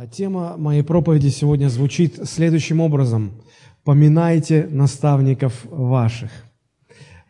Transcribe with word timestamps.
А 0.00 0.06
тема 0.06 0.56
моей 0.56 0.82
проповеди 0.82 1.28
сегодня 1.28 1.68
звучит 1.68 2.26
следующим 2.26 2.80
образом. 2.80 3.32
«Поминайте 3.84 4.66
наставников 4.70 5.66
ваших». 5.66 6.30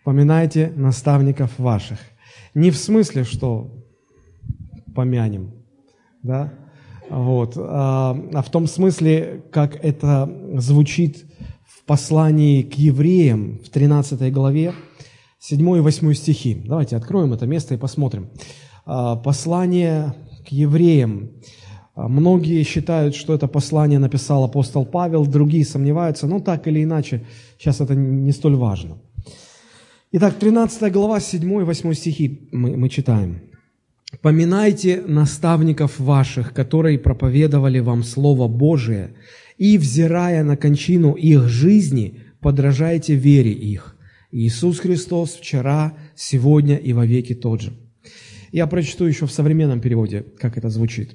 «Поминайте 0.04 0.72
наставников 0.76 1.58
ваших». 1.58 1.98
Не 2.54 2.70
в 2.70 2.76
смысле, 2.76 3.24
что 3.24 3.72
помянем, 4.94 5.52
да, 6.22 6.52
вот, 7.08 7.54
а, 7.56 8.16
а 8.34 8.40
в 8.40 8.50
том 8.52 8.68
смысле, 8.68 9.42
как 9.50 9.74
это 9.84 10.32
звучит 10.54 11.24
в 11.66 11.84
послании 11.86 12.62
к 12.62 12.74
евреям 12.74 13.58
в 13.64 13.68
13 13.68 14.32
главе, 14.32 14.74
7 15.40 15.76
и 15.76 15.80
8 15.80 16.14
стихи. 16.14 16.62
Давайте 16.64 16.94
откроем 16.96 17.32
это 17.32 17.48
место 17.48 17.74
и 17.74 17.78
посмотрим. 17.78 18.30
А, 18.86 19.16
послание 19.16 20.14
к 20.46 20.52
евреям, 20.52 21.30
многие 22.08 22.62
считают, 22.64 23.14
что 23.14 23.34
это 23.34 23.48
послание 23.48 23.98
написал 23.98 24.44
апостол 24.44 24.86
Павел, 24.86 25.26
другие 25.26 25.64
сомневаются, 25.64 26.26
но 26.26 26.40
так 26.40 26.66
или 26.68 26.82
иначе, 26.84 27.24
сейчас 27.58 27.80
это 27.80 27.94
не 27.94 28.32
столь 28.32 28.56
важно. 28.56 28.98
Итак, 30.12 30.34
13 30.40 30.92
глава, 30.92 31.20
7 31.20 31.60
и 31.60 31.64
8 31.64 31.94
стихи 31.94 32.48
мы, 32.52 32.76
мы 32.76 32.88
читаем. 32.88 33.42
«Поминайте 34.22 35.02
наставников 35.06 36.00
ваших, 36.00 36.52
которые 36.52 36.98
проповедовали 36.98 37.78
вам 37.78 38.02
Слово 38.02 38.48
Божие, 38.48 39.14
и, 39.56 39.78
взирая 39.78 40.42
на 40.42 40.56
кончину 40.56 41.12
их 41.12 41.48
жизни, 41.48 42.14
подражайте 42.40 43.14
вере 43.14 43.52
их. 43.52 43.96
Иисус 44.32 44.80
Христос 44.80 45.34
вчера, 45.34 45.94
сегодня 46.16 46.76
и 46.76 46.92
вовеки 46.92 47.34
тот 47.34 47.60
же». 47.60 47.72
Я 48.52 48.66
прочту 48.66 49.04
еще 49.04 49.26
в 49.26 49.32
современном 49.32 49.80
переводе, 49.80 50.24
как 50.38 50.58
это 50.58 50.70
звучит. 50.70 51.14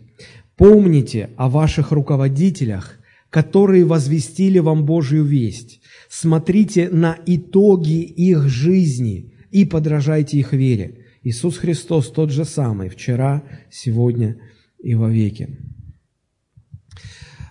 Помните 0.57 1.31
о 1.35 1.49
ваших 1.49 1.91
руководителях, 1.91 2.99
которые 3.29 3.83
возвестили 3.83 4.59
вам 4.59 4.85
Божью 4.85 5.23
весть. 5.23 5.81
Смотрите 6.09 6.89
на 6.89 7.17
итоги 7.25 8.01
их 8.01 8.47
жизни 8.47 9.33
и 9.51 9.65
подражайте 9.65 10.37
их 10.37 10.53
вере. 10.53 11.05
Иисус 11.23 11.57
Христос 11.57 12.11
тот 12.11 12.31
же 12.31 12.45
самый, 12.45 12.87
вчера, 12.87 13.43
сегодня 13.69 14.37
и 14.81 14.95
вовеки. 14.95 15.57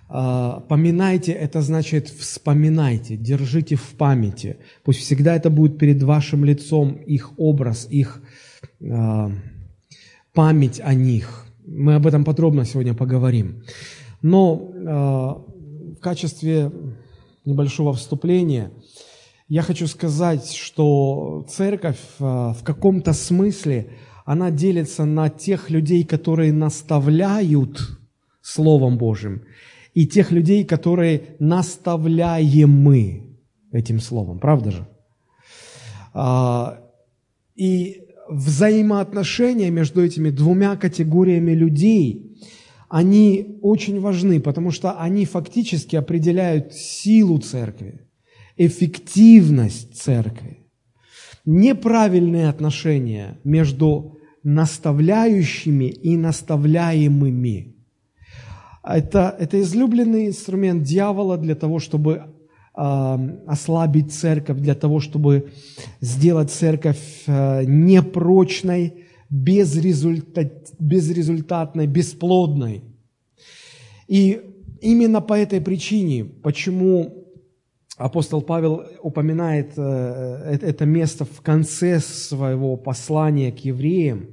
А, 0.09 0.61
поминайте, 0.61 1.33
это 1.33 1.61
значит 1.61 2.09
вспоминайте, 2.09 3.17
держите 3.17 3.75
в 3.75 3.95
памяти. 3.99 4.59
Пусть 4.85 5.01
всегда 5.01 5.35
это 5.35 5.51
будет 5.51 5.77
перед 5.77 6.03
вашим 6.03 6.45
лицом 6.45 6.95
их 6.95 7.39
образ, 7.39 7.89
их 7.91 8.23
а, 8.81 9.33
память 10.33 10.81
о 10.81 10.95
них. 10.95 11.44
Мы 11.77 11.97
об 11.97 12.07
этом 12.07 12.25
подробно 12.25 12.65
сегодня 12.65 12.95
поговорим. 12.95 13.65
Но 14.23 14.71
э, 14.73 15.95
в 15.97 16.01
качестве 16.01 16.71
небольшого 17.45 17.93
вступления 17.93 18.71
я 19.49 19.63
хочу 19.63 19.89
сказать, 19.89 20.53
что 20.53 21.45
церковь 21.49 21.99
э, 22.21 22.23
в 22.23 22.59
каком-то 22.63 23.13
смысле, 23.13 23.89
она 24.25 24.53
делится 24.53 25.05
на 25.05 25.29
тех 25.29 25.69
людей, 25.69 26.05
которые 26.05 26.53
наставляют 26.53 27.99
Словом 28.41 28.97
Божьим, 28.97 29.43
и 29.95 30.07
тех 30.07 30.31
людей, 30.31 30.65
которые 30.65 31.37
наставляем 31.41 32.71
мы 32.71 33.37
этим 33.73 33.99
Словом. 33.99 34.39
Правда 34.39 34.71
же? 34.71 34.87
А, 36.13 36.79
и 37.57 38.04
взаимоотношения 38.29 39.71
между 39.71 40.05
этими 40.05 40.31
двумя 40.31 40.77
категориями 40.77 41.53
людей, 41.53 42.39
они 42.89 43.59
очень 43.63 44.01
важны, 44.01 44.41
потому 44.41 44.71
что 44.71 44.93
они 44.93 45.25
фактически 45.25 45.97
определяют 45.97 46.75
силу 46.75 47.39
церкви, 47.39 48.01
эффективность 48.57 50.01
церкви. 50.01 50.59
Неправильные 51.45 52.49
отношения 52.49 53.39
между 53.45 54.19
наставляющими 54.43 55.87
и 55.87 56.17
наставляемыми. 56.17 57.75
Это, 58.83 59.35
это 59.39 59.61
излюбленный 59.61 60.29
инструмент 60.29 60.83
дьявола 60.83 61.39
для 61.39 61.55
того, 61.55 61.79
чтобы 61.79 62.34
ослабить 62.75 64.13
церковь, 64.13 64.59
для 64.59 64.75
того, 64.75 64.99
чтобы 64.99 65.53
сделать 66.01 66.51
церковь 66.51 67.23
э, 67.27 67.65
непрочной, 67.65 69.05
безрезультат, 69.31 70.73
безрезультатной, 70.81 71.87
бесплодной. 71.87 72.83
И 74.09 74.41
именно 74.81 75.21
по 75.21 75.35
этой 75.35 75.61
причине, 75.61 76.25
почему 76.25 77.25
апостол 77.97 78.43
Павел 78.43 78.83
упоминает 79.03 79.75
э, 79.77 80.59
это 80.61 80.85
место 80.85 81.25
в 81.25 81.41
конце 81.43 82.01
своего 82.01 82.77
послания 82.77 83.53
к 83.53 83.59
евреям, 83.59 84.29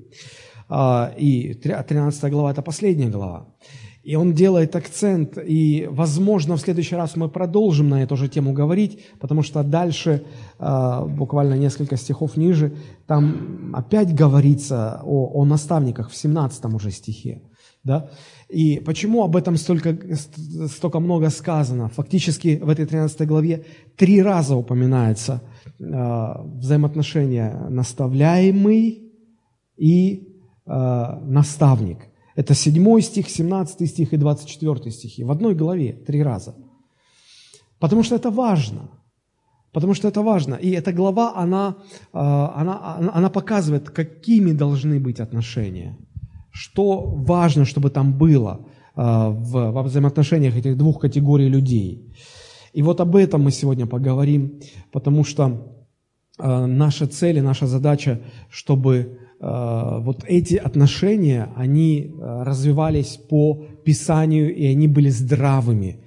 а, 0.73 1.13
и 1.17 1.53
13 1.53 2.31
глава– 2.31 2.51
это 2.53 2.61
последняя 2.61 3.09
глава. 3.09 3.45
И 4.03 4.15
он 4.15 4.33
делает 4.33 4.75
акцент, 4.75 5.37
и, 5.37 5.87
возможно, 5.91 6.55
в 6.55 6.61
следующий 6.61 6.95
раз 6.95 7.15
мы 7.15 7.29
продолжим 7.29 7.89
на 7.89 8.01
эту 8.01 8.17
же 8.17 8.27
тему 8.27 8.51
говорить, 8.51 8.99
потому 9.19 9.43
что 9.43 9.63
дальше, 9.63 10.23
а, 10.57 11.05
буквально 11.05 11.53
несколько 11.53 11.97
стихов 11.97 12.35
ниже, 12.35 12.73
там 13.05 13.75
опять 13.75 14.15
говорится 14.15 15.01
о, 15.03 15.41
о 15.41 15.45
наставниках 15.45 16.09
в 16.09 16.15
17 16.15 16.65
уже 16.73 16.89
стихе. 16.89 17.43
Да? 17.83 18.09
И 18.49 18.79
почему 18.79 19.23
об 19.23 19.35
этом 19.35 19.55
столько, 19.55 19.95
столько 20.67 20.99
много 20.99 21.29
сказано? 21.29 21.89
Фактически 21.89 22.59
в 22.61 22.69
этой 22.69 22.85
13 22.85 23.27
главе 23.27 23.65
три 23.95 24.21
раза 24.21 24.55
упоминается 24.55 25.41
э, 25.79 25.83
взаимоотношения 26.57 27.67
наставляемый 27.69 29.11
и 29.77 30.27
э, 30.65 31.19
наставник. 31.23 32.10
Это 32.35 32.53
7 32.53 33.01
стих, 33.01 33.29
17 33.29 33.89
стих 33.89 34.13
и 34.13 34.17
24 34.17 34.91
стихи. 34.91 35.23
В 35.23 35.31
одной 35.31 35.55
главе 35.55 35.93
три 35.93 36.23
раза. 36.23 36.55
Потому 37.79 38.03
что 38.03 38.15
это 38.15 38.29
важно. 38.29 38.89
Потому 39.73 39.93
что 39.93 40.07
это 40.07 40.21
важно. 40.21 40.55
И 40.55 40.71
эта 40.71 40.93
глава, 40.93 41.33
она, 41.35 41.75
а, 42.13 42.53
она, 42.55 43.11
она 43.13 43.29
показывает, 43.29 43.89
какими 43.89 44.51
должны 44.51 44.99
быть 44.99 45.19
отношения. 45.19 45.97
Что 46.51 47.01
важно, 47.01 47.65
чтобы 47.65 47.89
там 47.89 48.17
было 48.17 48.65
а, 48.95 49.29
в, 49.29 49.71
во 49.71 49.83
взаимоотношениях 49.83 50.55
этих 50.55 50.77
двух 50.77 50.99
категорий 50.99 51.49
людей. 51.49 52.13
И 52.73 52.81
вот 52.81 53.01
об 53.01 53.15
этом 53.15 53.43
мы 53.43 53.51
сегодня 53.51 53.87
поговорим, 53.87 54.59
потому 54.91 55.23
что 55.23 55.85
а, 56.37 56.65
наша 56.67 57.07
цель 57.07 57.37
и 57.37 57.41
наша 57.41 57.67
задача, 57.67 58.19
чтобы 58.49 58.95
Э, 59.05 59.20
вот 59.43 60.23
эти 60.27 60.55
отношения, 60.55 61.49
они 61.55 62.13
э, 62.13 62.43
развивались 62.43 63.17
по 63.17 63.65
Писанию, 63.83 64.55
и 64.55 64.65
они 64.67 64.87
были 64.87 65.09
здравыми. 65.09 65.97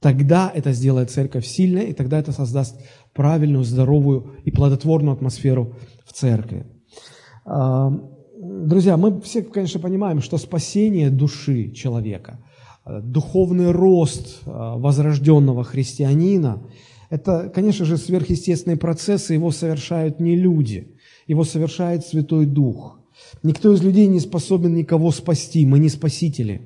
Тогда 0.00 0.50
это 0.52 0.72
сделает 0.72 1.10
церковь 1.10 1.46
сильной, 1.46 1.90
и 1.90 1.92
тогда 1.92 2.18
это 2.18 2.32
создаст 2.32 2.80
правильную, 3.14 3.62
здоровую 3.62 4.32
и 4.44 4.50
плодотворную 4.50 5.12
атмосферу 5.12 5.76
в 6.04 6.12
церкви. 6.12 6.66
Э, 7.46 7.90
друзья, 8.36 8.96
мы 8.96 9.20
все, 9.20 9.42
конечно, 9.42 9.78
понимаем, 9.78 10.20
что 10.20 10.36
спасение 10.36 11.10
души 11.10 11.70
человека, 11.70 12.40
духовный 12.84 13.70
рост 13.70 14.40
возрожденного 14.46 15.62
христианина, 15.62 16.60
это, 17.08 17.52
конечно 17.54 17.84
же, 17.84 17.98
сверхъестественные 17.98 18.78
процессы, 18.78 19.34
его 19.34 19.52
совершают 19.52 20.18
не 20.18 20.34
люди– 20.34 20.96
его 21.30 21.44
совершает 21.44 22.04
Святой 22.04 22.44
Дух. 22.44 22.98
Никто 23.44 23.72
из 23.72 23.84
людей 23.84 24.08
не 24.08 24.18
способен 24.18 24.74
никого 24.74 25.12
спасти, 25.12 25.64
мы 25.64 25.78
не 25.78 25.88
спасители. 25.88 26.62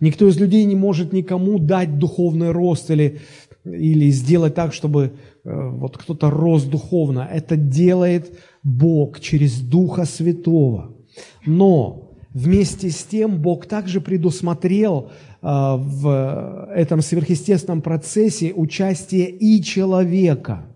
Никто 0.00 0.26
из 0.26 0.38
людей 0.38 0.64
не 0.64 0.76
может 0.76 1.12
никому 1.12 1.58
дать 1.58 1.98
духовный 1.98 2.52
рост 2.52 2.90
или, 2.90 3.20
или 3.66 4.10
сделать 4.10 4.54
так, 4.54 4.72
чтобы 4.72 5.02
э, 5.04 5.10
вот 5.44 5.98
кто-то 5.98 6.30
рос 6.30 6.64
духовно. 6.64 7.28
Это 7.30 7.56
делает 7.56 8.32
Бог 8.62 9.20
через 9.20 9.60
Духа 9.60 10.06
Святого. 10.06 10.96
Но 11.44 12.12
вместе 12.32 12.88
с 12.88 13.04
тем 13.04 13.42
Бог 13.42 13.66
также 13.66 14.00
предусмотрел 14.00 15.10
э, 15.10 15.46
в 15.46 16.70
этом 16.74 17.02
сверхъестественном 17.02 17.82
процессе 17.82 18.54
участие 18.54 19.28
и 19.28 19.62
человека– 19.62 20.64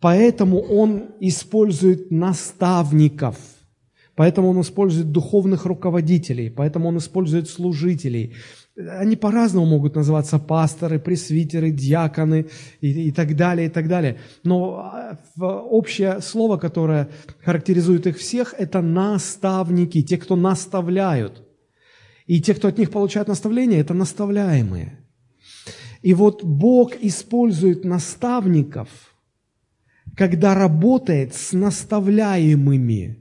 Поэтому 0.00 0.60
он 0.60 1.10
использует 1.20 2.10
наставников, 2.10 3.38
поэтому 4.14 4.50
он 4.50 4.60
использует 4.60 5.10
духовных 5.10 5.64
руководителей, 5.64 6.50
поэтому 6.50 6.88
он 6.88 6.98
использует 6.98 7.48
служителей. 7.48 8.34
Они 8.76 9.16
по-разному 9.16 9.64
могут 9.64 9.94
называться 9.94 10.38
пасторы, 10.38 10.98
пресвитеры, 10.98 11.70
диаконы 11.70 12.46
и, 12.82 13.08
и 13.08 13.10
так 13.10 13.34
далее, 13.34 13.68
и 13.68 13.70
так 13.70 13.88
далее. 13.88 14.18
Но 14.44 14.92
а, 14.92 15.18
общее 15.40 16.20
слово, 16.20 16.58
которое 16.58 17.08
характеризует 17.42 18.06
их 18.06 18.18
всех, 18.18 18.54
это 18.58 18.82
наставники, 18.82 20.02
те, 20.02 20.18
кто 20.18 20.36
наставляют. 20.36 21.42
И 22.26 22.42
те, 22.42 22.54
кто 22.54 22.68
от 22.68 22.76
них 22.76 22.90
получает 22.90 23.28
наставление, 23.28 23.80
это 23.80 23.94
наставляемые. 23.94 24.98
И 26.02 26.12
вот 26.12 26.44
Бог 26.44 26.92
использует 27.00 27.84
наставников, 27.84 29.15
когда 30.16 30.54
работает 30.54 31.34
с 31.34 31.52
наставляемыми, 31.52 33.18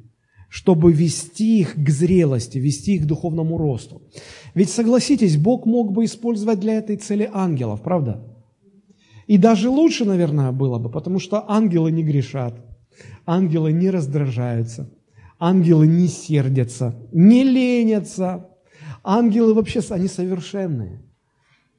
чтобы 0.50 0.94
вести 0.94 1.60
их 1.60 1.76
к 1.76 1.90
зрелости, 1.90 2.58
вести 2.58 2.96
их 2.96 3.04
к 3.04 3.06
духовному 3.06 3.58
росту. 3.58 4.02
Ведь 4.54 4.70
согласитесь, 4.70 5.36
Бог 5.36 5.66
мог 5.66 5.92
бы 5.92 6.06
использовать 6.06 6.62
для 6.62 6.76
этой 6.76 6.96
цели 6.96 7.30
ангелов, 7.34 7.82
правда? 7.82 8.26
И 9.28 9.38
даже 9.38 9.70
лучше, 9.70 10.06
наверное, 10.06 10.52
было 10.54 10.80
бы, 10.80 10.90
потому 10.90 11.20
что 11.20 11.44
ангелы 11.50 11.92
не 11.92 12.04
грешат, 12.04 12.56
ангелы 13.26 13.74
не 13.74 13.90
раздражаются, 13.90 14.90
ангелы 15.38 15.88
не 15.88 16.08
сердятся, 16.08 16.96
не 17.12 17.44
ленятся. 17.44 18.50
Ангелы 19.04 19.54
вообще, 19.54 19.82
они 19.90 20.08
совершенные. 20.08 21.04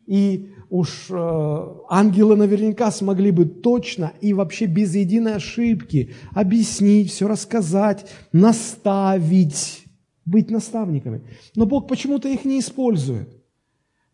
И 0.06 0.52
уж 0.70 1.06
э, 1.10 1.74
ангелы 1.88 2.36
наверняка 2.36 2.90
смогли 2.90 3.30
бы 3.30 3.44
точно 3.44 4.12
и 4.20 4.32
вообще 4.32 4.66
без 4.66 4.94
единой 4.94 5.36
ошибки 5.36 6.14
объяснить, 6.32 7.10
все 7.10 7.28
рассказать, 7.28 8.06
наставить, 8.32 9.84
быть 10.24 10.50
наставниками. 10.50 11.22
Но 11.54 11.66
Бог 11.66 11.88
почему-то 11.88 12.28
их 12.28 12.44
не 12.44 12.60
использует. 12.60 13.28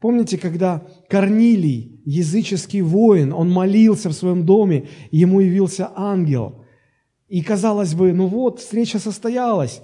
Помните, 0.01 0.37
когда 0.37 0.83
Корнилий, 1.09 2.01
языческий 2.05 2.81
воин, 2.81 3.33
он 3.33 3.51
молился 3.51 4.09
в 4.09 4.15
своем 4.15 4.45
доме, 4.45 4.89
ему 5.13 5.41
явился 5.41 5.91
ангел. 5.95 6.65
И 7.29 7.41
казалось 7.41 7.95
бы, 7.95 8.13
ну 8.13 8.27
вот, 8.27 8.59
встреча 8.59 8.99
состоялась. 8.99 9.81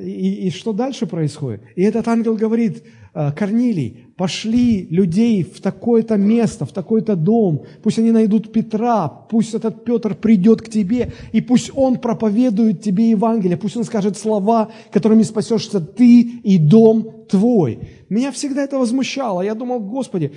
И, 0.00 0.46
и 0.46 0.50
что 0.50 0.72
дальше 0.72 1.06
происходит? 1.06 1.62
И 1.76 1.82
этот 1.82 2.08
ангел 2.08 2.34
говорит, 2.34 2.82
«Э, 3.14 3.30
Корнилий, 3.32 4.06
пошли 4.16 4.86
людей 4.88 5.42
в 5.42 5.60
такое-то 5.60 6.16
место, 6.16 6.64
в 6.64 6.72
такой-то 6.72 7.14
дом, 7.14 7.64
пусть 7.82 7.98
они 7.98 8.10
найдут 8.10 8.52
Петра, 8.52 9.08
пусть 9.08 9.54
этот 9.54 9.84
Петр 9.84 10.14
придет 10.14 10.62
к 10.62 10.68
тебе, 10.70 11.12
и 11.32 11.42
пусть 11.42 11.70
он 11.74 11.98
проповедует 11.98 12.82
тебе 12.82 13.10
Евангелие, 13.10 13.58
пусть 13.58 13.76
он 13.76 13.84
скажет 13.84 14.16
слова, 14.16 14.70
которыми 14.90 15.24
спасешься 15.24 15.80
ты 15.80 16.20
и 16.20 16.58
дом 16.58 17.26
твой. 17.28 17.80
Меня 18.08 18.32
всегда 18.32 18.62
это 18.62 18.78
возмущало. 18.78 19.42
Я 19.42 19.54
думал, 19.54 19.80
Господи, 19.80 20.32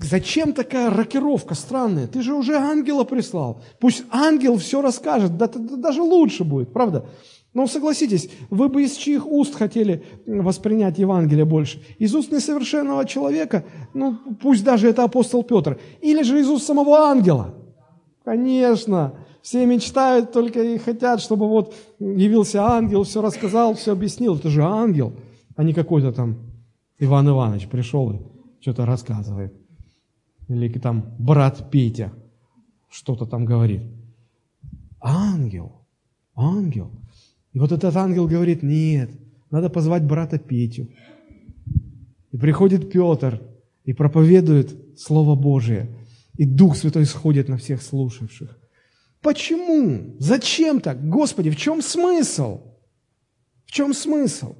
Зачем 0.00 0.52
такая 0.52 0.90
рокировка 0.90 1.54
странная? 1.54 2.08
Ты 2.08 2.22
же 2.22 2.34
уже 2.34 2.56
ангела 2.56 3.04
прислал. 3.04 3.62
Пусть 3.78 4.02
ангел 4.10 4.56
все 4.56 4.82
расскажет, 4.82 5.36
да, 5.36 5.46
да, 5.46 5.76
даже 5.76 6.02
лучше 6.02 6.42
будет, 6.42 6.72
правда? 6.72 7.06
Но 7.54 7.68
согласитесь, 7.68 8.28
вы 8.50 8.68
бы 8.68 8.82
из 8.82 8.96
чьих 8.96 9.28
уст 9.28 9.54
хотели 9.54 10.02
воспринять 10.26 10.98
Евангелие 10.98 11.44
больше? 11.44 11.80
Из 12.00 12.12
уст 12.12 12.32
несовершенного 12.32 13.06
человека, 13.06 13.64
ну 13.94 14.18
пусть 14.42 14.64
даже 14.64 14.88
это 14.88 15.04
апостол 15.04 15.44
Петр, 15.44 15.78
или 16.00 16.22
же 16.22 16.40
из 16.40 16.48
уст 16.48 16.66
самого 16.66 16.98
ангела? 16.98 17.54
Конечно, 18.24 19.14
все 19.40 19.64
мечтают 19.66 20.32
только 20.32 20.64
и 20.64 20.78
хотят, 20.78 21.20
чтобы 21.20 21.48
вот 21.48 21.74
явился 22.00 22.64
ангел, 22.64 23.04
все 23.04 23.22
рассказал, 23.22 23.74
все 23.74 23.92
объяснил. 23.92 24.34
Это 24.34 24.48
же 24.48 24.64
ангел, 24.64 25.12
а 25.54 25.62
не 25.62 25.72
какой-то 25.72 26.12
там 26.12 26.38
Иван 26.98 27.28
Иванович 27.28 27.68
пришел 27.68 28.10
и 28.10 28.18
что-то 28.60 28.84
рассказывает. 28.84 29.54
Или 30.48 30.68
там 30.80 31.04
брат 31.20 31.70
Петя 31.70 32.12
что-то 32.90 33.26
там 33.26 33.44
говорит. 33.44 33.82
Ангел, 35.00 35.70
ангел– 36.34 36.90
и 37.54 37.58
вот 37.58 37.70
этот 37.70 37.96
ангел 37.96 38.26
говорит, 38.26 38.62
нет, 38.62 39.10
надо 39.50 39.70
позвать 39.70 40.02
брата 40.02 40.38
Петю. 40.38 40.88
И 42.32 42.36
приходит 42.36 42.90
Петр 42.90 43.40
и 43.84 43.92
проповедует 43.92 44.98
Слово 44.98 45.36
Божие. 45.36 45.88
И 46.36 46.44
Дух 46.44 46.76
Святой 46.76 47.06
сходит 47.06 47.48
на 47.48 47.56
всех 47.56 47.80
слушавших. 47.80 48.58
Почему? 49.20 50.16
Зачем 50.18 50.80
так? 50.80 51.08
Господи, 51.08 51.50
в 51.50 51.56
чем 51.56 51.80
смысл? 51.80 52.60
В 53.66 53.70
чем 53.70 53.94
смысл? 53.94 54.56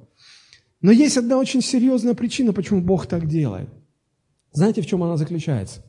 Но 0.81 0.93
есть 0.93 1.17
одна 1.17 1.39
очень 1.39 1.63
серьезная 1.63 2.15
причина, 2.15 2.53
почему 2.53 2.81
Бог 2.81 3.07
так 3.07 3.27
делает. 3.27 3.69
Знаете, 4.53 4.83
в 4.83 4.87
чем 4.87 5.03
она 5.03 5.17
заключается? 5.17 5.85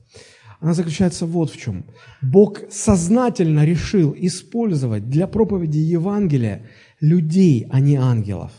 Она 0.60 0.74
заключается 0.74 1.28
вот 1.28 1.52
в 1.52 1.58
чем. 1.58 1.86
Бог 2.24 2.62
сознательно 2.72 3.64
решил 3.64 4.16
использовать 4.18 5.08
для 5.08 5.28
проповеди 5.28 5.78
Евангелия 5.78 6.68
людей, 7.00 7.68
а 7.70 7.80
не 7.80 7.96
ангелов. 7.96 8.52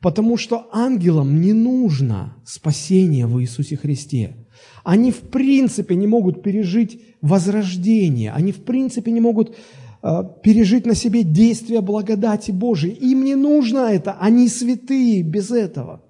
Потому 0.00 0.36
что 0.36 0.68
ангелам 0.72 1.40
не 1.40 1.52
нужно 1.52 2.36
спасение 2.44 3.26
в 3.26 3.40
Иисусе 3.40 3.76
Христе. 3.76 4.36
Они 4.84 5.10
в 5.10 5.20
принципе 5.20 5.96
не 5.96 6.06
могут 6.06 6.42
пережить 6.42 7.00
возрождение, 7.20 8.30
они 8.32 8.52
в 8.52 8.64
принципе 8.64 9.10
не 9.10 9.20
могут 9.20 9.56
э, 10.02 10.22
пережить 10.42 10.86
на 10.86 10.94
себе 10.94 11.22
действие 11.22 11.80
благодати 11.80 12.52
Божией. 12.52 12.94
Им 12.94 13.24
не 13.24 13.34
нужно 13.34 13.90
это, 13.90 14.16
они 14.20 14.48
святые 14.48 15.22
без 15.22 15.50
этого. 15.50 16.05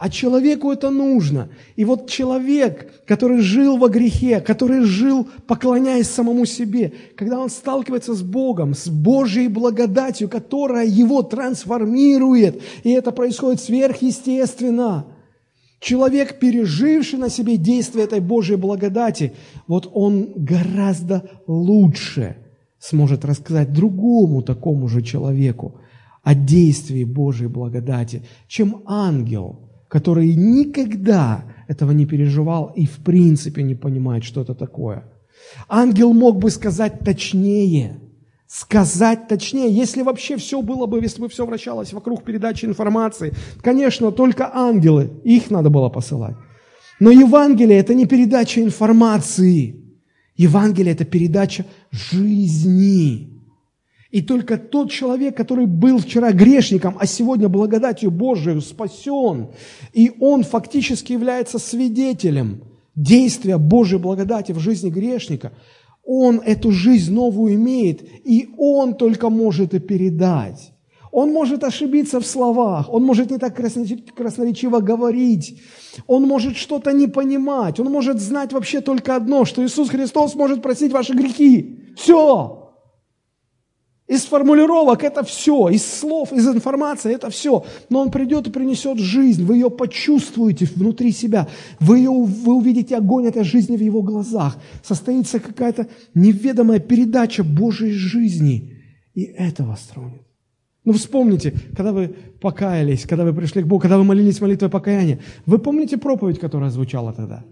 А 0.00 0.08
человеку 0.08 0.72
это 0.72 0.88
нужно. 0.88 1.50
И 1.76 1.84
вот 1.84 2.08
человек, 2.08 3.04
который 3.04 3.40
жил 3.40 3.76
во 3.76 3.90
грехе, 3.90 4.40
который 4.40 4.80
жил, 4.80 5.28
поклоняясь 5.46 6.08
самому 6.08 6.46
себе, 6.46 6.94
когда 7.16 7.38
он 7.38 7.50
сталкивается 7.50 8.14
с 8.14 8.22
Богом, 8.22 8.74
с 8.74 8.88
Божьей 8.88 9.48
благодатью, 9.48 10.30
которая 10.30 10.86
его 10.86 11.22
трансформирует, 11.22 12.62
и 12.82 12.92
это 12.92 13.12
происходит 13.12 13.60
сверхъестественно, 13.60 15.04
человек, 15.80 16.38
переживший 16.38 17.18
на 17.18 17.28
себе 17.28 17.58
действие 17.58 18.04
этой 18.06 18.20
Божьей 18.20 18.56
благодати, 18.56 19.34
вот 19.66 19.90
он 19.92 20.32
гораздо 20.34 21.28
лучше 21.46 22.38
сможет 22.78 23.26
рассказать 23.26 23.74
другому 23.74 24.40
такому 24.40 24.88
же 24.88 25.02
человеку 25.02 25.74
о 26.22 26.34
действии 26.34 27.04
Божьей 27.04 27.48
благодати, 27.48 28.22
чем 28.48 28.82
ангел– 28.86 29.60
который 29.90 30.34
никогда 30.34 31.44
этого 31.68 31.90
не 31.90 32.06
переживал 32.06 32.72
и 32.76 32.86
в 32.86 32.98
принципе 32.98 33.62
не 33.62 33.74
понимает, 33.74 34.24
что 34.24 34.40
это 34.40 34.54
такое. 34.54 35.02
Ангел 35.68 36.12
мог 36.14 36.38
бы 36.38 36.50
сказать 36.50 37.00
точнее, 37.00 38.00
сказать 38.46 39.26
точнее, 39.28 39.68
если 39.70 40.02
вообще 40.02 40.36
все 40.36 40.62
было 40.62 40.86
бы, 40.86 41.00
если 41.00 41.20
бы 41.20 41.28
все 41.28 41.44
вращалось 41.44 41.92
вокруг 41.92 42.22
передачи 42.22 42.66
информации. 42.66 43.34
Конечно, 43.62 44.12
только 44.12 44.50
ангелы, 44.54 45.10
их 45.24 45.50
надо 45.50 45.70
было 45.70 45.88
посылать. 45.88 46.36
Но 47.00 47.10
Евангелие– 47.10 47.78
это 47.80 47.94
не 47.94 48.06
передача 48.06 48.60
информации. 48.62 49.74
Евангелие– 50.36 50.92
это 50.94 51.04
передача 51.04 51.64
жизни. 51.90 53.39
И 54.10 54.22
только 54.22 54.58
тот 54.58 54.90
человек, 54.90 55.36
который 55.36 55.66
был 55.66 55.98
вчера 55.98 56.32
грешником, 56.32 56.96
а 56.98 57.06
сегодня 57.06 57.48
благодатью 57.48 58.10
Божией 58.10 58.60
спасен, 58.60 59.50
и 59.92 60.12
он 60.20 60.42
фактически 60.42 61.12
является 61.12 61.58
свидетелем 61.58 62.62
действия 62.96 63.56
Божьей 63.56 63.98
благодати 63.98 64.50
в 64.50 64.58
жизни 64.58 64.90
грешника, 64.90 65.52
он 66.04 66.40
эту 66.44 66.72
жизнь 66.72 67.12
новую 67.14 67.54
имеет, 67.54 68.02
и 68.24 68.48
он 68.58 68.94
только 68.94 69.30
может 69.30 69.74
и 69.74 69.78
передать. 69.78 70.72
Он 71.12 71.32
может 71.32 71.64
ошибиться 71.64 72.20
в 72.20 72.26
словах, 72.26 72.92
он 72.92 73.04
может 73.04 73.30
не 73.30 73.38
так 73.38 73.56
красноречиво 73.56 74.78
говорить, 74.80 75.60
он 76.06 76.22
может 76.22 76.56
что-то 76.56 76.92
не 76.92 77.08
понимать, 77.08 77.80
он 77.80 77.90
может 77.90 78.20
знать 78.20 78.52
вообще 78.52 78.80
только 78.80 79.16
одно, 79.16 79.44
что 79.44 79.64
Иисус 79.64 79.88
Христос 79.88 80.34
может 80.34 80.62
простить 80.62 80.92
ваши 80.92 81.12
грехи. 81.12 81.94
Все. 81.96 82.59
Из 84.10 84.24
формулировок 84.24 85.04
это 85.04 85.22
все, 85.22 85.68
из 85.68 85.86
слов, 85.86 86.32
из 86.32 86.44
информации 86.48 87.14
это 87.14 87.30
все. 87.30 87.64
Но 87.90 88.00
Он 88.00 88.10
придет 88.10 88.48
и 88.48 88.50
принесет 88.50 88.98
жизнь, 88.98 89.44
вы 89.44 89.54
ее 89.54 89.70
почувствуете 89.70 90.66
внутри 90.74 91.12
себя, 91.12 91.46
вы, 91.78 91.98
ее, 91.98 92.10
вы 92.10 92.54
увидите 92.56 92.96
огонь 92.96 93.26
этой 93.26 93.44
жизни 93.44 93.76
в 93.76 93.80
Его 93.80 94.02
глазах. 94.02 94.58
Состоится 94.82 95.38
какая-то 95.38 95.86
неведомая 96.12 96.80
передача 96.80 97.44
Божьей 97.44 97.92
жизни, 97.92 98.72
и 99.14 99.22
это 99.22 99.62
вас 99.62 99.82
тронет. 99.82 100.22
Ну, 100.84 100.92
вспомните, 100.92 101.54
когда 101.76 101.92
вы 101.92 102.08
покаялись, 102.40 103.06
когда 103.06 103.24
вы 103.24 103.32
пришли 103.32 103.62
к 103.62 103.66
Богу, 103.68 103.82
когда 103.82 103.96
вы 103.96 104.02
молились 104.02 104.40
молитвой 104.40 104.70
покаяния, 104.70 105.20
вы 105.46 105.58
помните 105.58 105.98
проповедь, 105.98 106.40
которая 106.40 106.70
звучала 106.70 107.12
тогда? 107.12 107.44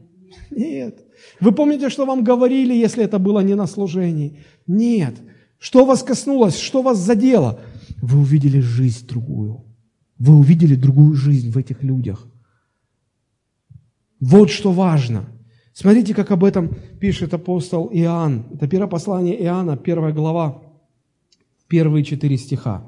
Нет. 0.50 1.04
Вы 1.38 1.52
помните, 1.52 1.88
что 1.88 2.04
вам 2.04 2.24
говорили, 2.24 2.74
если 2.74 3.04
это 3.04 3.20
было 3.20 3.44
не 3.44 3.54
на 3.54 3.68
служении? 3.68 4.40
Нет. 4.66 5.14
Что 5.58 5.84
вас 5.84 6.02
коснулось? 6.02 6.58
Что 6.58 6.82
вас 6.82 6.98
задело? 6.98 7.60
Вы 8.00 8.20
увидели 8.20 8.60
жизнь 8.60 9.06
другую. 9.06 9.64
Вы 10.18 10.34
увидели 10.34 10.74
другую 10.74 11.14
жизнь 11.14 11.50
в 11.50 11.58
этих 11.58 11.82
людях. 11.82 12.26
Вот 14.20 14.50
что 14.50 14.72
важно. 14.72 15.26
Смотрите, 15.72 16.14
как 16.14 16.30
об 16.32 16.44
этом 16.44 16.74
пишет 17.00 17.34
апостол 17.34 17.88
Иоанн. 17.92 18.46
Это 18.54 18.66
первое 18.66 18.88
послание 18.88 19.40
Иоанна, 19.44 19.76
первая 19.76 20.12
глава, 20.12 20.62
первые 21.68 22.04
четыре 22.04 22.36
стиха. 22.36 22.84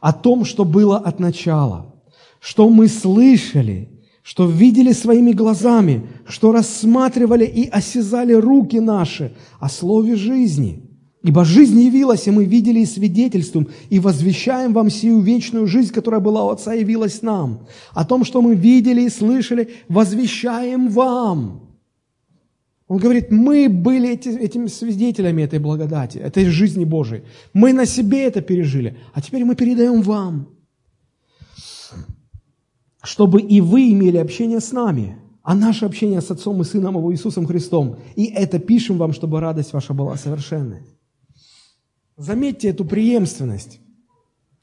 О 0.00 0.12
том, 0.12 0.44
что 0.44 0.64
было 0.64 0.98
от 0.98 1.20
начала, 1.20 1.94
что 2.40 2.68
мы 2.68 2.88
слышали, 2.88 3.90
что 4.22 4.48
видели 4.48 4.92
своими 4.92 5.30
глазами, 5.30 6.08
что 6.26 6.50
рассматривали 6.50 7.44
и 7.44 7.68
осязали 7.68 8.32
руки 8.32 8.80
наши 8.80 9.32
о 9.60 9.68
слове 9.68 10.16
жизни. 10.16 10.85
Ибо 11.26 11.44
жизнь 11.44 11.80
явилась, 11.80 12.28
и 12.28 12.30
мы 12.30 12.44
видели 12.44 12.78
и 12.78 12.86
свидетельствуем, 12.86 13.68
и 13.90 13.98
возвещаем 13.98 14.72
вам 14.72 14.90
сию 14.90 15.18
вечную 15.18 15.66
жизнь, 15.66 15.92
которая 15.92 16.20
была 16.20 16.44
у 16.44 16.50
Отца, 16.50 16.72
явилась 16.72 17.20
нам. 17.20 17.66
О 17.94 18.04
том, 18.04 18.24
что 18.24 18.40
мы 18.40 18.54
видели 18.54 19.02
и 19.02 19.10
слышали, 19.10 19.70
возвещаем 19.88 20.88
вам. 20.88 21.62
Он 22.86 22.98
говорит, 22.98 23.32
мы 23.32 23.68
были 23.68 24.10
эти, 24.10 24.28
этими 24.28 24.68
свидетелями 24.68 25.42
этой 25.42 25.58
благодати, 25.58 26.18
этой 26.18 26.44
жизни 26.44 26.84
Божией. 26.84 27.22
Мы 27.52 27.72
на 27.72 27.86
себе 27.86 28.22
это 28.22 28.40
пережили, 28.40 28.96
а 29.12 29.20
теперь 29.20 29.44
мы 29.44 29.56
передаем 29.56 30.02
вам 30.02 30.46
чтобы 33.02 33.40
и 33.40 33.60
вы 33.60 33.92
имели 33.92 34.16
общение 34.16 34.58
с 34.58 34.72
нами, 34.72 35.16
а 35.44 35.54
наше 35.54 35.84
общение 35.86 36.20
с 36.20 36.28
Отцом 36.28 36.60
и 36.60 36.64
Сыном 36.64 36.96
Его 36.96 37.12
Иисусом 37.12 37.46
Христом. 37.46 37.98
И 38.16 38.24
это 38.24 38.58
пишем 38.58 38.98
вам, 38.98 39.12
чтобы 39.12 39.38
радость 39.38 39.72
ваша 39.72 39.94
была 39.94 40.16
совершенной. 40.16 40.82
Заметьте 42.16 42.68
эту 42.68 42.84
преемственность. 42.84 43.80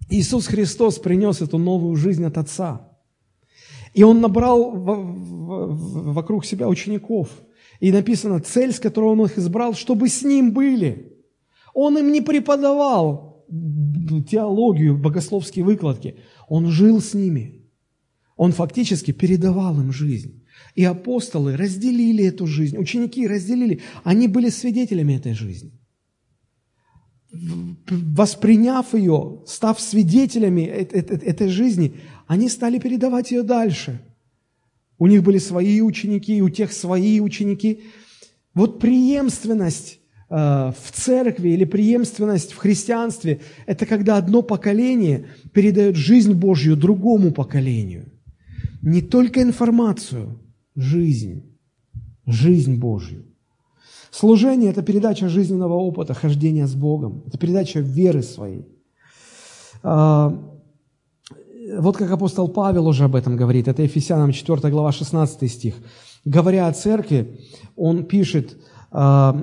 Иисус 0.09 0.47
Христос 0.47 0.99
принес 0.99 1.41
эту 1.41 1.57
новую 1.57 1.95
жизнь 1.95 2.25
от 2.25 2.37
Отца. 2.37 2.89
И 3.93 4.03
Он 4.03 4.21
набрал 4.21 4.71
вокруг 4.71 6.45
себя 6.45 6.67
учеников. 6.67 7.29
И 7.79 7.91
написано, 7.91 8.39
цель, 8.39 8.73
с 8.73 8.79
которой 8.79 9.11
Он 9.11 9.25
их 9.25 9.37
избрал, 9.37 9.75
чтобы 9.75 10.09
с 10.09 10.23
Ним 10.23 10.51
были. 10.51 11.13
Он 11.73 11.97
им 11.97 12.11
не 12.11 12.21
преподавал 12.21 13.45
теологию, 14.29 14.97
богословские 14.97 15.63
выкладки. 15.63 16.17
Он 16.47 16.67
жил 16.67 17.01
с 17.01 17.13
ними. 17.13 17.67
Он 18.35 18.51
фактически 18.51 19.11
передавал 19.11 19.79
им 19.79 19.91
жизнь. 19.91 20.43
И 20.75 20.83
апостолы 20.83 21.55
разделили 21.55 22.25
эту 22.25 22.47
жизнь, 22.47 22.77
ученики 22.77 23.27
разделили, 23.27 23.81
они 24.03 24.27
были 24.27 24.49
свидетелями 24.49 25.13
этой 25.13 25.33
жизни. 25.33 25.79
Восприняв 27.89 28.93
ее, 28.93 29.41
став 29.45 29.79
свидетелями 29.79 30.61
этой 30.61 31.47
жизни, 31.47 31.95
они 32.27 32.49
стали 32.49 32.79
передавать 32.79 33.31
ее 33.31 33.43
дальше. 33.43 34.01
У 34.99 35.07
них 35.07 35.23
были 35.23 35.39
свои 35.39 35.81
ученики, 35.81 36.41
у 36.41 36.49
тех 36.49 36.71
свои 36.71 37.19
ученики. 37.19 37.83
Вот 38.53 38.79
преемственность 38.79 39.99
э, 40.29 40.35
в 40.35 40.91
церкви 40.91 41.49
или 41.49 41.65
преемственность 41.65 42.53
в 42.53 42.57
христианстве– 42.57 43.41
это 43.65 43.85
когда 43.85 44.17
одно 44.17 44.43
поколение 44.43 45.25
передает 45.53 45.95
жизнь 45.95 46.33
Божью 46.33 46.77
другому 46.77 47.31
поколению 47.31 48.13
не 48.83 49.01
только 49.01 49.41
информацию, 49.41 50.39
жизнь, 50.75 51.57
жизнь 52.25 52.75
Божью. 52.75 53.32
Служение– 54.13 54.69
это 54.71 54.83
передача 54.83 55.27
жизненного 55.27 55.73
опыта, 55.73 56.13
хождения 56.13 56.67
с 56.67 56.75
Богом, 56.75 57.23
это 57.25 57.39
передача 57.39 57.79
веры 57.79 58.21
своей. 58.21 58.67
А, 59.81 60.39
вот 61.79 61.97
как 61.97 62.11
апостол 62.11 62.47
Павел 62.47 62.87
уже 62.87 63.05
об 63.05 63.15
этом 63.15 63.35
говорит, 63.35 63.67
это 63.67 63.81
Ефесянам 63.81 64.31
4 64.31 64.69
глава 64.69 64.91
16 64.91 65.51
стих. 65.51 65.73
Говоря 66.25 66.67
о 66.67 66.73
церкви, 66.73 67.39
он 67.75 68.03
пишет, 68.03 68.55
а, 68.91 69.35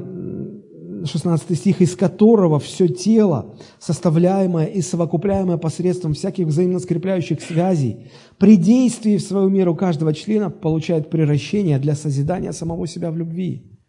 16 1.04 1.58
стих, 1.58 1.80
из 1.80 1.96
которого 1.96 2.60
все 2.60 2.86
тело, 2.86 3.56
составляемое 3.80 4.66
и 4.66 4.82
совокупляемое 4.82 5.56
посредством 5.56 6.14
всяких 6.14 6.46
взаимно 6.46 6.78
скрепляющих 6.78 7.40
связей, 7.40 8.12
при 8.38 8.56
действии 8.56 9.16
в 9.16 9.22
свою 9.22 9.48
меру 9.48 9.74
каждого 9.74 10.14
члена 10.14 10.48
получает 10.48 11.10
превращение 11.10 11.80
для 11.80 11.96
созидания 11.96 12.52
самого 12.52 12.86
себя 12.86 13.10
в 13.10 13.16
любви. 13.16 13.79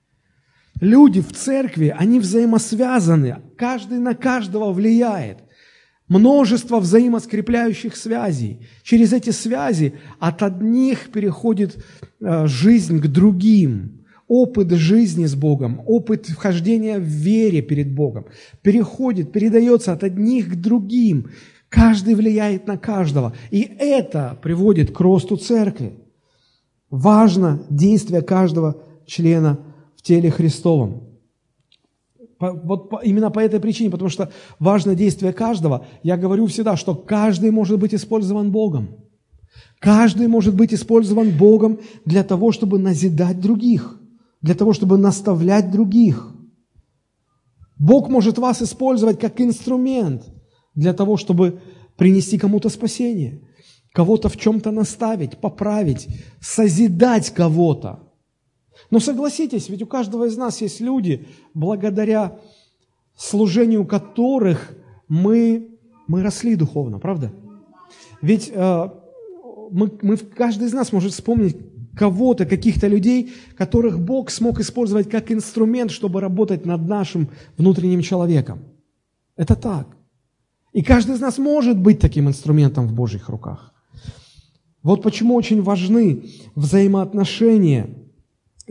Люди 0.81 1.21
в 1.21 1.31
церкви, 1.31 1.95
они 1.95 2.19
взаимосвязаны, 2.19 3.37
каждый 3.55 3.99
на 3.99 4.15
каждого 4.15 4.73
влияет. 4.73 5.37
Множество 6.07 6.79
взаимоскрепляющих 6.79 7.95
связей. 7.95 8.67
Через 8.83 9.13
эти 9.13 9.29
связи 9.29 9.93
от 10.19 10.41
одних 10.41 11.11
переходит 11.11 11.85
э, 12.19 12.47
жизнь 12.47 12.99
к 12.99 13.07
другим 13.07 14.01
опыт 14.27 14.71
жизни 14.71 15.25
с 15.25 15.35
Богом, 15.35 15.81
опыт 15.85 16.27
вхождения 16.27 16.97
в 16.97 17.03
вере 17.03 17.61
перед 17.61 17.93
Богом 17.93 18.27
переходит, 18.61 19.33
передается 19.33 19.91
от 19.91 20.03
одних 20.03 20.53
к 20.53 20.55
другим. 20.55 21.31
Каждый 21.67 22.15
влияет 22.15 22.65
на 22.65 22.77
каждого. 22.77 23.33
И 23.49 23.61
это 23.77 24.39
приводит 24.41 24.91
к 24.91 24.99
росту 24.99 25.35
церкви. 25.35 25.99
Важно 26.89 27.65
действие 27.69 28.21
каждого 28.21 28.83
члена 29.05 29.70
теле 30.01 30.31
Христовом. 30.31 31.03
Вот 32.39 32.91
именно 33.03 33.29
по 33.29 33.39
этой 33.39 33.59
причине, 33.59 33.91
потому 33.91 34.09
что 34.09 34.31
важно 34.59 34.95
действие 34.95 35.31
каждого, 35.31 35.85
я 36.01 36.17
говорю 36.17 36.47
всегда, 36.47 36.75
что 36.75 36.95
каждый 36.95 37.51
может 37.51 37.79
быть 37.79 37.93
использован 37.93 38.51
Богом. 38.51 38.97
Каждый 39.79 40.27
может 40.27 40.55
быть 40.55 40.73
использован 40.73 41.31
Богом 41.31 41.79
для 42.05 42.23
того, 42.23 42.51
чтобы 42.51 42.79
назидать 42.79 43.39
других 43.39 44.01
для 44.41 44.55
того, 44.55 44.73
чтобы 44.73 44.97
наставлять 44.97 45.71
других. 45.71 46.33
Бог 47.77 48.09
может 48.09 48.37
вас 48.37 48.61
использовать 48.61 49.19
как 49.19 49.39
инструмент 49.41 50.23
для 50.75 50.93
того, 50.93 51.17
чтобы 51.17 51.61
принести 51.97 52.37
кому-то 52.37 52.69
спасение, 52.69 53.41
кого-то 53.93 54.29
в 54.29 54.37
чем-то 54.37 54.71
наставить, 54.71 55.37
поправить, 55.37 56.07
созидать 56.39 57.29
кого-то. 57.31 58.10
Но 58.89 58.99
согласитесь, 58.99 59.69
ведь 59.69 59.81
у 59.81 59.87
каждого 59.87 60.25
из 60.25 60.37
нас 60.37 60.61
есть 60.61 60.79
люди, 60.81 61.27
благодаря 61.53 62.39
служению 63.15 63.85
которых 63.85 64.73
мы, 65.07 65.69
мы 66.07 66.23
росли 66.23 66.55
духовно, 66.55 66.99
правда? 66.99 67.31
Ведь 68.21 68.51
э, 68.53 68.89
мы, 69.71 69.91
мы, 70.01 70.17
каждый 70.17 70.67
из 70.67 70.73
нас 70.73 70.91
может 70.91 71.13
вспомнить 71.13 71.57
кого-то, 71.95 72.45
каких-то 72.45 72.87
людей, 72.87 73.33
которых 73.57 73.99
Бог 73.99 74.29
смог 74.29 74.59
использовать 74.59 75.09
как 75.09 75.31
инструмент, 75.31 75.91
чтобы 75.91 76.21
работать 76.21 76.65
над 76.65 76.87
нашим 76.87 77.29
внутренним 77.57 78.01
человеком. 78.01 78.59
Это 79.35 79.55
так. 79.55 79.87
И 80.73 80.81
каждый 80.81 81.15
из 81.15 81.19
нас 81.19 81.37
может 81.37 81.77
быть 81.77 81.99
таким 81.99 82.29
инструментом 82.29 82.87
в 82.87 82.93
Божьих 82.93 83.29
руках. 83.29 83.73
Вот 84.83 85.03
почему 85.03 85.35
очень 85.35 85.61
важны 85.61 86.25
взаимоотношения, 86.55 87.89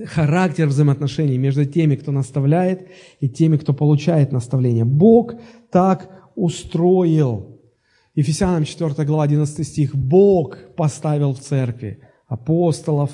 характер 0.06 0.66
взаимоотношений 0.66 1.38
между 1.38 1.64
теми, 1.64 1.96
кто 1.96 2.12
наставляет, 2.12 2.88
и 3.20 3.28
теми, 3.28 3.56
кто 3.56 3.72
получает 3.72 4.32
наставление. 4.32 4.84
Бог 4.84 5.34
так 5.70 6.08
устроил. 6.34 7.60
Ефесянам 8.14 8.64
4 8.64 9.04
глава 9.06 9.24
11 9.24 9.66
стих. 9.66 9.94
Бог 9.94 10.56
поставил 10.76 11.32
в 11.32 11.40
церкви 11.40 12.00
апостолов, 12.26 13.10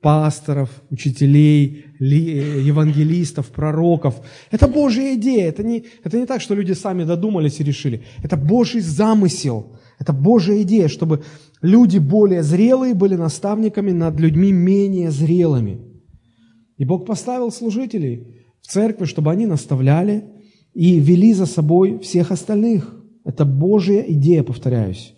пасторов, 0.00 0.70
учителей, 0.90 1.86
евангелистов, 1.98 3.46
пророков. 3.46 4.14
Это 4.50 4.68
Божья 4.68 5.14
идея. 5.14 5.48
Это 5.48 5.62
не, 5.62 5.84
это 6.04 6.18
не 6.18 6.26
так, 6.26 6.40
что 6.40 6.54
люди 6.54 6.72
сами 6.72 7.04
додумались 7.04 7.60
и 7.60 7.64
решили. 7.64 8.02
Это 8.22 8.36
Божий 8.36 8.80
замысел. 8.80 9.72
Это 9.98 10.12
Божья 10.12 10.60
идея, 10.62 10.88
чтобы 10.88 11.24
люди 11.62 11.98
более 11.98 12.42
зрелые 12.42 12.94
были 12.94 13.16
наставниками 13.16 13.92
над 13.92 14.20
людьми 14.20 14.52
менее 14.52 15.10
зрелыми. 15.10 15.95
И 16.78 16.84
Бог 16.84 17.06
поставил 17.06 17.50
служителей 17.50 18.26
в 18.60 18.66
церкви, 18.66 19.04
чтобы 19.04 19.30
они 19.30 19.46
наставляли 19.46 20.24
и 20.74 21.00
вели 21.00 21.32
за 21.32 21.46
собой 21.46 21.98
всех 22.00 22.30
остальных. 22.30 22.94
Это 23.24 23.44
Божья 23.44 24.00
идея, 24.00 24.42
повторяюсь. 24.42 25.14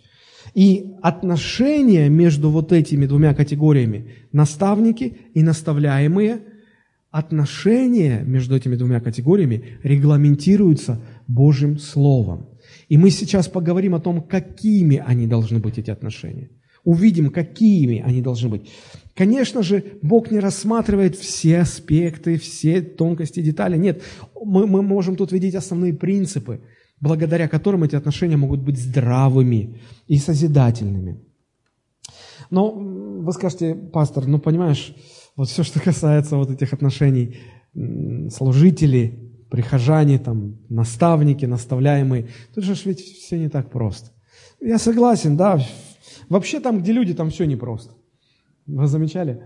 И 0.55 0.93
отношения 1.01 2.09
между 2.09 2.49
вот 2.49 2.71
этими 2.71 3.05
двумя 3.05 3.33
категориями, 3.33 4.13
наставники 4.31 5.17
и 5.33 5.43
наставляемые, 5.43 6.41
отношения 7.11 8.21
между 8.25 8.55
этими 8.55 8.75
двумя 8.75 8.99
категориями 8.99 9.79
регламентируются 9.83 11.01
Божьим 11.27 11.77
Словом. 11.77 12.49
И 12.87 12.97
мы 12.97 13.09
сейчас 13.09 13.47
поговорим 13.47 13.95
о 13.95 13.99
том, 13.99 14.21
какими 14.21 15.03
они 15.05 15.27
должны 15.27 15.59
быть, 15.59 15.77
эти 15.77 15.91
отношения. 15.91 16.49
Увидим, 16.83 17.29
какими 17.29 17.99
они 17.99 18.21
должны 18.21 18.49
быть. 18.49 18.69
Конечно 19.19 19.63
же, 19.63 19.83
Бог 20.01 20.31
не 20.31 20.39
рассматривает 20.39 21.15
все 21.15 21.59
аспекты, 21.59 22.37
все 22.37 22.81
тонкости, 22.81 23.41
детали. 23.41 23.77
Нет, 23.77 24.01
мы, 24.45 24.65
мы 24.65 24.81
можем 24.81 25.15
тут 25.15 25.31
видеть 25.31 25.55
основные 25.55 25.93
принципы– 25.93 26.61
благодаря 27.01 27.47
которым 27.47 27.83
эти 27.83 27.95
отношения 27.95 28.37
могут 28.37 28.61
быть 28.61 28.77
здравыми 28.77 29.79
и 30.07 30.17
созидательными. 30.17 31.19
Но 32.49 32.71
вы 32.71 33.31
скажете, 33.31 33.75
пастор, 33.75 34.27
ну 34.27 34.39
понимаешь, 34.39 34.95
вот 35.35 35.49
все, 35.49 35.63
что 35.63 35.79
касается 35.79 36.35
вот 36.35 36.49
этих 36.49 36.73
отношений, 36.73 37.37
служители, 38.29 39.45
прихожане, 39.49 40.19
там, 40.19 40.57
наставники, 40.69 41.45
наставляемые, 41.45 42.27
тут 42.53 42.63
же 42.63 42.75
ведь 42.85 42.99
все 42.99 43.37
не 43.37 43.49
так 43.49 43.69
просто. 43.71 44.11
Я 44.59 44.77
согласен, 44.77 45.37
да, 45.37 45.59
Вообще 46.27 46.59
там, 46.59 46.81
где 46.81 46.91
люди, 46.91 47.13
там 47.13 47.29
все 47.29 47.45
непросто. 47.45 47.93
Вы 48.69 48.87
замечали? 48.87 49.43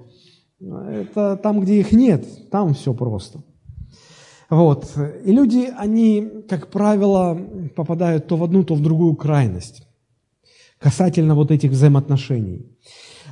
Это 0.59 1.37
там, 1.37 1.61
где 1.61 1.79
их 1.79 1.91
нет, 1.91 2.49
там 2.49 2.73
все 2.73 2.93
просто. 2.93 3.43
Вот. 4.49 4.91
И 5.25 5.31
люди, 5.31 5.69
они, 5.77 6.29
как 6.47 6.67
правило, 6.67 7.37
попадают 7.75 8.27
то 8.27 8.37
в 8.37 8.43
одну, 8.43 8.63
то 8.63 8.75
в 8.75 8.81
другую 8.81 9.15
крайность 9.15 9.87
касательно 10.83 11.33
вот 11.33 11.49
этих 11.49 11.71
взаимоотношений. 11.71 12.65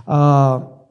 А, 0.05 0.87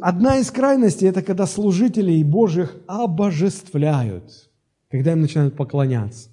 одна 0.00 0.38
из 0.38 0.50
крайностей– 0.50 1.08
это 1.10 1.22
когда 1.22 1.46
служителей 1.46 2.22
Божьих 2.22 2.76
обожествляют, 2.86 4.48
когда 4.90 5.12
им 5.12 5.22
начинают 5.22 5.56
поклоняться. 5.56 6.30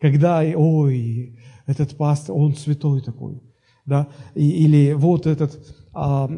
Когда, 0.00 0.42
ой, 0.56 1.38
этот 1.66 1.96
пастор, 1.96 2.34
он 2.34 2.54
святой 2.54 3.02
такой, 3.02 3.42
да, 3.86 4.08
или 4.34 4.92
вот 4.92 5.26
этот, 5.26 5.58
а, 5.92 6.28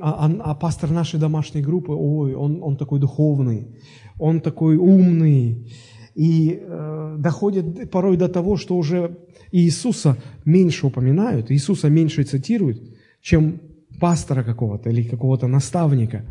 а, 0.00 0.30
а 0.40 0.54
пастор 0.54 0.90
нашей 0.90 1.20
домашней 1.20 1.62
группы, 1.62 1.92
ой, 1.92 2.34
он, 2.34 2.62
он 2.62 2.76
такой 2.76 3.00
духовный, 3.00 3.76
он 4.18 4.40
такой 4.40 4.76
умный, 4.76 5.70
и 6.14 6.58
э, 6.58 7.16
доходит 7.18 7.90
порой 7.90 8.16
до 8.16 8.28
того, 8.28 8.56
что 8.56 8.76
уже 8.76 9.18
Иисуса 9.52 10.16
меньше 10.46 10.86
упоминают, 10.86 11.50
Иисуса 11.50 11.90
меньше 11.90 12.24
цитируют, 12.24 12.82
чем 13.20 13.60
пастора 14.00 14.42
какого-то 14.42 14.88
или 14.90 15.02
какого-то 15.02 15.46
наставника. 15.46 16.24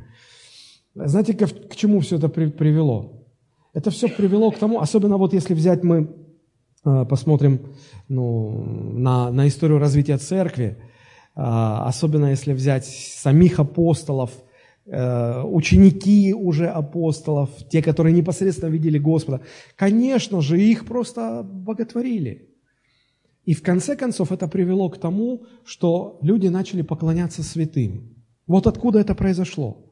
Знаете, 0.95 1.33
к, 1.33 1.47
к 1.47 1.75
чему 1.75 1.99
все 1.99 2.17
это 2.17 2.29
при, 2.29 2.49
привело? 2.49 3.27
Это 3.73 3.91
все 3.91 4.07
привело 4.07 4.51
к 4.51 4.57
тому, 4.57 4.79
особенно 4.79 5.17
вот 5.17 5.33
если 5.33 5.53
взять 5.53 5.83
мы, 5.83 6.09
посмотрим 7.09 7.59
ну, 8.07 8.63
на, 8.93 9.31
на 9.31 9.47
историю 9.47 9.79
развития 9.79 10.17
церкви, 10.17 10.77
э, 11.35 11.41
особенно 11.41 12.27
если 12.27 12.53
взять 12.53 12.85
самих 12.85 13.59
апостолов– 13.59 14.31
Э, 14.87 15.41
ученики 15.41 16.31
уже 16.31 16.67
апостолов, 16.67 17.49
те, 17.69 17.81
которые 17.81 18.13
непосредственно 18.13 18.69
видели 18.69 18.99
Господа, 18.99 19.41
конечно 19.75 20.41
же, 20.41 20.61
их 20.61 20.85
просто 20.85 21.41
боготворили. 21.43 22.49
И 23.45 23.55
в 23.55 23.63
конце 23.63 23.95
концов 23.95 24.31
это 24.31 24.47
привело 24.47 24.89
к 24.89 24.99
тому, 24.99 25.45
что 25.65 26.19
люди 26.21 26.47
начали 26.49 26.83
поклоняться 26.83 27.41
святым. 27.41 28.15
Вот 28.45 28.67
откуда 28.67 28.99
это 28.99 29.15
произошло. 29.15 29.91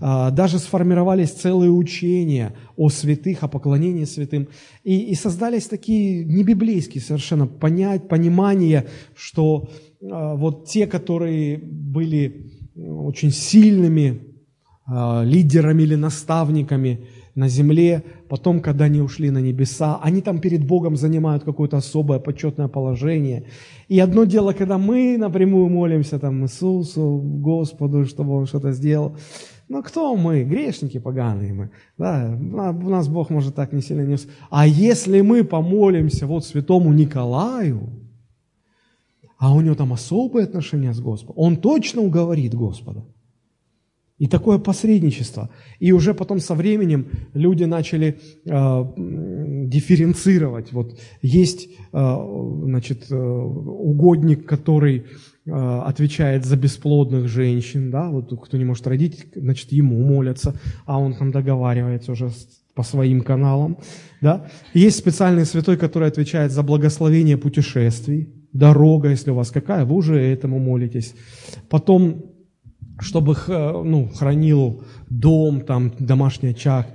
А, 0.00 0.30
даже 0.30 0.58
сформировались 0.58 1.30
целые 1.30 1.70
учения 1.70 2.54
о 2.76 2.88
святых, 2.88 3.42
о 3.42 3.48
поклонении 3.48 4.04
святым. 4.04 4.48
И, 4.84 4.98
и 5.10 5.14
создались 5.14 5.66
такие 5.66 6.24
небиблейские 6.24 7.02
совершенно 7.02 7.46
понять, 7.46 8.08
понимания, 8.08 8.86
что 9.16 9.68
а, 10.02 10.34
вот 10.34 10.66
те, 10.68 10.86
которые 10.86 11.58
были 11.58 12.52
очень 12.76 13.32
сильными 13.32 14.22
э, 14.86 15.24
лидерами 15.24 15.82
или 15.82 15.96
наставниками 15.96 17.06
на 17.38 17.48
земле, 17.48 18.02
потом, 18.28 18.60
когда 18.60 18.86
они 18.86 19.00
ушли 19.00 19.30
на 19.30 19.38
небеса, 19.38 20.00
они 20.02 20.22
там 20.22 20.40
перед 20.40 20.66
Богом 20.66 20.96
занимают 20.96 21.44
какое-то 21.44 21.76
особое 21.76 22.18
почетное 22.18 22.66
положение. 22.66 23.44
И 23.86 24.00
одно 24.00 24.24
дело, 24.24 24.52
когда 24.52 24.76
мы 24.76 25.16
напрямую 25.16 25.68
молимся 25.68 26.18
там 26.18 26.42
Иисусу, 26.42 27.20
Господу, 27.22 28.06
чтобы 28.06 28.34
Он 28.34 28.46
что-то 28.46 28.72
сделал. 28.72 29.16
Но 29.68 29.82
кто 29.82 30.16
мы? 30.16 30.42
Грешники 30.42 30.98
поганые 30.98 31.52
мы. 31.52 31.70
Да, 31.96 32.36
у 32.36 32.90
нас 32.90 33.06
Бог 33.08 33.30
может 33.30 33.54
так 33.54 33.72
не 33.72 33.82
сильно 33.82 34.02
не... 34.02 34.16
А 34.50 34.66
если 34.66 35.20
мы 35.20 35.44
помолимся 35.44 36.26
вот 36.26 36.44
святому 36.44 36.92
Николаю, 36.92 37.88
а 39.38 39.54
у 39.54 39.60
него 39.60 39.76
там 39.76 39.92
особые 39.92 40.44
отношения 40.44 40.92
с 40.92 41.00
Господом. 41.00 41.34
Он 41.38 41.56
точно 41.56 42.02
уговорит 42.02 42.54
Господа. 42.54 43.04
И 44.18 44.26
такое 44.26 44.58
посредничество. 44.58 45.48
И 45.78 45.92
уже 45.92 46.12
потом 46.12 46.40
со 46.40 46.54
временем 46.54 47.06
люди 47.34 47.64
начали 47.64 48.18
э, 48.44 48.84
дифференцировать. 49.68 50.72
Вот 50.72 50.98
есть 51.22 51.68
э, 51.92 52.16
значит, 52.64 53.06
э, 53.10 53.16
угодник, 53.16 54.44
который 54.44 55.04
э, 55.46 55.82
отвечает 55.86 56.44
за 56.44 56.56
бесплодных 56.56 57.28
женщин, 57.28 57.90
да, 57.90 58.10
вот 58.10 58.32
кто 58.42 58.56
не 58.56 58.64
может 58.64 58.86
родить, 58.88 59.26
значит, 59.36 59.70
ему 59.72 59.96
молятся, 60.02 60.54
а 60.84 60.98
он 60.98 61.14
там 61.14 61.30
договаривается 61.30 62.12
уже 62.12 62.30
по 62.74 62.82
своим 62.82 63.22
каналам. 63.22 63.78
Да. 64.20 64.46
Есть 64.74 64.98
специальный 64.98 65.44
святой, 65.44 65.76
который 65.76 66.08
отвечает 66.08 66.52
за 66.52 66.62
благословение 66.62 67.36
путешествий, 67.36 68.28
дорога, 68.52 69.10
если 69.10 69.30
у 69.30 69.34
вас 69.34 69.50
какая, 69.50 69.84
вы 69.84 69.96
уже 69.96 70.16
этому 70.16 70.58
молитесь. 70.58 71.14
Потом, 71.68 72.27
чтобы 73.00 73.36
ну, 73.46 74.08
хранил 74.14 74.84
дом, 75.08 75.60
там, 75.60 75.92
домашний 75.98 76.50
очаг, 76.50 76.86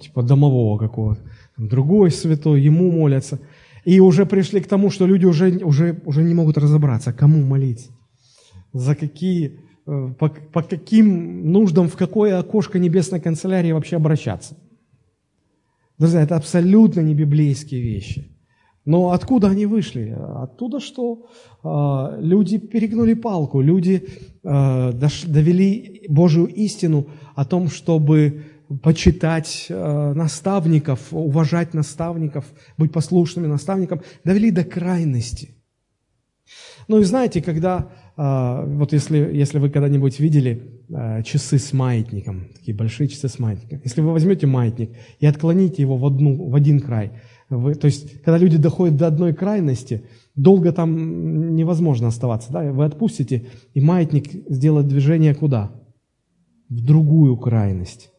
типа 0.00 0.22
домового 0.22 0.78
какого-то. 0.78 1.22
Другой 1.56 2.10
святой, 2.10 2.62
ему 2.62 2.90
молятся. 2.90 3.38
И 3.84 4.00
уже 4.00 4.24
пришли 4.26 4.60
к 4.60 4.66
тому, 4.66 4.90
что 4.90 5.06
люди 5.06 5.26
уже, 5.26 5.58
уже, 5.58 6.00
уже 6.04 6.22
не 6.24 6.34
могут 6.34 6.56
разобраться, 6.56 7.12
кому 7.12 7.42
молиться, 7.42 7.90
за 8.72 8.94
какие, 8.94 9.60
э, 9.86 10.14
по, 10.18 10.28
по 10.28 10.62
каким 10.62 11.52
нуждам, 11.52 11.88
в 11.88 11.96
какое 11.96 12.38
окошко 12.38 12.78
небесной 12.78 13.20
канцелярии 13.20 13.72
вообще 13.72 13.96
обращаться. 13.96 14.56
Друзья, 15.98 16.22
это 16.22 16.36
абсолютно 16.36 17.00
не 17.00 17.14
библейские 17.14 17.82
вещи. 17.82 18.33
Но 18.84 19.12
откуда 19.12 19.48
они 19.48 19.66
вышли? 19.66 20.14
Оттуда, 20.36 20.78
что 20.78 21.26
э, 21.62 22.20
люди 22.20 22.58
перегнули 22.58 23.14
палку, 23.14 23.62
люди 23.62 24.06
э, 24.42 24.92
довели 25.26 26.04
Божию 26.08 26.46
истину 26.46 27.06
о 27.34 27.46
том, 27.46 27.68
чтобы 27.68 28.44
почитать 28.82 29.66
э, 29.70 30.12
наставников, 30.14 31.12
уважать 31.12 31.72
наставников, 31.72 32.44
быть 32.76 32.92
послушными 32.92 33.46
наставникам, 33.46 34.02
довели 34.22 34.50
до 34.50 34.64
крайности. 34.64 35.54
Ну 36.86 36.98
и 36.98 37.04
знаете, 37.04 37.40
когда, 37.40 37.90
э, 38.18 38.64
вот 38.66 38.92
если, 38.92 39.16
если 39.16 39.58
вы 39.58 39.70
когда-нибудь 39.70 40.20
видели 40.20 40.82
э, 40.90 41.22
часы 41.22 41.58
с 41.58 41.72
маятником, 41.72 42.48
такие 42.54 42.76
большие 42.76 43.08
часы 43.08 43.30
с 43.30 43.38
маятником, 43.38 43.80
если 43.82 44.02
вы 44.02 44.12
возьмете 44.12 44.46
маятник 44.46 44.90
и 45.20 45.26
отклоните 45.26 45.80
его 45.80 45.96
в, 45.96 46.04
одну, 46.04 46.50
в 46.50 46.54
один 46.54 46.80
край– 46.80 47.12
вы, 47.58 47.74
то 47.74 47.86
есть, 47.86 48.22
когда 48.22 48.38
люди 48.38 48.56
доходят 48.56 48.96
до 48.96 49.06
одной 49.06 49.32
крайности, 49.32 50.04
долго 50.34 50.72
там 50.72 51.54
невозможно 51.54 52.08
оставаться. 52.08 52.52
Да? 52.52 52.72
Вы 52.72 52.84
отпустите, 52.84 53.46
и 53.74 53.80
маятник 53.80 54.48
сделает 54.48 54.88
движение 54.88 55.34
куда? 55.34 55.72
В 56.68 56.84
другую 56.84 57.36
крайность. 57.36 58.10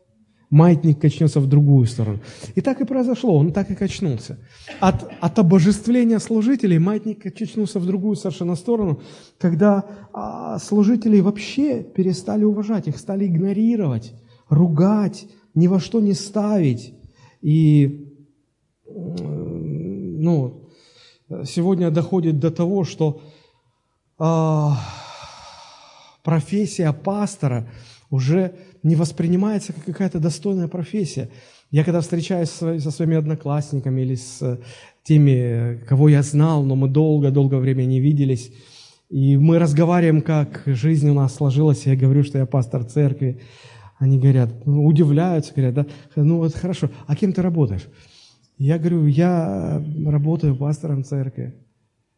Маятник 0.50 1.00
качнется 1.00 1.39
в 1.39 1.50
другую 1.50 1.86
сторону. 1.88 2.19
И 2.54 2.62
так 2.62 2.80
и 2.80 2.86
произошло, 2.86 3.36
он 3.36 3.52
так 3.52 3.71
и 3.71 3.76
качнулся. 3.76 4.38
От, 4.80 5.12
от 5.19 5.39
обожествления 5.39 6.19
служителей 6.19 6.78
маятник 6.78 7.24
качнулся 7.24 7.80
в 7.80 7.86
другую 7.86 8.15
совершенно 8.15 8.56
сторону, 8.56 9.02
когда 9.39 9.84
а, 10.13 10.60
служителей 10.60 11.21
вообще 11.21 11.84
перестали 11.84 12.43
уважать, 12.43 12.88
их 12.88 12.98
стали 12.98 13.26
игнорировать, 13.26 14.13
ругать, 14.48 15.28
ни 15.56 15.67
во 15.67 15.80
что 15.80 16.00
не 16.00 16.13
ставить. 16.13 16.93
И 17.41 18.05
ну, 18.95 20.69
сегодня 21.43 21.91
доходит 21.91 22.39
до 22.39 22.49
того, 22.49 22.86
что 22.86 23.21
э, 24.19 24.69
профессия 26.23 26.93
пастора 26.93 27.69
уже 28.10 28.55
не 28.84 28.95
воспринимается 28.95 29.73
как 29.73 29.84
какая-то 29.84 30.19
достойная 30.19 30.67
профессия. 30.67 31.29
Я 31.71 31.84
когда 31.84 31.99
встречаюсь 31.99 32.49
со 32.49 32.91
своими 32.91 33.17
одноклассниками 33.17 34.01
или 34.01 34.15
с 34.15 34.60
теми, 35.03 35.84
кого 35.88 36.08
я 36.08 36.21
знал, 36.23 36.63
но 36.63 36.75
мы 36.75 36.88
долго-долго 36.88 37.55
время 37.55 37.84
не 37.86 37.99
виделись, 37.99 38.51
и 39.10 39.36
мы 39.38 39.60
разговариваем, 39.60 40.21
как 40.21 40.62
жизнь 40.65 41.10
у 41.10 41.13
нас 41.13 41.36
сложилась, 41.36 41.86
я 41.86 41.95
говорю, 41.95 42.23
что 42.23 42.38
я 42.38 42.45
пастор 42.45 42.86
церкви, 42.86 43.41
они 43.97 44.19
говорят, 44.19 44.65
ну, 44.65 44.86
удивляются, 44.86 45.53
говорят, 45.53 45.73
да, 45.75 45.86
ну 46.15 46.38
вот 46.38 46.55
хорошо, 46.55 46.89
а 47.08 47.15
кем 47.15 47.34
ты 47.34 47.41
работаешь? 47.41 47.88
Я 48.58 48.80
говорю, 48.80 49.08
я 49.08 49.84
работаю 50.06 50.56
пастором 50.56 51.04
церкви. 51.04 51.56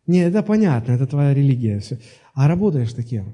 Не, 0.06 0.20
это 0.20 0.44
понятно, 0.44 0.94
это 0.94 1.08
твоя 1.08 1.34
религия. 1.34 1.80
Все. 1.80 2.00
А 2.34 2.48
работаешь 2.48 2.94
таким. 2.94 3.26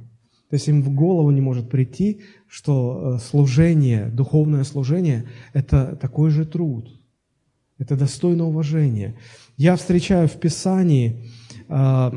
То 0.50 0.56
есть 0.56 0.68
им 0.68 0.84
в 0.84 0.94
голову 0.94 1.32
не 1.32 1.42
может 1.42 1.70
прийти, 1.70 2.22
что 2.48 3.16
э, 3.16 3.20
служение, 3.20 4.10
духовное 4.10 4.64
служение– 4.64 5.26
это 5.54 5.98
такой 6.00 6.30
же 6.30 6.46
труд. 6.46 6.90
Это 7.80 7.96
достойно 7.96 8.46
уважения. 8.46 9.16
Я 9.58 9.76
встречаю 9.76 10.28
в 10.28 10.34
Писании 10.34 11.32
э, 11.68 12.12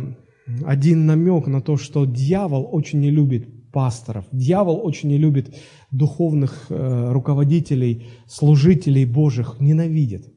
один 0.64 1.06
намек 1.06 1.46
на 1.46 1.60
то, 1.60 1.76
что 1.76 2.04
дьявол 2.04 2.68
очень 2.70 3.00
не 3.00 3.10
любит 3.10 3.48
пасторов. 3.72 4.26
Дьявол 4.32 4.80
очень 4.84 5.08
не 5.08 5.18
любит 5.18 5.54
духовных 5.90 6.66
э, 6.68 7.12
руководителей, 7.12 8.06
служителей 8.26 9.04
Божьих, 9.04 9.56
ненавидит. 9.60 10.35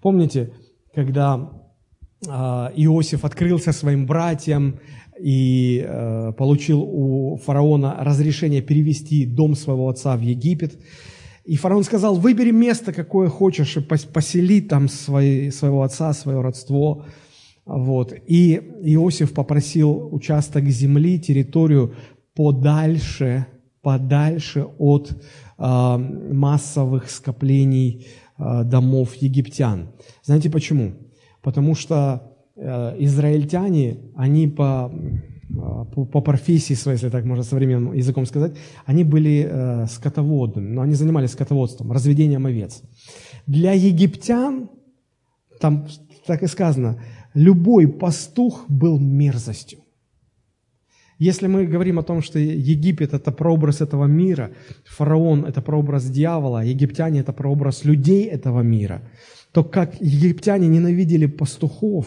Помните, 0.00 0.52
когда 0.94 1.50
а, 2.28 2.72
Иосиф 2.76 3.24
открылся 3.24 3.72
своим 3.72 4.06
братьям 4.06 4.80
и 5.18 5.84
э, 5.86 6.32
получил 6.32 6.80
у 6.80 7.36
фараона 7.36 7.96
разрешение 8.00 8.62
перевести 8.62 9.26
дом 9.26 9.54
своего 9.54 9.90
отца 9.90 10.16
в 10.16 10.22
Египет. 10.22 10.78
И 11.44 11.56
фараон 11.56 11.84
сказал, 11.84 12.14
выбери 12.14 12.52
место, 12.52 12.92
какое 12.92 13.28
хочешь, 13.28 13.76
и 13.76 13.80
посели 13.80 14.62
там 14.62 14.88
свои, 14.88 15.50
своего 15.50 15.82
отца, 15.82 16.14
свое 16.14 16.40
родство. 16.40 17.04
Вот. 17.66 18.14
И 18.26 18.54
Иосиф 18.82 19.32
попросил 19.34 20.08
участок 20.10 20.64
земли, 20.68 21.18
территорию 21.18 21.94
подальше, 22.34 23.46
подальше 23.82 24.66
от 24.78 25.10
э, 25.58 25.96
массовых 26.32 27.10
скоплений 27.10 28.06
домов 28.64 29.14
египтян. 29.16 29.88
Знаете 30.22 30.50
почему? 30.50 30.92
Потому 31.42 31.74
что 31.74 32.34
э, 32.56 32.96
израильтяне, 32.98 33.98
они 34.14 34.48
по, 34.48 34.92
э, 34.92 35.84
по, 35.94 36.04
по 36.04 36.20
профессии 36.20 36.74
своей, 36.74 36.96
если 36.96 37.08
так 37.08 37.24
можно 37.24 37.44
современным 37.44 37.92
языком 37.92 38.26
сказать, 38.26 38.52
они 38.84 39.04
были 39.04 39.48
э, 39.50 39.86
скотоводными, 39.86 40.68
но 40.72 40.82
они 40.82 40.94
занимались 40.94 41.30
скотоводством, 41.30 41.92
разведением 41.92 42.46
овец. 42.46 42.82
Для 43.46 43.72
египтян, 43.72 44.68
там 45.60 45.86
так 46.26 46.42
и 46.42 46.46
сказано, 46.46 47.02
любой 47.34 47.88
пастух 47.88 48.64
был 48.68 48.98
мерзостью. 48.98 49.80
Если 51.20 51.48
мы 51.48 51.66
говорим 51.66 51.98
о 51.98 52.02
том, 52.02 52.22
что 52.22 52.38
Египет– 52.38 53.12
это 53.14 53.30
прообраз 53.30 53.82
этого 53.82 54.06
мира, 54.06 54.50
фараон– 54.86 55.44
это 55.48 55.60
прообраз 55.60 56.10
дьявола, 56.10 56.64
египтяне– 56.64 57.20
это 57.22 57.32
прообраз 57.34 57.84
людей 57.84 58.24
этого 58.24 58.62
мира, 58.62 59.02
то 59.52 59.62
как 59.62 60.00
египтяне 60.00 60.66
ненавидели 60.68 61.26
пастухов, 61.26 62.06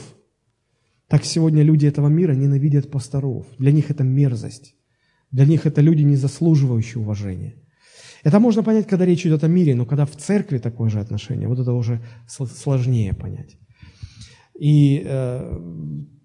так 1.08 1.26
сегодня 1.26 1.62
люди 1.62 1.86
этого 1.86 2.08
мира 2.08 2.34
ненавидят 2.34 2.89
пасторов. 2.89 3.45
Для 3.60 3.71
них 3.71 3.91
это 3.91 4.04
мерзость. 4.04 4.76
Для 5.32 5.45
них 5.45 5.67
это 5.67 5.82
люди, 5.82 6.02
не 6.02 6.15
заслуживающие 6.15 6.99
уважения. 6.99 7.54
Это 8.23 8.39
можно 8.39 8.63
понять, 8.63 8.88
когда 8.88 9.06
речь 9.06 9.28
идет 9.28 9.43
о 9.43 9.47
мире, 9.47 9.76
но 9.76 9.86
когда 9.86 10.06
в 10.06 10.15
церкви 10.15 10.58
такое 10.58 10.89
же 10.89 10.99
отношение, 10.99 11.47
вот 11.47 11.60
это 11.60 11.73
уже 11.73 12.02
сложнее 12.28 13.13
понять. 13.13 13.58
И 14.60 15.04
э, 15.06 15.60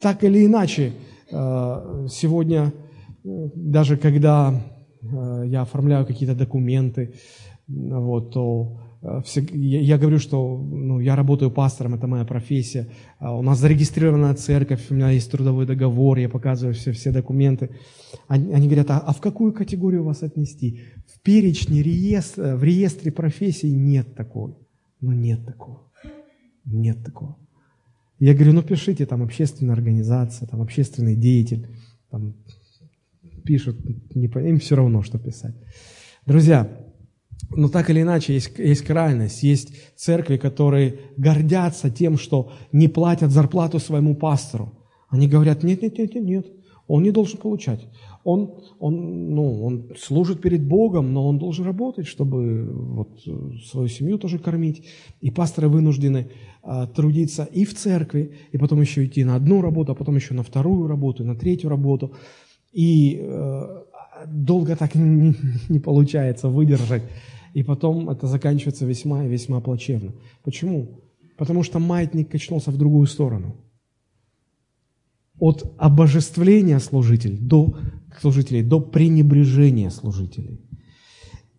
так 0.00 0.24
или 0.24 0.46
иначе, 0.46 0.92
сегодня, 1.30 2.72
даже 3.24 3.96
когда 3.96 4.54
э, 5.02 5.42
я 5.46 5.62
оформляю 5.62 6.06
какие-то 6.06 6.34
документы, 6.34 7.14
вот, 7.66 8.32
то 8.32 8.80
э, 9.02 9.20
я, 9.52 9.80
я 9.80 9.98
говорю, 9.98 10.18
что 10.18 10.56
ну, 10.56 11.00
я 11.00 11.16
работаю 11.16 11.50
пастором, 11.50 11.94
это 11.94 12.06
моя 12.06 12.24
профессия. 12.24 12.88
А 13.18 13.36
у 13.36 13.42
нас 13.42 13.58
зарегистрирована 13.58 14.34
церковь, 14.34 14.90
у 14.90 14.94
меня 14.94 15.10
есть 15.10 15.30
трудовой 15.30 15.66
договор, 15.66 16.18
я 16.18 16.28
показываю 16.28 16.74
все, 16.74 16.92
все 16.92 17.12
документы. 17.12 17.70
Они, 18.26 18.52
они 18.52 18.66
говорят, 18.66 18.90
а, 18.90 18.98
а 18.98 19.12
в 19.12 19.20
какую 19.20 19.52
категорию 19.52 20.04
вас 20.04 20.22
отнести? 20.22 20.80
В 21.06 21.20
перечне, 21.20 21.82
реестр, 21.82 22.54
в 22.54 22.64
реестре 22.64 23.12
профессий 23.12 23.72
нет 23.72 24.14
такой. 24.14 24.54
Ну, 25.00 25.12
нет 25.12 25.44
такого. 25.44 25.90
Нет 26.64 27.04
такого. 27.04 27.36
Я 28.18 28.34
говорю, 28.34 28.52
ну 28.52 28.62
пишите, 28.62 29.06
там 29.06 29.22
общественная 29.22 29.74
организация, 29.74 30.48
там 30.48 30.60
общественный 30.60 31.14
деятель, 31.14 31.68
там 32.10 32.34
пишут, 33.44 33.78
не, 34.14 34.26
им 34.26 34.58
все 34.58 34.76
равно, 34.76 35.02
что 35.02 35.18
писать. 35.18 35.54
Друзья, 36.26 36.68
но 37.50 37.68
так 37.68 37.90
или 37.90 38.02
иначе 38.02 38.34
есть, 38.34 38.58
есть 38.58 38.82
крайность, 38.82 39.42
есть 39.42 39.72
церкви, 39.96 40.36
которые 40.36 41.00
гордятся 41.16 41.90
тем, 41.90 42.18
что 42.18 42.52
не 42.72 42.88
платят 42.88 43.30
зарплату 43.30 43.78
своему 43.78 44.14
пастору. 44.14 44.72
Они 45.08 45.28
говорят, 45.28 45.62
нет, 45.62 45.80
нет, 45.82 45.96
нет, 45.96 46.14
нет, 46.14 46.24
нет, 46.24 46.46
он 46.88 47.02
не 47.02 47.10
должен 47.10 47.38
получать. 47.38 47.86
Он, 48.24 48.54
он, 48.78 49.34
ну, 49.34 49.64
он 49.64 49.90
служит 49.98 50.42
перед 50.42 50.66
Богом, 50.66 51.12
но 51.12 51.26
он 51.26 51.38
должен 51.38 51.64
работать, 51.64 52.06
чтобы 52.06 52.68
вот, 52.70 53.20
свою 53.64 53.88
семью 53.88 54.18
тоже 54.18 54.38
кормить. 54.38 54.84
И 55.20 55.30
пасторы 55.30 55.68
вынуждены 55.68 56.30
трудиться 56.94 57.44
и 57.44 57.64
в 57.64 57.74
церкви, 57.74 58.32
и 58.52 58.58
потом 58.58 58.80
еще 58.80 59.04
идти 59.04 59.24
на 59.24 59.36
одну 59.36 59.62
работу, 59.62 59.92
а 59.92 59.94
потом 59.94 60.16
еще 60.16 60.34
на 60.34 60.42
вторую 60.42 60.86
работу, 60.86 61.24
на 61.24 61.34
третью 61.34 61.70
работу. 61.70 62.12
И 62.72 63.18
э, 63.20 63.82
долго 64.26 64.76
так 64.76 64.94
не, 64.94 65.34
не 65.68 65.78
получается 65.78 66.48
выдержать. 66.48 67.02
И 67.54 67.62
потом 67.62 68.10
это 68.10 68.26
заканчивается 68.26 68.86
весьма 68.86 69.24
и 69.24 69.28
весьма 69.28 69.60
плачевно. 69.60 70.12
Почему? 70.44 71.00
Потому 71.36 71.62
что 71.62 71.78
маятник 71.78 72.30
качнулся 72.30 72.70
в 72.70 72.76
другую 72.76 73.06
сторону. 73.06 73.56
От 75.38 75.72
обожествления 75.78 76.80
служителей 76.80 77.38
до, 77.38 77.76
служителей 78.20 78.62
до 78.62 78.80
пренебрежения 78.80 79.90
служителей. 79.90 80.60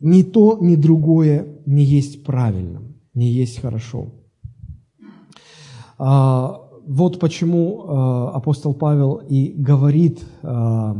Ни 0.01 0.23
то, 0.23 0.57
ни 0.61 0.75
другое 0.75 1.47
не 1.65 1.83
есть 1.83 2.23
правильным, 2.23 2.95
не 3.13 3.31
есть 3.31 3.59
хорошо. 3.59 4.18
А, 5.99 6.61
вот 6.87 7.19
почему 7.19 7.83
а, 7.83 8.31
апостол 8.31 8.73
Павел 8.73 9.15
и 9.15 9.51
говорит 9.51 10.23
а, 10.41 10.95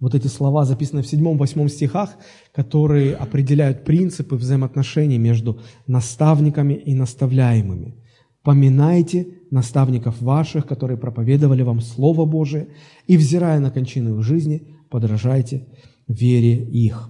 вот 0.00 0.14
эти 0.14 0.26
слова, 0.26 0.64
записанные 0.64 1.04
в 1.04 1.12
7-8 1.12 1.68
стихах, 1.68 2.16
которые 2.52 3.14
определяют 3.14 3.84
принципы 3.84 4.36
взаимоотношений 4.36 5.18
между 5.18 5.60
наставниками 5.86 6.72
и 6.72 6.94
наставляемыми. 6.94 7.94
«Поминайте 8.42 9.28
наставников 9.52 10.20
ваших, 10.20 10.66
которые 10.66 10.96
проповедовали 10.96 11.62
вам 11.62 11.80
Слово 11.80 12.24
Божие, 12.24 12.68
и, 13.06 13.16
взирая 13.16 13.60
на 13.60 13.70
кончину 13.70 14.18
их 14.18 14.24
жизни, 14.24 14.66
подражайте 14.90 15.68
вере 16.08 16.64
их». 16.64 17.08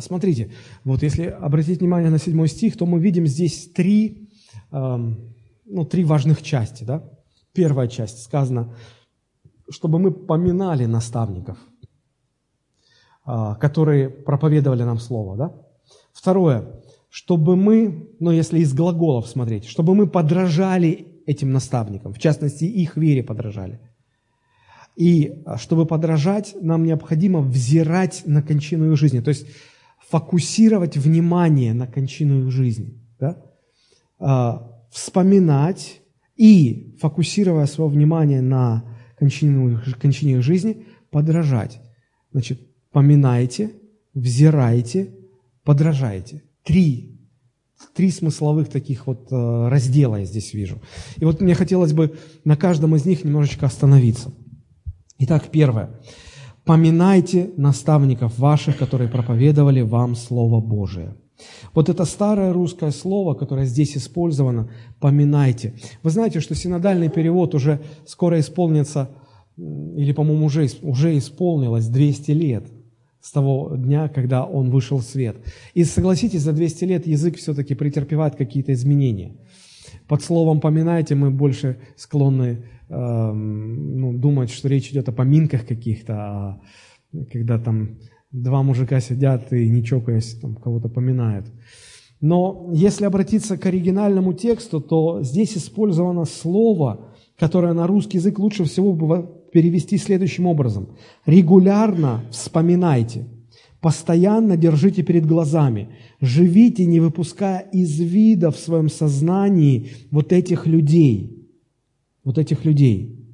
Смотрите, 0.00 0.50
вот 0.84 1.02
если 1.02 1.24
обратить 1.24 1.80
внимание 1.80 2.10
на 2.10 2.18
7 2.18 2.46
стих, 2.46 2.76
то 2.76 2.84
мы 2.84 3.00
видим 3.00 3.26
здесь 3.26 3.70
три 3.72 4.28
ну, 5.66 5.84
три 5.84 6.04
важных 6.04 6.42
части. 6.42 6.84
Да? 6.84 7.02
Первая 7.52 7.88
часть 7.88 8.22
сказано, 8.22 8.74
чтобы 9.68 9.98
мы 9.98 10.12
поминали 10.12 10.86
наставников, 10.86 11.58
а, 13.24 13.54
которые 13.56 14.08
проповедовали 14.08 14.84
нам 14.84 14.98
Слово. 14.98 15.36
Да? 15.36 15.52
Второе, 16.12 16.82
чтобы 17.08 17.56
мы, 17.56 18.10
ну 18.20 18.30
если 18.30 18.60
из 18.60 18.72
глаголов 18.72 19.26
смотреть, 19.26 19.66
чтобы 19.66 19.94
мы 19.94 20.06
подражали 20.06 21.08
этим 21.26 21.52
наставникам, 21.52 22.12
в 22.12 22.18
частности, 22.18 22.64
их 22.64 22.96
вере 22.96 23.22
подражали. 23.22 23.80
И 24.94 25.42
а, 25.44 25.58
чтобы 25.58 25.86
подражать, 25.86 26.56
нам 26.60 26.84
необходимо 26.84 27.40
взирать 27.40 28.22
на 28.26 28.42
кончину 28.42 28.96
жизни, 28.96 29.20
то 29.20 29.30
есть 29.30 29.46
фокусировать 30.08 30.96
внимание 30.96 31.74
на 31.74 31.86
кончину 31.86 32.48
жизни. 32.50 32.94
Да? 33.18 33.42
Вспоминать 34.96 36.00
и, 36.36 36.96
фокусируя 37.02 37.66
свое 37.66 37.90
внимание 37.90 38.40
на 38.40 38.82
кончине, 39.18 39.78
кончине 40.00 40.40
жизни, 40.40 40.86
подражать. 41.10 41.82
Значит, 42.32 42.66
поминайте, 42.92 43.72
взирайте, 44.14 45.14
подражайте. 45.64 46.44
Три, 46.64 47.20
три 47.94 48.10
смысловых 48.10 48.70
таких 48.70 49.06
вот 49.06 49.30
э, 49.30 49.68
раздела 49.68 50.16
я 50.16 50.24
здесь 50.24 50.54
вижу. 50.54 50.80
И 51.18 51.26
вот 51.26 51.42
мне 51.42 51.54
хотелось 51.54 51.92
бы 51.92 52.16
на 52.44 52.56
каждом 52.56 52.96
из 52.96 53.04
них 53.04 53.22
немножечко 53.22 53.66
остановиться. 53.66 54.32
Итак, 55.18 55.50
первое. 55.52 56.00
Поминайте 56.64 57.50
наставников 57.58 58.38
ваших, 58.38 58.78
которые 58.78 59.10
проповедовали 59.10 59.82
вам 59.82 60.16
Слово 60.16 60.62
Божие– 60.62 61.18
вот 61.74 61.88
это 61.88 62.04
старое 62.04 62.52
русское 62.52 62.90
слово, 62.90 63.34
которое 63.34 63.66
здесь 63.66 63.96
использовано, 63.96 64.70
поминайте. 65.00 65.74
Вы 66.02 66.10
знаете, 66.10 66.40
что 66.40 66.54
синодальный 66.54 67.08
перевод 67.08 67.54
уже 67.54 67.80
скоро 68.06 68.40
исполнится, 68.40 69.10
или, 69.56 70.12
по-моему, 70.12 70.46
уже, 70.46 70.68
уже 70.82 71.16
исполнилось 71.16 71.86
200 71.86 72.30
лет 72.32 72.66
с 73.20 73.32
того 73.32 73.74
дня, 73.76 74.08
когда 74.08 74.44
он 74.44 74.70
вышел 74.70 74.98
в 74.98 75.02
свет. 75.02 75.36
И 75.74 75.84
согласитесь, 75.84 76.42
за 76.42 76.52
200 76.52 76.84
лет 76.84 77.06
язык 77.06 77.36
все-таки 77.36 77.74
претерпевает 77.74 78.36
какие-то 78.36 78.72
изменения. 78.72 79.36
Под 80.06 80.22
словом 80.22 80.60
«поминайте» 80.60 81.14
мы 81.14 81.30
больше 81.30 81.78
склонны 81.96 82.64
э, 82.88 83.32
ну, 83.32 84.12
думать, 84.12 84.50
что 84.50 84.68
речь 84.68 84.90
идет 84.90 85.08
о 85.08 85.12
поминках 85.12 85.66
каких-то, 85.66 86.14
а 86.14 86.60
когда 87.32 87.58
там 87.58 87.98
два 88.32 88.62
мужика 88.62 89.00
сидят 89.00 89.52
и 89.52 89.68
не 89.68 89.84
чокаясь 89.84 90.38
там 90.40 90.56
кого-то 90.56 90.88
поминают. 90.88 91.46
Но 92.20 92.70
если 92.72 93.04
обратиться 93.04 93.58
к 93.58 93.66
оригинальному 93.66 94.32
тексту, 94.32 94.80
то 94.80 95.22
здесь 95.22 95.56
использовано 95.56 96.24
слово, 96.24 97.12
которое 97.38 97.74
на 97.74 97.86
русский 97.86 98.18
язык 98.18 98.38
лучше 98.38 98.64
всего 98.64 98.94
перевести 99.52 99.98
следующим 99.98 100.46
образом. 100.46 100.96
Регулярно 101.26 102.24
вспоминайте, 102.30 103.26
постоянно 103.80 104.56
держите 104.56 105.02
перед 105.02 105.26
глазами, 105.26 105.90
живите, 106.20 106.86
не 106.86 107.00
выпуская 107.00 107.60
из 107.72 108.00
вида 108.00 108.50
в 108.50 108.56
своем 108.56 108.88
сознании 108.88 109.90
вот 110.10 110.32
этих 110.32 110.66
людей. 110.66 111.32
вот 112.26 112.38
этих 112.38 112.64
людей. 112.64 113.24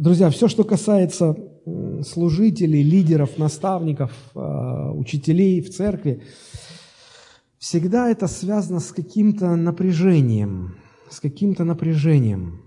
Друзья, 0.00 0.30
все, 0.30 0.48
что 0.48 0.64
касается 0.64 1.36
служителей, 2.06 2.82
лидеров, 2.82 3.36
наставников, 3.36 4.10
а, 4.34 4.92
учителей 4.92 5.60
в 5.60 5.68
церкви, 5.68 6.22
всегда 7.58 8.08
это 8.08 8.26
связано 8.26 8.80
с 8.80 8.92
каким-то 8.92 9.54
напряжением, 9.56 10.76
с 11.10 11.20
каким-то 11.20 11.64
напряжением. 11.64 12.62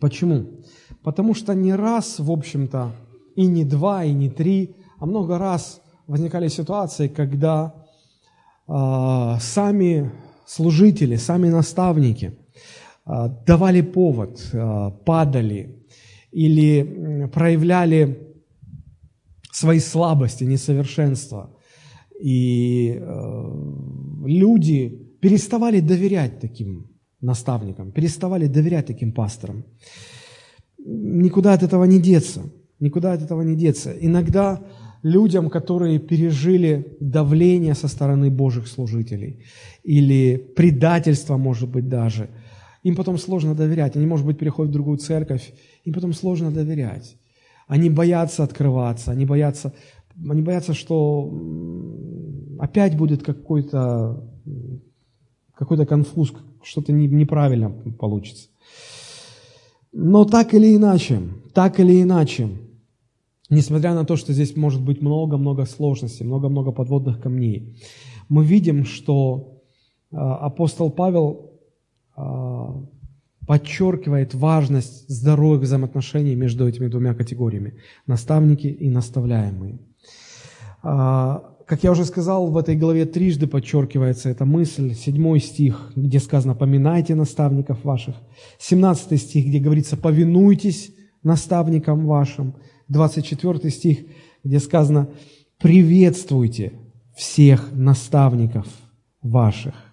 Почему? 0.00 0.64
Потому 1.04 1.34
что 1.34 1.54
не 1.54 1.72
раз, 1.72 2.18
в 2.18 2.32
общем-то, 2.32 2.90
и 3.36 3.46
не 3.46 3.64
два, 3.64 4.02
и 4.02 4.12
не 4.12 4.28
три, 4.28 4.74
а 4.98 5.06
много 5.06 5.38
раз 5.38 5.80
возникали 6.08 6.48
ситуации, 6.48 7.06
когда 7.06 7.76
э, 8.66 9.36
сами 9.40 10.10
служители, 10.46 11.14
сами 11.14 11.48
наставники 11.48 12.36
э, 13.06 13.28
давали 13.46 13.82
повод, 13.82 14.44
э, 14.52 14.90
падали 15.06 15.77
или 16.30 17.28
проявляли 17.32 18.28
свои 19.52 19.80
слабости, 19.80 20.44
несовершенства. 20.44 21.54
И 22.20 22.96
э, 22.98 24.26
люди 24.26 24.88
переставали 25.20 25.80
доверять 25.80 26.40
таким 26.40 26.90
наставникам, 27.20 27.92
переставали 27.92 28.46
доверять 28.46 28.86
таким 28.86 29.12
пасторам. 29.12 29.64
Никуда 30.78 31.54
от 31.54 31.62
этого 31.62 31.84
не 31.84 32.00
деться. 32.00 32.42
Никуда 32.80 33.12
от 33.12 33.22
этого 33.22 33.42
не 33.42 33.56
деться. 33.56 33.92
Иногда 34.00 34.60
людям, 35.02 35.50
которые 35.50 35.98
пережили 35.98 36.96
давление 37.00 37.74
со 37.74 37.88
стороны 37.88 38.30
Божьих 38.30 38.68
служителей 38.68 39.44
или 39.82 40.36
предательство, 40.36 41.36
может 41.36 41.68
быть, 41.68 41.88
даже, 41.88 42.30
им 42.88 42.96
потом 42.96 43.18
сложно 43.18 43.54
доверять. 43.54 43.96
Они, 43.96 44.06
может 44.06 44.26
быть, 44.26 44.38
переходят 44.38 44.70
в 44.70 44.72
другую 44.72 44.98
церковь, 44.98 45.52
им 45.84 45.92
потом 45.92 46.12
сложно 46.12 46.50
доверять. 46.50 47.16
Они 47.66 47.90
боятся 47.90 48.44
открываться, 48.44 49.10
они 49.10 49.26
боятся, 49.26 49.74
они 50.28 50.42
боятся, 50.42 50.72
что 50.72 51.30
опять 52.58 52.96
будет 52.96 53.22
какой-то 53.22 54.24
какой-то 55.54 55.86
конфуз, 55.86 56.32
что-то 56.62 56.92
неправильно 56.92 57.70
получится. 57.70 58.48
Но 59.92 60.24
так 60.24 60.54
или 60.54 60.76
иначе, 60.76 61.20
так 61.52 61.80
или 61.80 62.02
иначе, 62.02 62.48
несмотря 63.50 63.94
на 63.94 64.04
то, 64.04 64.16
что 64.16 64.32
здесь 64.32 64.56
может 64.56 64.80
быть 64.80 65.02
много-много 65.02 65.64
сложностей, 65.66 66.24
много-много 66.24 66.70
подводных 66.70 67.20
камней, 67.20 67.76
мы 68.28 68.44
видим, 68.44 68.84
что 68.84 69.58
а, 70.12 70.36
апостол 70.36 70.90
Павел 70.90 71.47
подчеркивает 73.48 74.34
важность 74.34 75.08
здоровых 75.08 75.62
взаимоотношений 75.62 76.34
между 76.34 76.68
этими 76.68 76.88
двумя 76.88 77.14
категориями– 77.14 77.78
наставники 78.06 78.66
и 78.66 78.90
наставляемые. 78.90 79.78
А, 80.82 81.56
как 81.66 81.82
я 81.82 81.92
уже 81.92 82.04
сказал, 82.04 82.50
в 82.50 82.58
этой 82.58 82.76
главе 82.76 83.06
трижды 83.06 83.46
подчеркивается 83.46 84.28
эта 84.28 84.44
мысль. 84.44 84.94
Седьмой 84.94 85.40
стих, 85.40 85.92
где 85.96 86.20
сказано 86.20 86.54
«поминайте 86.54 87.14
наставников 87.14 87.84
ваших». 87.84 88.16
Семнадцатый 88.58 89.16
стих, 89.16 89.46
где 89.46 89.60
говорится 89.60 89.96
«повинуйтесь 89.96 90.94
наставникам 91.22 92.06
вашим». 92.06 92.54
24 92.88 93.70
стих, 93.70 93.98
где 94.44 94.60
сказано 94.60 95.08
«приветствуйте 95.58 96.72
всех 97.16 97.70
наставников 97.72 98.66
ваших». 99.22 99.87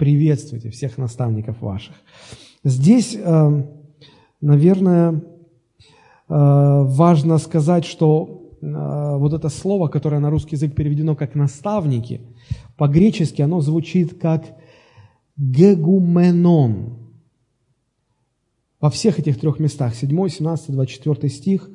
Приветствуйте 0.00 0.70
всех 0.70 0.98
наставников 0.98 1.60
ваших. 1.60 1.94
Здесь, 2.64 3.14
э, 3.14 3.62
наверное, 4.40 5.12
э, 5.12 5.20
важно 6.28 7.38
сказать, 7.38 7.84
что 7.84 8.40
Э, 8.62 9.16
вот 9.16 9.32
это 9.32 9.48
слово, 9.48 9.88
которое 9.88 10.20
на 10.20 10.30
русский 10.30 10.56
язык 10.56 10.74
переведено 10.74 11.16
как 11.16 11.34
«наставники», 11.34 12.20
по-гречески 12.76 13.42
оно 13.42 13.60
звучит 13.60 14.18
как 14.18 14.44
«гегуменон». 15.36 16.98
Во 18.80 18.90
всех 18.90 19.18
этих 19.18 19.38
трех 19.38 19.58
местах, 19.60 19.94
7, 19.94 20.28
17, 20.28 20.72
24 20.72 21.28
стих, 21.28 21.70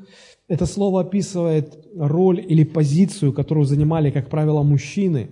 это 0.47 0.65
слово 0.65 1.01
описывает 1.01 1.77
роль 1.95 2.39
или 2.39 2.63
позицию, 2.63 3.33
которую 3.33 3.65
занимали, 3.65 4.11
как 4.11 4.29
правило, 4.29 4.63
мужчины, 4.63 5.29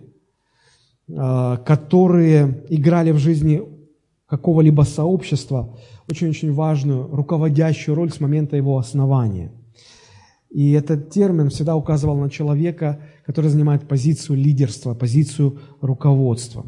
которые 1.08 2.66
играли 2.70 3.12
в 3.12 3.18
жизни 3.18 3.62
какого-либо 4.26 4.84
сообщества 4.84 5.78
очень-очень 6.10 6.54
важную, 6.54 7.08
руководящую 7.14 7.96
роль 7.96 8.12
с 8.12 8.20
момента 8.20 8.56
его 8.56 8.78
основания– 8.78 9.52
и 10.54 10.72
этот 10.74 11.10
термин 11.10 11.50
всегда 11.50 11.76
указывал 11.76 12.16
на 12.16 12.30
человека, 12.30 13.02
который 13.26 13.50
занимает 13.50 13.88
позицию 13.88 14.38
лидерства, 14.38 14.94
позицию 14.94 15.60
руководства. 15.82 16.64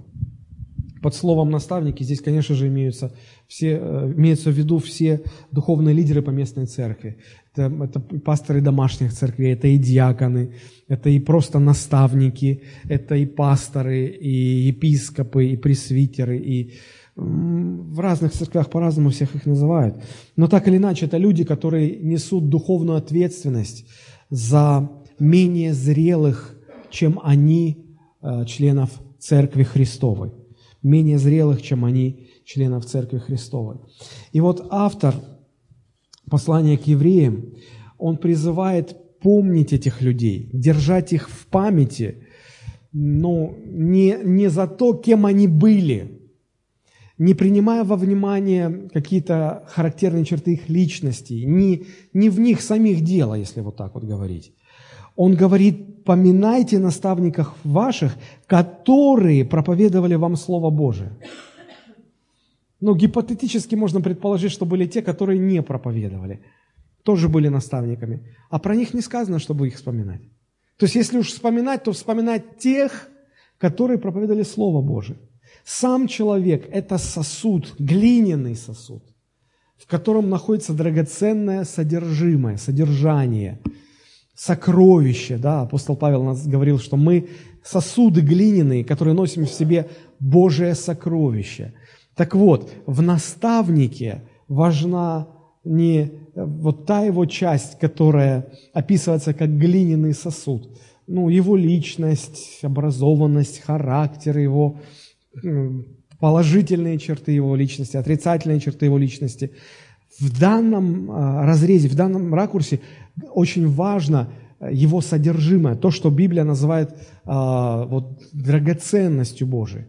Под 1.06 1.14
словом 1.14 1.52
наставники 1.52 2.02
здесь, 2.02 2.20
конечно 2.20 2.56
же, 2.56 2.68
имеются, 2.68 3.12
все, 3.48 3.78
э, 3.80 4.14
имеются 4.18 4.50
в 4.50 4.54
виду 4.54 4.80
все 4.80 5.22
духовные 5.52 5.94
лидеры 5.94 6.24
по 6.24 6.32
местной 6.32 6.66
церкви. 6.66 7.18
Это, 7.54 7.72
это 7.84 8.00
пасторы 8.00 8.60
домашних 8.60 9.14
церквей, 9.14 9.54
это 9.54 9.68
и 9.68 9.78
диаконы, 9.78 10.56
это 10.88 11.12
и 11.12 11.20
просто 11.20 11.60
наставники, 11.60 12.64
это 12.90 13.14
и 13.14 13.28
пасторы, 13.28 14.08
и 14.08 14.66
епископы, 14.70 15.46
и 15.46 15.58
пресвитеры, 15.58 16.40
и 16.40 16.74
в 17.16 18.00
разных 18.00 18.32
церквях 18.32 18.72
по-разному 18.72 19.12
всех 19.12 19.36
их 19.36 19.46
называют. 19.46 20.02
Но 20.36 20.48
так 20.48 20.68
или 20.68 20.78
иначе, 20.78 21.06
это 21.06 21.18
люди, 21.18 21.44
которые 21.44 21.98
несут 21.98 22.50
духовную 22.50 22.98
ответственность 22.98 23.86
за 24.32 24.90
менее 25.20 25.72
зрелых, 25.76 26.56
чем 26.90 27.20
они, 27.24 27.78
э, 28.24 28.46
членов 28.46 28.90
Церкви 29.20 29.62
Христовой. 29.62 30.45
Менее 30.86 31.18
зрелых, 31.18 31.62
чем 31.62 31.84
они, 31.84 32.28
членов 32.46 32.86
Церкви 32.86 33.18
Христовой. 33.18 33.78
И 34.32 34.40
вот 34.40 34.68
автор 34.70 35.16
послания 36.30 36.78
к 36.78 36.88
евреям, 36.88 37.56
он 37.98 38.18
призывает 38.18 39.20
помнить 39.20 39.74
этих 39.74 40.02
людей, 40.02 40.50
держать 40.54 41.12
их 41.12 41.30
в 41.30 41.48
памяти, 41.48 42.28
но 42.94 43.56
не, 43.66 44.18
не 44.24 44.50
за 44.50 44.68
то, 44.68 44.94
кем 44.94 45.26
они 45.26 45.48
были– 45.48 46.22
не 47.18 47.34
принимая 47.34 47.84
во 47.84 47.96
внимание 47.96 48.90
какие-то 48.94 49.64
характерные 49.70 50.26
черты 50.26 50.54
их 50.54 50.70
личности, 50.70 51.34
не, 51.34 51.86
не 52.14 52.30
в 52.30 52.40
них 52.40 52.62
самих 52.62 53.02
дело, 53.02 53.36
если 53.36 53.62
вот 53.62 53.78
так 53.78 53.94
вот 53.96 54.04
говорить. 54.04 54.54
Он 55.16 55.36
говорит, 55.36 56.04
поминайте 56.04 56.80
наставниках 56.80 57.56
ваших, 57.64 58.16
которые 58.48 59.46
проповедовали 59.46 60.16
вам 60.16 60.36
Слово 60.36 60.70
Божие. 60.70 61.12
Ну, 62.82 62.96
гипотетически 62.96 63.76
можно 63.76 64.02
предположить, 64.02 64.52
что 64.52 64.66
были 64.66 64.86
те, 64.86 65.02
которые 65.02 65.40
не 65.40 65.62
проповедовали, 65.62 66.42
тоже 67.04 67.30
были 67.30 67.48
наставниками. 67.48 68.20
А 68.50 68.60
про 68.60 68.76
них 68.76 68.94
не 68.94 69.02
сказано, 69.02 69.40
чтобы 69.40 69.68
их 69.68 69.76
вспоминать. 69.76 70.22
То 70.78 70.86
есть, 70.86 70.96
если 70.96 71.18
уж 71.18 71.28
вспоминать, 71.28 71.84
то 71.84 71.94
вспоминать 71.94 72.58
тех, 72.58 73.10
которые 73.58 73.98
проповедовали 73.98 74.44
Слово 74.44 74.82
Божие. 74.82 75.18
Сам 75.64 76.08
человек– 76.08 76.68
это 76.72 76.98
сосуд, 76.98 77.74
глиняный 77.80 78.56
сосуд, 78.56 79.04
в 79.78 79.88
котором 79.88 80.30
находится 80.30 80.74
драгоценное 80.74 81.64
содержимое, 81.64 82.58
содержание, 82.58 83.60
сокровище. 84.36 85.38
Да? 85.38 85.62
Апостол 85.62 85.96
Павел 85.96 86.24
нас 86.24 86.46
говорил, 86.46 86.80
что 86.80 86.98
мы 86.98 87.30
сосуды 87.64 88.22
глиняные, 88.22 88.84
которые 88.84 89.14
носим 89.14 89.46
в 89.46 89.50
себе 89.50 89.90
Божие 90.20 90.76
сокровище. 90.76 91.74
Так 92.16 92.36
вот, 92.36 92.72
в 92.86 93.02
наставнике 93.02 94.24
важна 94.48 95.28
не 95.64 96.12
вот 96.36 96.86
та 96.86 97.02
его 97.02 97.26
часть, 97.26 97.80
которая 97.80 98.48
описывается 98.74 99.34
как 99.34 99.58
глиняный 99.58 100.14
сосуд, 100.14 100.70
ну, 101.08 101.30
его 101.30 101.56
личность, 101.56 102.60
образованность, 102.62 103.62
характер 103.62 104.38
его, 104.38 104.78
положительные 106.20 106.98
черты 106.98 107.32
его 107.32 107.56
личности, 107.56 107.98
отрицательные 107.98 108.60
черты 108.60 108.86
его 108.86 108.98
личности. 108.98 109.52
В 110.20 110.40
данном 110.40 111.12
а, 111.12 111.46
разрезе, 111.46 111.90
в 111.90 111.96
данном 111.96 112.34
ракурсе 112.34 112.80
очень 113.34 113.68
важно 113.68 114.30
а, 114.60 114.72
его 114.72 115.02
содержимое, 115.02 115.76
то, 115.76 115.92
что 115.92 116.10
Библия 116.10 116.44
называет 116.44 116.96
а, 117.24 117.86
вот, 117.86 118.22
драгоценностью 118.34 119.48
Божией. 119.48 119.86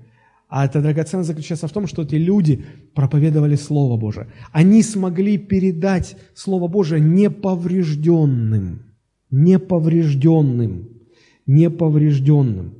А 0.48 0.64
эта 0.64 0.80
драгоценность 0.80 1.28
заключается 1.28 1.66
в 1.66 1.72
том, 1.72 1.86
что 1.86 2.02
эти 2.02 2.14
люди 2.14 2.64
проповедовали 2.94 3.56
Слово 3.56 3.96
Божие. 3.96 4.28
Они 4.52 4.82
смогли 4.82 5.38
передать 5.38 6.16
Слово 6.34 6.68
Божие 6.68 7.00
неповрежденным, 7.00 8.82
неповрежденным, 9.30 10.88
неповрежденным. 11.46 12.74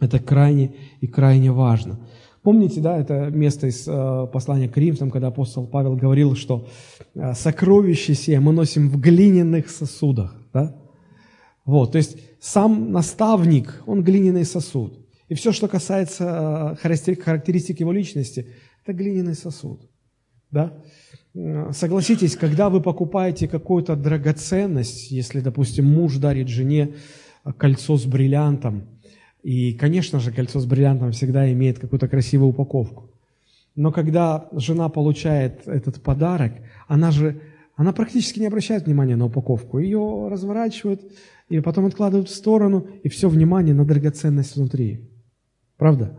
Это 0.00 0.18
крайне 0.18 0.74
и 1.00 1.06
крайне 1.06 1.50
важно. 1.50 1.98
Помните, 2.46 2.80
да, 2.80 2.96
это 2.96 3.28
место 3.30 3.66
из 3.66 3.88
э, 3.88 4.26
послания 4.32 4.68
к 4.68 4.76
Римлянам, 4.76 5.10
когда 5.10 5.26
апостол 5.26 5.66
Павел 5.66 5.96
говорил, 5.96 6.36
что 6.36 6.68
э, 7.16 7.34
сокровище 7.34 8.14
сие 8.14 8.38
мы 8.38 8.52
носим 8.52 8.88
в 8.88 9.00
глиняных 9.00 9.68
сосудах, 9.68 10.32
да? 10.52 10.76
Вот, 11.64 11.90
то 11.90 11.98
есть 11.98 12.18
сам 12.38 12.92
наставник, 12.92 13.82
он 13.84 14.04
глиняный 14.04 14.44
сосуд. 14.44 14.96
И 15.26 15.34
все, 15.34 15.50
что 15.50 15.66
касается 15.66 16.76
э, 16.80 17.16
характеристик 17.16 17.80
его 17.80 17.90
личности, 17.90 18.46
это 18.84 18.92
глиняный 18.92 19.34
сосуд, 19.34 19.80
да? 20.52 20.72
Согласитесь, 21.72 22.36
когда 22.36 22.70
вы 22.70 22.80
покупаете 22.80 23.48
какую-то 23.48 23.96
драгоценность, 23.96 25.10
если, 25.10 25.40
допустим, 25.40 25.92
муж 25.92 26.18
дарит 26.18 26.46
жене 26.46 26.94
кольцо 27.58 27.96
с 27.96 28.04
бриллиантом, 28.04 28.95
и, 29.46 29.74
конечно 29.74 30.18
же, 30.18 30.32
кольцо 30.32 30.58
с 30.58 30.66
бриллиантом 30.66 31.12
всегда 31.12 31.52
имеет 31.52 31.78
какую-то 31.78 32.08
красивую 32.08 32.50
упаковку. 32.50 33.12
Но 33.76 33.92
когда 33.92 34.48
жена 34.50 34.88
получает 34.88 35.68
этот 35.68 36.02
подарок, 36.02 36.54
она 36.88 37.12
же, 37.12 37.40
она 37.76 37.92
практически 37.92 38.40
не 38.40 38.48
обращает 38.48 38.86
внимания 38.86 39.14
на 39.14 39.26
упаковку. 39.26 39.78
Ее 39.78 40.26
разворачивают, 40.28 41.02
и 41.48 41.60
потом 41.60 41.86
откладывают 41.86 42.28
в 42.28 42.34
сторону, 42.34 42.88
и 43.04 43.08
все 43.08 43.28
внимание 43.28 43.72
на 43.72 43.84
драгоценность 43.84 44.56
внутри. 44.56 45.08
Правда? 45.76 46.18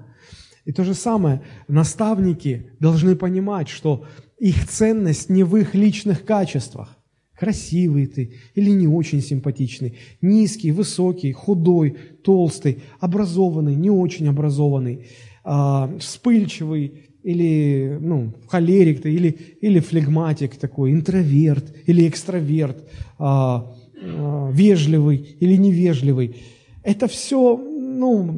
И 0.63 0.71
то 0.71 0.85
же 0.85 0.93
самое, 0.93 1.41
наставники 1.67 2.71
должны 2.79 3.17
понимать, 3.17 3.67
что 3.67 4.05
их 4.37 4.69
ценность 4.69 5.29
не 5.29 5.43
в 5.43 5.57
их 5.57 5.75
личных 5.75 6.23
качествах 6.23 6.96
красивый 7.37 8.07
ты 8.07 8.33
или 8.55 8.71
не 8.71 8.87
очень 8.87 9.21
симпатичный, 9.21 9.93
низкий, 10.21 10.71
высокий, 10.71 11.31
худой, 11.31 11.95
толстый, 12.23 12.79
образованный, 12.99 13.75
не 13.75 13.89
очень 13.89 14.27
образованный, 14.27 15.05
э, 15.45 15.97
вспыльчивый 15.99 17.03
или 17.23 17.97
ну, 18.01 18.33
холерик 18.47 19.01
ты, 19.01 19.13
или, 19.13 19.37
или 19.61 19.79
флегматик 19.79 20.55
такой, 20.55 20.91
интроверт 20.93 21.75
или 21.85 22.07
экстраверт, 22.07 22.83
э, 23.19 23.23
э, 23.23 24.51
вежливый 24.53 25.37
или 25.39 25.57
невежливый. 25.57 26.37
Это 26.83 27.07
все 27.07 27.57
ну, 27.57 28.31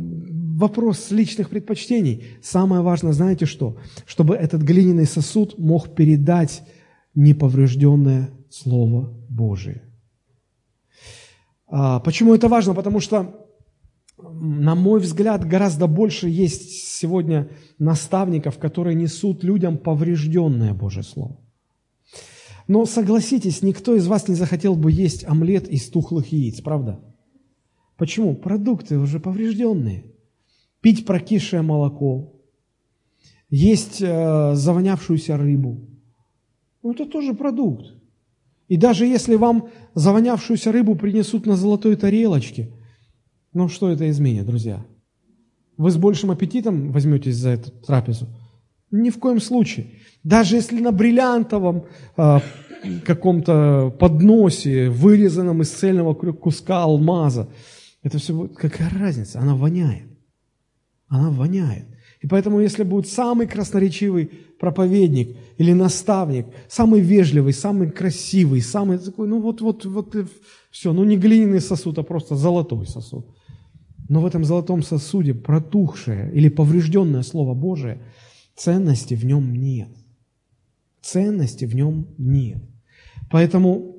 вопрос 0.58 1.12
личных 1.12 1.50
предпочтений. 1.50 2.24
Самое 2.42 2.82
важное, 2.82 3.14
знаете 3.14 3.46
что? 3.46 3.78
Чтобы 4.06 4.36
этот 4.36 4.62
глиняный 4.62 5.06
сосуд 5.06 5.58
мог 5.58 5.96
передать 5.96 6.64
неповрежденное 7.16 8.32
Слово 8.50 9.14
Божие. 9.30 9.84
А, 11.68 12.00
почему 12.00 12.34
это 12.34 12.48
важно? 12.48 12.74
Потому 12.74 13.00
что, 13.00 13.48
на 14.18 14.76
мой 14.76 15.00
взгляд, 15.00 15.46
гораздо 15.46 15.88
больше 15.88 16.28
есть 16.28 16.98
сегодня 16.98 17.50
наставников, 17.78 18.58
которые 18.58 18.96
несут 18.96 19.44
людям 19.44 19.78
поврежденное 19.78 20.74
Божье 20.74 21.04
Слово. 21.04 21.40
Но 22.68 22.86
согласитесь, 22.86 23.64
никто 23.64 23.96
из 23.96 24.08
вас 24.08 24.28
не 24.28 24.36
захотел 24.36 24.76
бы 24.76 24.92
есть 24.92 25.26
омлет 25.26 25.68
из 25.68 25.90
тухлых 25.90 26.32
яиц, 26.32 26.62
правда? 26.62 27.00
Почему? 27.98 28.36
Продукты 28.36 28.98
уже 28.98 29.20
поврежденные. 29.20 30.06
Пить 30.82 31.06
прокисшее 31.06 31.62
молоко, 31.62 32.40
есть 33.50 34.02
э, 34.02 34.52
завонявшуюся 34.54 35.36
рыбу. 35.36 35.88
Ну, 36.84 36.92
это 36.92 37.06
тоже 37.06 37.34
продукт. 37.34 37.99
И 38.70 38.78
даже 38.78 39.06
если 39.06 39.36
вам 39.36 39.70
завонявшуюся 39.96 40.72
рыбу 40.72 40.96
принесут 40.96 41.46
на 41.46 41.58
золотой 41.58 41.96
тарелочке, 41.96 42.70
ну 43.52 43.68
что 43.68 43.90
это 43.90 44.10
изменит, 44.10 44.46
друзья? 44.46 44.86
Вы 45.76 45.90
с 45.90 45.98
большим 45.98 46.30
аппетитом 46.30 46.92
возьметесь 46.92 47.36
за 47.36 47.50
эту 47.50 47.72
трапезу? 47.72 48.28
Ни 48.92 49.10
в 49.10 49.18
коем 49.18 49.40
случае. 49.42 49.88
Даже 50.24 50.56
если 50.56 50.80
на 50.80 50.92
бриллиантовом 50.92 51.86
э, 52.16 52.40
каком-то 53.06 53.96
подносе, 54.00 54.90
вырезанном 54.90 55.64
из 55.64 55.72
цельного 55.72 56.14
куска 56.14 56.84
алмаза, 56.84 57.50
это 58.04 58.20
все 58.20 58.34
будет, 58.34 58.56
какая 58.56 58.90
разница? 58.90 59.40
Она 59.40 59.56
воняет. 59.56 60.08
Она 61.08 61.32
воняет. 61.32 61.86
И 62.22 62.28
поэтому, 62.28 62.60
если 62.60 62.84
будет 62.84 63.08
самый 63.08 63.48
красноречивый 63.48 64.30
проповедник 64.60 65.38
или 65.58 65.72
наставник, 65.72 66.48
самый 66.68 67.00
вежливый, 67.00 67.54
самый 67.54 67.90
красивый, 67.90 68.62
самый 68.62 68.98
такой, 68.98 69.28
ну 69.28 69.42
вот, 69.42 69.62
вот, 69.62 69.86
вот, 69.86 70.16
все, 70.70 70.92
ну 70.92 71.06
не 71.06 71.18
глиняный 71.18 71.62
сосуд, 71.62 71.98
а 71.98 72.04
просто 72.04 72.36
золотой 72.36 72.86
сосуд. 72.88 73.26
Но 74.10 74.22
в 74.22 74.26
этом 74.26 74.44
золотом 74.44 74.84
сосуде 74.84 75.34
протухшее 75.34 76.32
или 76.34 76.50
поврежденное 76.50 77.22
Слово 77.22 77.54
Божие, 77.54 78.02
ценности 78.56 79.14
в 79.14 79.24
нем 79.24 79.54
нет. 79.54 79.90
Ценности 81.02 81.66
в 81.66 81.76
нем 81.76 82.08
нет. 82.18 82.62
Поэтому 83.32 83.99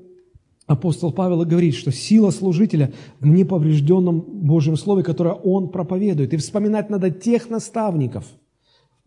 апостол 0.70 1.12
Павел 1.12 1.44
говорит, 1.44 1.74
что 1.74 1.90
сила 1.90 2.30
служителя 2.30 2.92
в 3.18 3.26
неповрежденном 3.26 4.20
Божьем 4.20 4.76
Слове, 4.76 5.02
которое 5.02 5.34
он 5.34 5.70
проповедует. 5.70 6.32
И 6.32 6.36
вспоминать 6.36 6.90
надо 6.90 7.10
тех 7.10 7.50
наставников– 7.50 8.24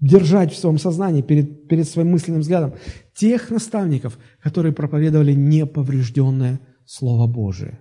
держать 0.04 0.52
в 0.52 0.58
своем 0.58 0.78
сознании, 0.78 1.22
перед, 1.22 1.70
перед 1.70 1.88
своим 1.88 2.12
мысленным 2.12 2.42
взглядом, 2.42 2.74
тех 3.16 3.50
наставников, 3.50 4.20
которые 4.42 4.74
проповедовали 4.74 5.34
неповрежденное 5.34 6.60
Слово 6.86 7.26
Божие. 7.26 7.80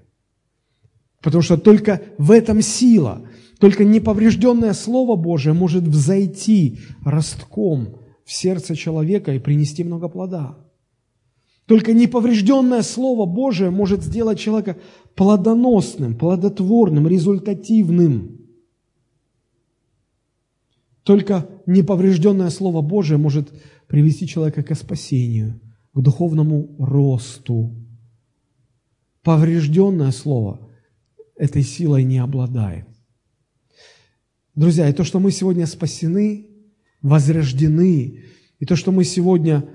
Потому 1.20 1.42
что 1.42 1.56
только 1.56 2.00
в 2.18 2.30
этом 2.30 2.62
сила, 2.62 3.22
только 3.58 3.82
неповрежденное 3.84 4.72
Слово 4.72 5.16
Божие 5.16 5.52
может 5.52 5.82
взойти 5.82 6.78
ростком 7.04 7.96
в 8.24 8.32
сердце 8.32 8.76
человека 8.76 9.34
и 9.34 9.40
принести 9.40 9.82
много 9.82 10.08
плода. 10.08 10.58
Только 11.72 11.94
неповрежденное 11.94 12.82
Слово 12.82 13.24
Божие 13.24 13.70
может 13.70 14.02
сделать 14.02 14.38
человека 14.38 14.76
плодоносным, 15.14 16.18
плодотворным, 16.18 17.08
результативным. 17.08 18.46
Только 21.02 21.48
неповрежденное 21.64 22.50
Слово 22.50 22.82
Божие 22.82 23.16
может 23.16 23.54
привести 23.86 24.26
человека 24.26 24.62
к 24.62 24.74
спасению, 24.74 25.62
к 25.94 26.00
духовному 26.02 26.76
росту. 26.78 27.74
Поврежденное 29.22 30.10
Слово 30.10 30.60
этой 31.36 31.62
силой 31.62 32.04
не 32.04 32.18
обладает. 32.18 32.86
Друзья, 34.54 34.90
и 34.90 34.92
то, 34.92 35.04
что 35.04 35.20
мы 35.20 35.30
сегодня 35.30 35.66
спасены, 35.66 36.48
возрождены, 37.00 38.24
и 38.58 38.66
то, 38.66 38.76
что 38.76 38.92
мы 38.92 39.04
сегодня 39.04 39.66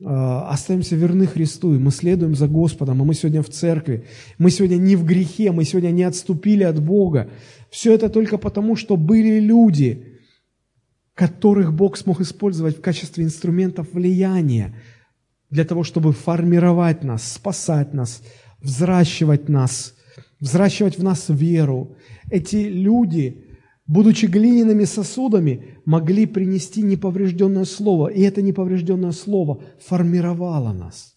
остаемся 0.00 0.96
верны 0.96 1.26
Христу, 1.26 1.74
и 1.74 1.78
мы 1.78 1.90
следуем 1.90 2.34
за 2.34 2.48
Господом, 2.48 3.02
и 3.02 3.04
мы 3.04 3.14
сегодня 3.14 3.42
в 3.42 3.48
церкви, 3.48 4.06
мы 4.38 4.50
сегодня 4.50 4.76
не 4.76 4.96
в 4.96 5.04
грехе, 5.04 5.52
мы 5.52 5.64
сегодня 5.64 5.90
не 5.90 6.02
отступили 6.02 6.64
от 6.64 6.82
Бога, 6.82 7.30
все 7.70 7.94
это 7.94 8.08
только 8.08 8.38
потому, 8.38 8.76
что 8.76 8.96
были 8.96 9.38
люди– 9.40 10.10
которых 11.14 11.72
Бог 11.72 11.96
смог 11.96 12.20
использовать 12.20 12.78
в 12.78 12.80
качестве 12.80 13.24
инструментов 13.24 13.92
влияния 13.92 14.74
для 15.48 15.64
того, 15.64 15.84
чтобы 15.84 16.12
формировать 16.12 17.04
нас, 17.04 17.34
спасать 17.34 17.94
нас, 17.94 18.22
взращивать 18.60 19.48
нас, 19.48 19.94
взращивать 20.40 20.98
в 20.98 21.04
нас 21.04 21.26
веру. 21.28 21.96
Эти 22.30 22.56
люди, 22.56 23.44
будучи 23.86 24.26
глиняными 24.26 24.84
сосудами, 24.84 25.78
могли 25.84 26.26
принести 26.26 26.82
неповрежденное 26.82 27.64
слово, 27.64 28.08
и 28.08 28.22
это 28.22 28.42
неповрежденное 28.42 29.12
слово 29.12 29.62
формировало 29.80 30.72
нас– 30.72 31.12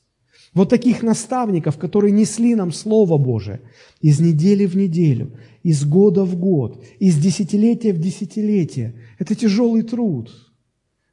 вот 0.58 0.70
таких 0.70 1.04
наставников, 1.04 1.78
которые 1.78 2.12
несли 2.12 2.56
нам 2.56 2.72
Слово 2.72 3.20
Божие 3.20 3.62
из 4.02 4.20
недели 4.20 4.66
в 4.66 4.76
неделю, 4.76 5.38
из 5.62 5.86
года 5.86 6.24
в 6.24 6.36
год, 6.36 6.84
из 6.98 7.16
десятилетия 7.18 7.94
в 7.94 8.00
десятилетие. 8.00 9.00
Это 9.20 9.36
тяжелый 9.36 9.84
труд. 9.84 10.32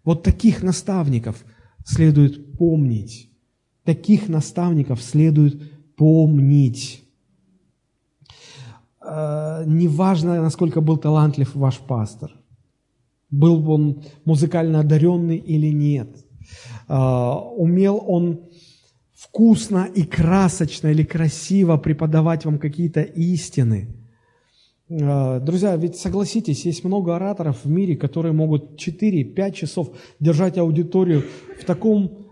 Вот 0.02 0.22
таких 0.22 0.62
наставников 0.62 1.44
следует 1.84 2.57
помнить. 2.57 3.28
Таких 3.84 4.30
наставников 4.30 5.02
следует 5.02 5.94
помнить. 5.94 7.03
Э, 9.07 9.64
неважно, 9.66 10.40
насколько 10.40 10.80
был 10.80 10.96
талантлив 10.96 11.55
ваш 11.55 11.78
пастор, 11.78 12.30
был 13.30 13.70
он 13.70 14.02
музыкально 14.24 14.80
одаренный 14.80 15.36
или 15.36 15.72
нет, 15.72 16.09
э, 16.88 16.94
умел 17.57 18.02
он 18.07 18.40
вкусно 19.14 19.88
и 19.94 20.05
красочно 20.05 20.88
или 20.88 21.02
красиво 21.02 21.76
преподавать 21.76 22.44
вам 22.44 22.59
какие-то 22.59 23.02
истины. 23.02 23.88
Э, 24.88 25.40
друзья, 25.40 25.76
ведь 25.76 25.96
согласитесь, 25.96 26.64
есть 26.64 26.84
много 26.84 27.16
ораторов 27.16 27.64
в 27.64 27.68
мире, 27.68 27.96
которые 27.96 28.32
могут 28.32 28.80
4-5 28.80 29.52
часов 29.52 29.90
держать 30.18 30.57
аудиторию 30.57 31.24
в 31.61 31.64
таком 31.64 32.24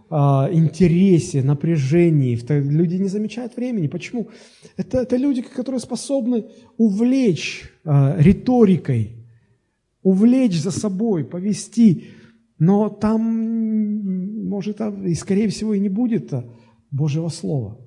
интересе, 0.52 1.42
напряжении. 1.42 2.38
Люди 2.48 2.96
не 2.96 3.08
замечают 3.08 3.56
времени. 3.56 3.86
Почему? 3.86 4.28
Это, 4.76 4.98
это 4.98 5.16
люди, 5.16 5.42
которые 5.42 5.80
способны 5.80 6.44
увлечь 6.76 7.70
э, 7.84 8.14
риторикой, 8.18 9.16
увлечь 10.02 10.60
за 10.60 10.70
собой, 10.70 11.24
повести, 11.24 12.04
но 12.58 12.88
там, 12.88 14.48
может, 14.48 14.80
и 14.80 15.14
скорее 15.14 15.48
всего 15.48 15.74
и 15.74 15.80
не 15.80 15.88
будет 15.88 16.32
Божьего 16.90 17.28
Слова. 17.28 17.78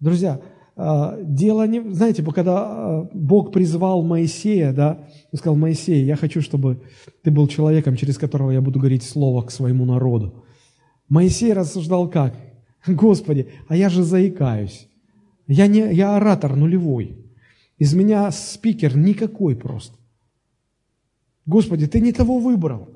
Друзья, 0.00 0.40
а, 0.74 1.18
дело 1.22 1.66
не... 1.66 1.80
Знаете, 1.92 2.22
когда 2.24 2.64
а, 2.64 3.08
Бог 3.12 3.52
призвал 3.52 4.02
Моисея, 4.02 4.72
да, 4.72 5.06
он 5.32 5.38
сказал, 5.38 5.56
Моисей, 5.56 6.04
я 6.04 6.16
хочу, 6.16 6.40
чтобы 6.40 6.82
ты 7.22 7.30
был 7.30 7.46
человеком, 7.46 7.96
через 7.96 8.16
которого 8.16 8.50
я 8.50 8.60
буду 8.60 8.78
говорить 8.78 9.02
слово 9.02 9.42
к 9.42 9.50
своему 9.50 9.84
народу. 9.84 10.41
Моисей 11.12 11.52
рассуждал 11.52 12.08
как? 12.08 12.34
Господи, 12.86 13.48
а 13.68 13.76
я 13.76 13.90
же 13.90 14.02
заикаюсь. 14.02 14.88
Я, 15.46 15.66
не, 15.66 15.92
я 15.92 16.16
оратор 16.16 16.56
нулевой. 16.56 17.18
Из 17.76 17.92
меня 17.92 18.30
спикер 18.30 18.96
никакой 18.96 19.54
просто. 19.54 19.94
Господи, 21.44 21.86
ты 21.86 22.00
не 22.00 22.12
того 22.12 22.38
выбрал. 22.38 22.88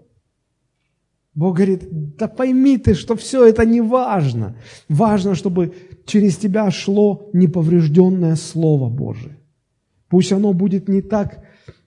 Бог 1.34 1.56
говорит, 1.56 2.16
да 2.16 2.26
пойми 2.26 2.78
ты, 2.78 2.94
что 2.94 3.16
все 3.16 3.46
это 3.46 3.66
не 3.66 3.82
важно. 3.82 4.56
Важно, 4.88 5.34
чтобы 5.34 5.74
через 6.06 6.38
тебя 6.38 6.70
шло 6.70 7.28
неповрежденное 7.34 8.36
Слово 8.36 8.88
Божие. 8.88 9.36
Пусть 10.08 10.32
оно 10.32 10.54
будет 10.54 10.88
не 10.88 11.02
так 11.02 11.44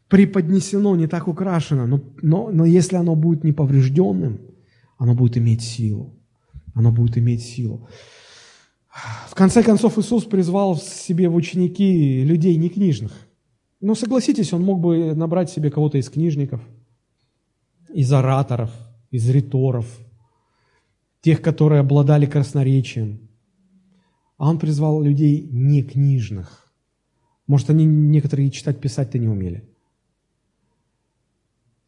преподнесено, 0.09 0.95
не 0.95 1.07
так 1.07 1.27
украшено, 1.27 1.87
но, 1.87 2.01
но, 2.21 2.51
но 2.51 2.65
если 2.65 2.97
оно 2.97 3.15
будет 3.15 3.43
неповрежденным, 3.43 4.41
оно 4.99 5.15
будет 5.15 5.35
иметь 5.35 5.63
силу. 5.63 6.18
Оно 6.73 6.91
будет 6.91 7.17
иметь 7.17 7.43
силу. 7.43 7.87
В 9.27 9.35
конце 9.35 9.63
концов, 9.63 9.97
Иисус 9.97 10.25
призвал 10.25 10.77
себе 10.77 11.29
в 11.29 11.35
ученики 11.35 12.23
людей 12.23 12.55
не 12.55 12.69
книжных. 12.69 13.11
Но 13.81 13.95
согласитесь, 13.95 14.51
он 14.51 14.63
мог 14.63 14.79
бы 14.79 15.15
набрать 15.15 15.49
себе 15.49 15.71
кого-то 15.71 15.97
из 15.97 16.09
книжников, 16.09 16.61
из 17.93 18.11
ораторов, 18.11 18.71
из 19.09 19.29
риторов, 19.29 19.85
тех, 21.21 21.41
которые 21.41 21.81
обладали 21.81 22.25
красноречием. 22.25 23.29
А 24.37 24.49
он 24.49 24.59
призвал 24.59 25.01
людей 25.01 25.47
не 25.51 25.83
книжных. 25.83 26.71
Может, 27.47 27.69
они 27.69 27.85
некоторые 27.85 28.51
читать, 28.51 28.79
писать-то 28.79 29.17
не 29.17 29.27
умели. 29.27 29.67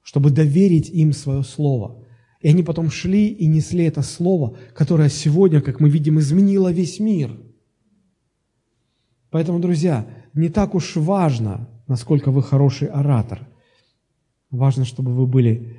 Чтобы 0.02 0.32
доверить 0.32 0.90
им 0.90 1.14
свое 1.14 1.44
слово. 1.44 2.04
И 2.42 2.50
они 2.50 2.64
потом 2.64 2.90
шли 2.90 3.28
и 3.28 3.46
несли 3.46 3.86
это 3.86 4.02
слово, 4.02 4.58
которое 4.74 5.10
сегодня, 5.10 5.62
как 5.62 5.80
мы 5.80 5.90
видим, 5.90 6.20
изменило 6.20 6.72
весь 6.72 7.00
мир. 7.00 7.32
Поэтому, 9.30 9.60
друзья, 9.60 10.08
не 10.34 10.50
так 10.50 10.76
уж 10.76 10.96
важно, 10.96 11.70
насколько 11.88 12.32
вы 12.32 12.42
хороший 12.42 12.88
оратор. 12.88 13.48
Важно, 14.50 14.86
чтобы 14.86 15.14
вы 15.14 15.28
были 15.28 15.78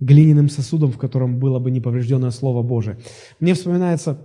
глиняным 0.00 0.48
сосудом, 0.48 0.92
в 0.92 0.98
котором 0.98 1.38
было 1.38 1.58
бы 1.58 1.70
неповрежденное 1.70 2.30
Слово 2.30 2.62
Божие. 2.62 2.98
Мне 3.40 3.54
вспоминаются 3.54 4.18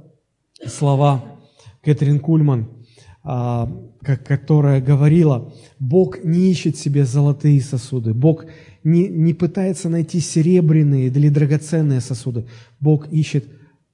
слова 0.66 1.40
Кэтрин 1.82 2.20
Кульман, 2.20 2.79
которая 3.22 4.82
говорила, 4.82 5.54
Бог 5.80 6.24
не 6.24 6.52
ищет 6.52 6.78
себе 6.78 7.06
золотые 7.06 7.62
сосуды, 7.62 8.14
Бог 8.14 8.46
не, 8.84 9.08
не 9.08 9.34
пытается 9.34 9.90
найти 9.90 10.20
серебряные 10.20 11.08
или 11.08 11.30
драгоценные 11.30 12.02
сосуды. 12.02 12.48
Бог 12.80 13.12
ищет 13.12 13.46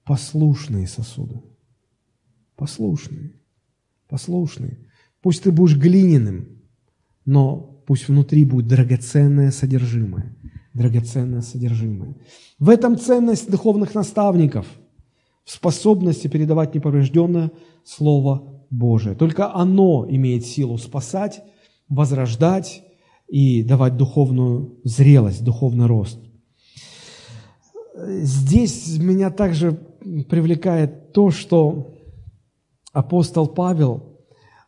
послушные 0.03 0.87
сосуды. 0.87 1.41
Послушные. 2.55 3.33
Послушные. 4.07 4.77
Пусть 5.21 5.43
ты 5.43 5.51
будешь 5.51 5.75
глиняным, 5.75 6.61
но 7.25 7.57
пусть 7.87 8.07
внутри 8.07 8.45
будет 8.45 8.67
драгоценное 8.67 9.51
содержимое. 9.51 10.35
Драгоценное 10.73 11.41
содержимое. 11.41 12.15
В 12.59 12.69
этом 12.69 12.99
ценность 12.99 13.49
духовных 13.49 13.95
наставников, 13.95 14.67
в 15.43 15.51
способности 15.51 16.27
передавать 16.27 16.75
неповрежденное 16.75 17.51
Слово 17.83 18.54
Божие. 18.69 19.15
Только 19.15 19.53
оно 19.53 20.05
имеет 20.09 20.45
силу 20.45 20.77
спасать, 20.77 21.41
возрождать, 21.89 22.83
и 23.27 23.63
давать 23.63 23.97
духовную 23.97 24.79
зрелость, 24.83 25.43
духовный 25.43 25.87
рост. 25.87 26.19
Здесь 27.95 28.97
меня 28.97 29.31
также 29.31 29.73
привлекает 30.29 31.13
то, 31.13 31.31
что 31.31 31.95
апостол 32.91 33.47
Павел 33.47 34.19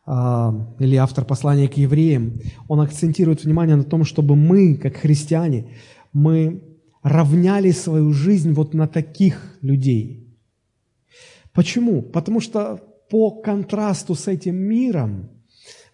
а, 0.06 0.74
или 0.78 0.96
автор 0.96 1.24
послания 1.24 1.68
к 1.68 1.76
евреям, 1.76 2.40
он 2.66 2.80
акцентирует 2.80 3.44
внимание 3.44 3.76
на 3.76 3.84
том, 3.84 4.04
чтобы 4.04 4.34
мы, 4.34 4.74
как 4.74 4.96
христиане, 4.96 5.68
мы 6.12 6.62
равняли 7.02 7.70
свою 7.70 8.12
жизнь 8.12 8.52
вот 8.52 8.74
на 8.74 8.88
таких 8.88 9.58
людей. 9.60 10.36
Почему? 11.52 12.02
Потому 12.02 12.40
что 12.40 12.80
по 13.10 13.30
контрасту 13.30 14.14
с 14.14 14.28
этим 14.28 14.56
миром 14.56 15.30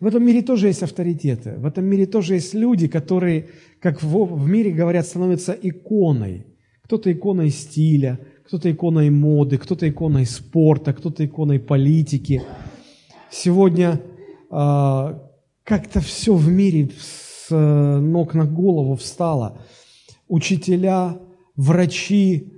в 0.01 0.07
этом 0.07 0.23
мире 0.23 0.43
тоже 0.43 0.67
есть 0.67 0.83
авторитеты, 0.83 1.55
в 1.57 1.65
этом 1.65 1.87
мире 1.87 2.07
тоже 2.07 2.35
есть 2.35 2.53
люди, 2.53 2.89
которые, 2.89 3.49
как 3.81 4.03
в, 4.03 4.25
в 4.25 4.47
мире 4.47 4.71
говорят, 4.71 5.07
становятся 5.07 5.53
иконой. 5.53 6.47
Кто-то 6.85 7.11
иконой 7.11 7.49
стиля, 7.49 8.19
кто-то 8.47 8.71
иконой 8.71 9.09
моды, 9.09 9.57
кто-то 9.57 9.89
иконой 9.89 10.27
спорта, 10.27 10.93
кто-то 10.93 11.25
иконой 11.25 11.59
политики. 11.59 12.43
Сегодня 13.31 14.03
э, 14.51 15.19
как-то 15.65 16.01
все 16.01 16.35
в 16.35 16.49
мире 16.49 16.91
с 16.99 17.47
э, 17.51 17.99
ног 17.99 18.35
на 18.35 18.45
голову 18.45 18.97
встало. 18.97 19.63
Учителя, 20.29 21.19
врачи, 21.57 22.53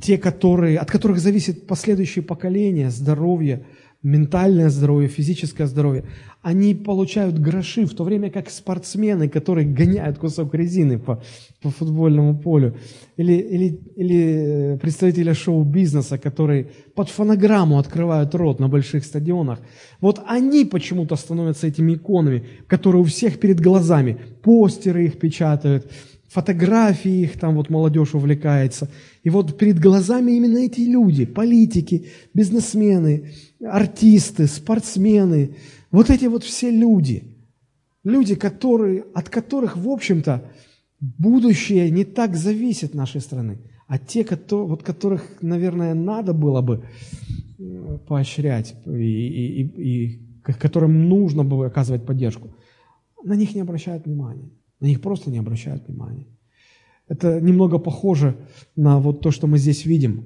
те, 0.00 0.18
которые, 0.18 0.78
от 0.78 0.90
которых 0.90 1.18
зависит 1.18 1.66
последующее 1.66 2.22
поколение, 2.22 2.90
здоровье– 2.90 3.64
ментальное 4.06 4.70
здоровье, 4.70 5.08
физическое 5.08 5.66
здоровье, 5.66 6.04
они 6.40 6.74
получают 6.74 7.40
гроши, 7.40 7.86
в 7.86 7.94
то 7.94 8.04
время 8.04 8.30
как 8.30 8.50
спортсмены, 8.50 9.28
которые 9.28 9.66
гоняют 9.66 10.18
кусок 10.18 10.54
резины 10.54 10.98
по, 10.98 11.20
по 11.60 11.70
футбольному 11.70 12.38
полю, 12.38 12.76
или, 13.16 13.32
или, 13.32 13.80
или 13.96 14.78
представители 14.80 15.32
шоу-бизнеса, 15.32 16.18
которые 16.18 16.68
под 16.94 17.08
фонограмму 17.08 17.80
открывают 17.80 18.32
рот 18.36 18.60
на 18.60 18.68
больших 18.68 19.04
стадионах, 19.04 19.58
вот 20.00 20.22
они 20.28 20.64
почему-то 20.64 21.16
становятся 21.16 21.66
этими 21.66 21.94
иконами, 21.94 22.44
которые 22.68 23.02
у 23.02 23.06
всех 23.06 23.40
перед 23.40 23.60
глазами, 23.60 24.18
постеры 24.42 25.06
их 25.06 25.18
печатают, 25.18 25.90
фотографии 26.28 27.22
их, 27.22 27.38
там 27.38 27.54
вот 27.54 27.70
молодежь 27.70 28.14
увлекается. 28.14 28.88
И 29.22 29.30
вот 29.30 29.58
перед 29.58 29.78
глазами 29.78 30.32
именно 30.32 30.58
эти 30.58 30.80
люди, 30.80 31.24
политики, 31.24 32.06
бизнесмены, 32.34 33.30
артисты, 33.64 34.46
спортсмены, 34.46 35.56
вот 35.90 36.10
эти 36.10 36.26
вот 36.26 36.44
все 36.44 36.70
люди, 36.70 37.36
люди, 38.04 38.34
которые, 38.34 39.04
от 39.14 39.28
которых, 39.28 39.76
в 39.76 39.88
общем-то, 39.88 40.50
будущее 41.00 41.90
не 41.90 42.04
так 42.04 42.36
зависит 42.36 42.94
нашей 42.94 43.20
страны, 43.20 43.58
а 43.86 43.98
те, 43.98 44.24
которые, 44.24 44.68
вот 44.68 44.82
которых, 44.82 45.42
наверное, 45.42 45.94
надо 45.94 46.32
было 46.32 46.60
бы 46.60 46.84
э, 47.58 47.98
поощрять 48.08 48.74
и, 48.86 48.90
и, 48.90 49.62
и, 49.62 50.04
и 50.04 50.52
которым 50.52 51.08
нужно 51.08 51.44
было 51.44 51.66
оказывать 51.66 52.06
поддержку, 52.06 52.54
на 53.24 53.34
них 53.34 53.54
не 53.54 53.60
обращают 53.60 54.06
внимания. 54.06 54.50
На 54.80 54.86
них 54.86 55.00
просто 55.00 55.30
не 55.30 55.38
обращают 55.38 55.86
внимания. 55.86 56.26
Это 57.08 57.40
немного 57.40 57.78
похоже 57.78 58.36
на 58.74 58.98
вот 58.98 59.20
то, 59.20 59.30
что 59.30 59.46
мы 59.46 59.58
здесь 59.58 59.86
видим. 59.86 60.24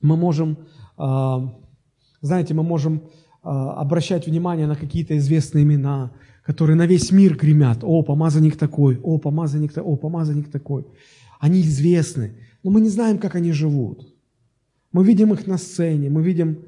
Мы 0.00 0.16
можем 0.16 0.58
а, 0.98 1.54
знаете, 2.20 2.54
мы 2.54 2.62
можем 2.62 3.02
а, 3.42 3.80
обращать 3.80 4.26
внимание 4.26 4.66
на 4.66 4.74
какие-то 4.74 5.16
известные 5.16 5.64
имена, 5.64 6.12
которые 6.44 6.76
на 6.76 6.86
весь 6.86 7.12
мир 7.12 7.36
гремят. 7.36 7.78
О, 7.82 8.02
помазанник 8.02 8.56
такой, 8.56 8.98
о, 9.02 9.18
помазанник, 9.18 9.72
о, 9.76 9.96
помазанник 9.96 10.50
такой. 10.50 10.86
Они 11.38 11.60
известны, 11.60 12.32
но 12.64 12.70
мы 12.70 12.80
не 12.80 12.88
знаем, 12.88 13.18
как 13.18 13.36
они 13.36 13.52
живут. 13.52 14.12
Мы 14.90 15.04
видим 15.04 15.32
их 15.32 15.46
на 15.46 15.58
сцене, 15.58 16.10
мы 16.10 16.22
видим 16.22 16.64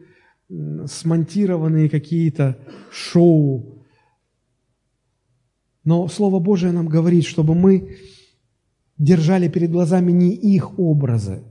смонтированные 0.86 1.88
какие-то 1.88 2.58
шоу. 2.92 3.79
Но 5.84 6.08
Слово 6.08 6.40
Божие 6.40 6.72
нам 6.72 6.88
говорит, 6.88 7.24
чтобы 7.24 7.54
мы 7.54 7.96
держали 8.98 9.48
перед 9.48 9.70
глазами 9.70 10.12
не 10.12 10.34
их 10.34 10.78
образы, 10.78 11.42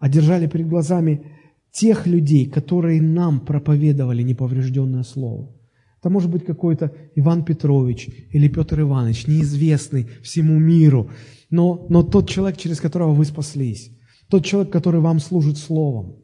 а 0.00 0.08
держали 0.08 0.46
перед 0.46 0.68
глазами 0.68 1.32
тех 1.70 2.06
людей, 2.06 2.46
которые 2.46 3.00
нам 3.00 3.40
проповедовали 3.40 4.22
неповрежденное 4.22 5.04
слово. 5.04 5.54
Это 6.00 6.10
может 6.10 6.30
быть 6.30 6.44
какой-то 6.44 6.92
Иван 7.16 7.44
Петрович 7.44 8.08
или 8.32 8.48
Петр 8.48 8.80
Иванович, 8.80 9.26
неизвестный 9.26 10.08
всему 10.22 10.58
миру, 10.58 11.10
но, 11.50 11.86
но 11.88 12.02
тот 12.02 12.28
человек, 12.28 12.58
через 12.58 12.80
которого 12.80 13.12
вы 13.12 13.24
спаслись, 13.24 13.90
тот 14.28 14.44
человек, 14.44 14.72
который 14.72 15.00
вам 15.00 15.18
служит 15.20 15.58
словом. 15.58 16.16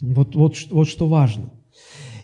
Вот, 0.00 0.34
вот, 0.36 0.56
вот 0.70 0.88
что 0.88 1.08
важно. 1.08 1.50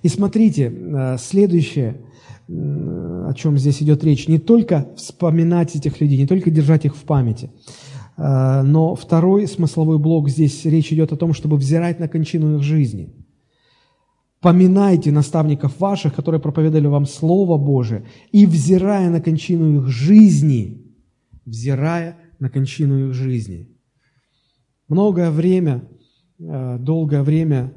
И 0.05 0.09
смотрите, 0.09 0.71
э, 0.71 1.17
следующее, 1.19 2.03
о 2.47 3.33
чем 3.35 3.57
здесь 3.57 3.83
идет 3.83 4.05
речь, 4.05 4.29
не 4.29 4.39
только 4.39 4.87
вспоминать 4.99 5.75
этих 5.77 5.99
людей, 5.99 6.19
не 6.19 6.27
только 6.27 6.51
держать 6.51 6.85
их 6.85 6.95
в 6.95 7.05
памяти, 7.05 7.51
э, 8.19 8.63
но 8.63 8.95
второй 8.97 9.49
смысловой 9.49 9.99
блок 9.99 10.29
здесь 10.29 10.63
речь 10.67 10.93
идет 10.93 11.13
о 11.13 11.17
том, 11.17 11.33
чтобы 11.33 11.57
взирать 11.57 12.01
на 12.01 12.09
кончину 12.09 12.57
их 12.57 12.63
жизни. 12.63 13.15
Поминайте 14.43 15.11
наставников 15.11 15.81
ваших, 15.81 16.15
которые 16.15 16.39
проповедовали 16.39 16.89
вам 16.89 17.07
Слово 17.07 17.57
Божие, 17.57 18.05
и 18.31 18.45
взирая 18.45 19.09
на 19.09 19.23
кончину 19.23 19.81
их 19.81 19.89
жизни, 19.89 20.85
взирая 21.47 22.19
на 22.41 22.51
кончину 22.51 23.09
их 23.09 23.15
жизни. 23.15 23.71
Многое 24.87 25.31
время, 25.31 25.89
э, 26.39 26.77
долгое 26.79 27.23
время 27.23 27.73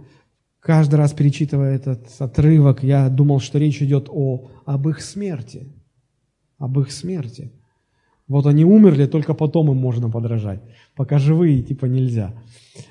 Каждый 0.67 0.95
раз 0.95 1.13
перечитывая 1.13 1.77
этот 1.77 2.09
отрывок, 2.19 2.83
я 2.83 3.07
думал, 3.07 3.39
что 3.39 3.57
речь 3.57 3.81
идет 3.81 4.09
о, 4.09 4.51
об 4.65 4.89
их 4.89 4.99
смерти. 4.99 5.73
Об 6.57 6.77
их 6.81 6.91
смерти. 6.91 7.53
Вот 8.27 8.45
они 8.47 8.65
умерли, 8.65 9.05
только 9.05 9.33
потом 9.33 9.71
им 9.71 9.77
можно 9.77 10.09
подражать. 10.09 10.61
Пока 10.93 11.19
живые, 11.19 11.63
типа, 11.63 11.85
нельзя. 11.85 12.33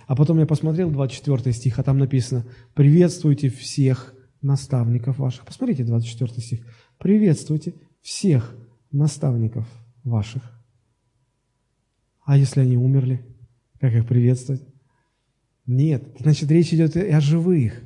А 0.07 0.16
потом 0.16 0.39
я 0.39 0.47
посмотрел 0.47 0.91
24 0.91 1.53
стих, 1.53 1.79
а 1.79 1.83
там 1.83 1.99
написано 1.99 2.47
«Приветствуйте 2.72 3.51
всех 3.51 4.14
наставников 4.41 5.18
ваших». 5.18 5.45
Посмотрите 5.45 5.85
24 5.85 6.33
стих. 6.41 6.61
«Приветствуйте 6.97 7.74
всех 8.01 8.57
наставников 8.91 9.68
ваших». 10.03 10.51
А 12.24 12.39
если 12.39 12.61
они 12.61 12.79
умерли, 12.79 13.22
как 13.81 13.93
их 13.93 14.09
приветствовать? 14.09 14.62
Нет, 15.67 16.05
значит, 16.21 16.51
речь 16.51 16.73
идет 16.73 16.97
о 16.97 17.21
живых. 17.21 17.83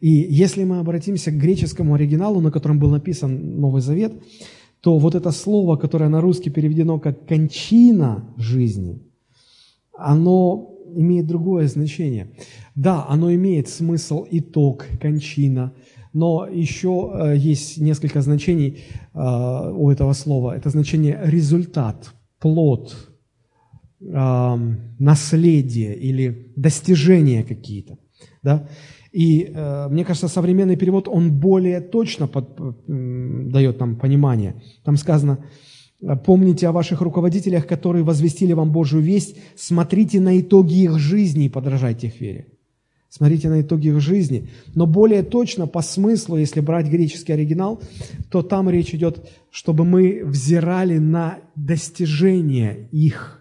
И 0.00 0.08
если 0.08 0.64
мы 0.64 0.78
обратимся 0.78 1.30
к 1.30 1.38
греческому 1.38 1.94
оригиналу, 1.94 2.40
на 2.40 2.50
котором 2.50 2.78
был 2.78 2.90
написан 2.90 3.60
Новый 3.60 3.82
Завет, 3.82 4.12
то 4.80 4.98
вот 4.98 5.14
это 5.14 5.30
слово, 5.30 5.76
которое 5.76 6.08
на 6.08 6.20
русский 6.20 6.50
переведено 6.50 6.98
как 6.98 7.26
«кончина 7.26 8.32
жизни», 8.38 9.02
оно 9.92 10.74
имеет 10.94 11.26
другое 11.26 11.68
значение. 11.68 12.30
Да, 12.74 13.06
оно 13.08 13.32
имеет 13.34 13.68
смысл 13.68 14.26
итог, 14.30 14.86
кончина, 15.00 15.74
но 16.12 16.46
еще 16.46 17.12
э, 17.12 17.36
есть 17.36 17.78
несколько 17.78 18.22
значений 18.22 18.78
э, 19.14 19.72
у 19.74 19.90
этого 19.90 20.14
слова. 20.14 20.56
Это 20.56 20.70
значение 20.70 21.20
результат, 21.22 22.14
плод, 22.40 23.09
наследие 24.00 25.94
или 25.94 26.52
достижения 26.56 27.44
какие-то. 27.44 27.98
Да? 28.42 28.68
И 29.12 29.42
э, 29.42 29.88
мне 29.90 30.04
кажется, 30.04 30.28
современный 30.28 30.76
перевод, 30.76 31.08
он 31.08 31.32
более 31.38 31.80
точно 31.80 32.28
под, 32.28 32.56
дает 32.86 33.80
нам 33.80 33.96
понимание. 33.96 34.62
Там 34.84 34.96
сказано, 34.96 35.44
помните 36.24 36.68
о 36.68 36.72
ваших 36.72 37.00
руководителях, 37.00 37.66
которые 37.66 38.04
возвестили 38.04 38.52
вам 38.52 38.72
Божью 38.72 39.00
весть, 39.00 39.36
смотрите 39.56 40.20
на 40.20 40.40
итоги 40.40 40.84
их 40.84 40.98
жизни 40.98 41.46
и 41.46 41.50
подражайте 41.50 42.06
их 42.06 42.20
вере. 42.20 42.46
Смотрите 43.08 43.48
на 43.48 43.60
итоги 43.60 43.88
их 43.88 44.00
жизни. 44.00 44.48
Но 44.76 44.86
более 44.86 45.24
точно 45.24 45.66
по 45.66 45.82
смыслу, 45.82 46.36
если 46.36 46.60
брать 46.60 46.86
греческий 46.86 47.32
оригинал, 47.32 47.82
то 48.30 48.42
там 48.42 48.70
речь 48.70 48.94
идет, 48.94 49.28
чтобы 49.50 49.84
мы 49.84 50.22
взирали 50.24 50.98
на 50.98 51.40
достижения 51.56 52.88
их 52.92 53.39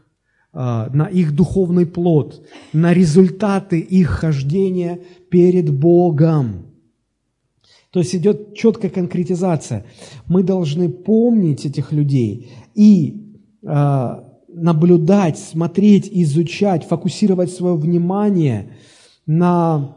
на 0.51 1.07
их 1.11 1.35
духовный 1.35 1.85
плод, 1.85 2.43
на 2.73 2.93
результаты 2.93 3.79
их 3.79 4.07
хождения 4.09 4.99
перед 5.29 5.71
Богом. 5.71 6.65
То 7.91 7.99
есть 7.99 8.15
идет 8.15 8.55
четкая 8.55 8.91
конкретизация. 8.91 9.85
Мы 10.27 10.43
должны 10.43 10.89
помнить 10.89 11.65
этих 11.65 11.91
людей 11.91 12.51
и 12.75 13.35
э, 13.63 14.15
наблюдать, 14.47 15.39
смотреть, 15.39 16.07
изучать, 16.11 16.85
фокусировать 16.85 17.51
свое 17.51 17.75
внимание 17.75 18.73
на 19.25 19.95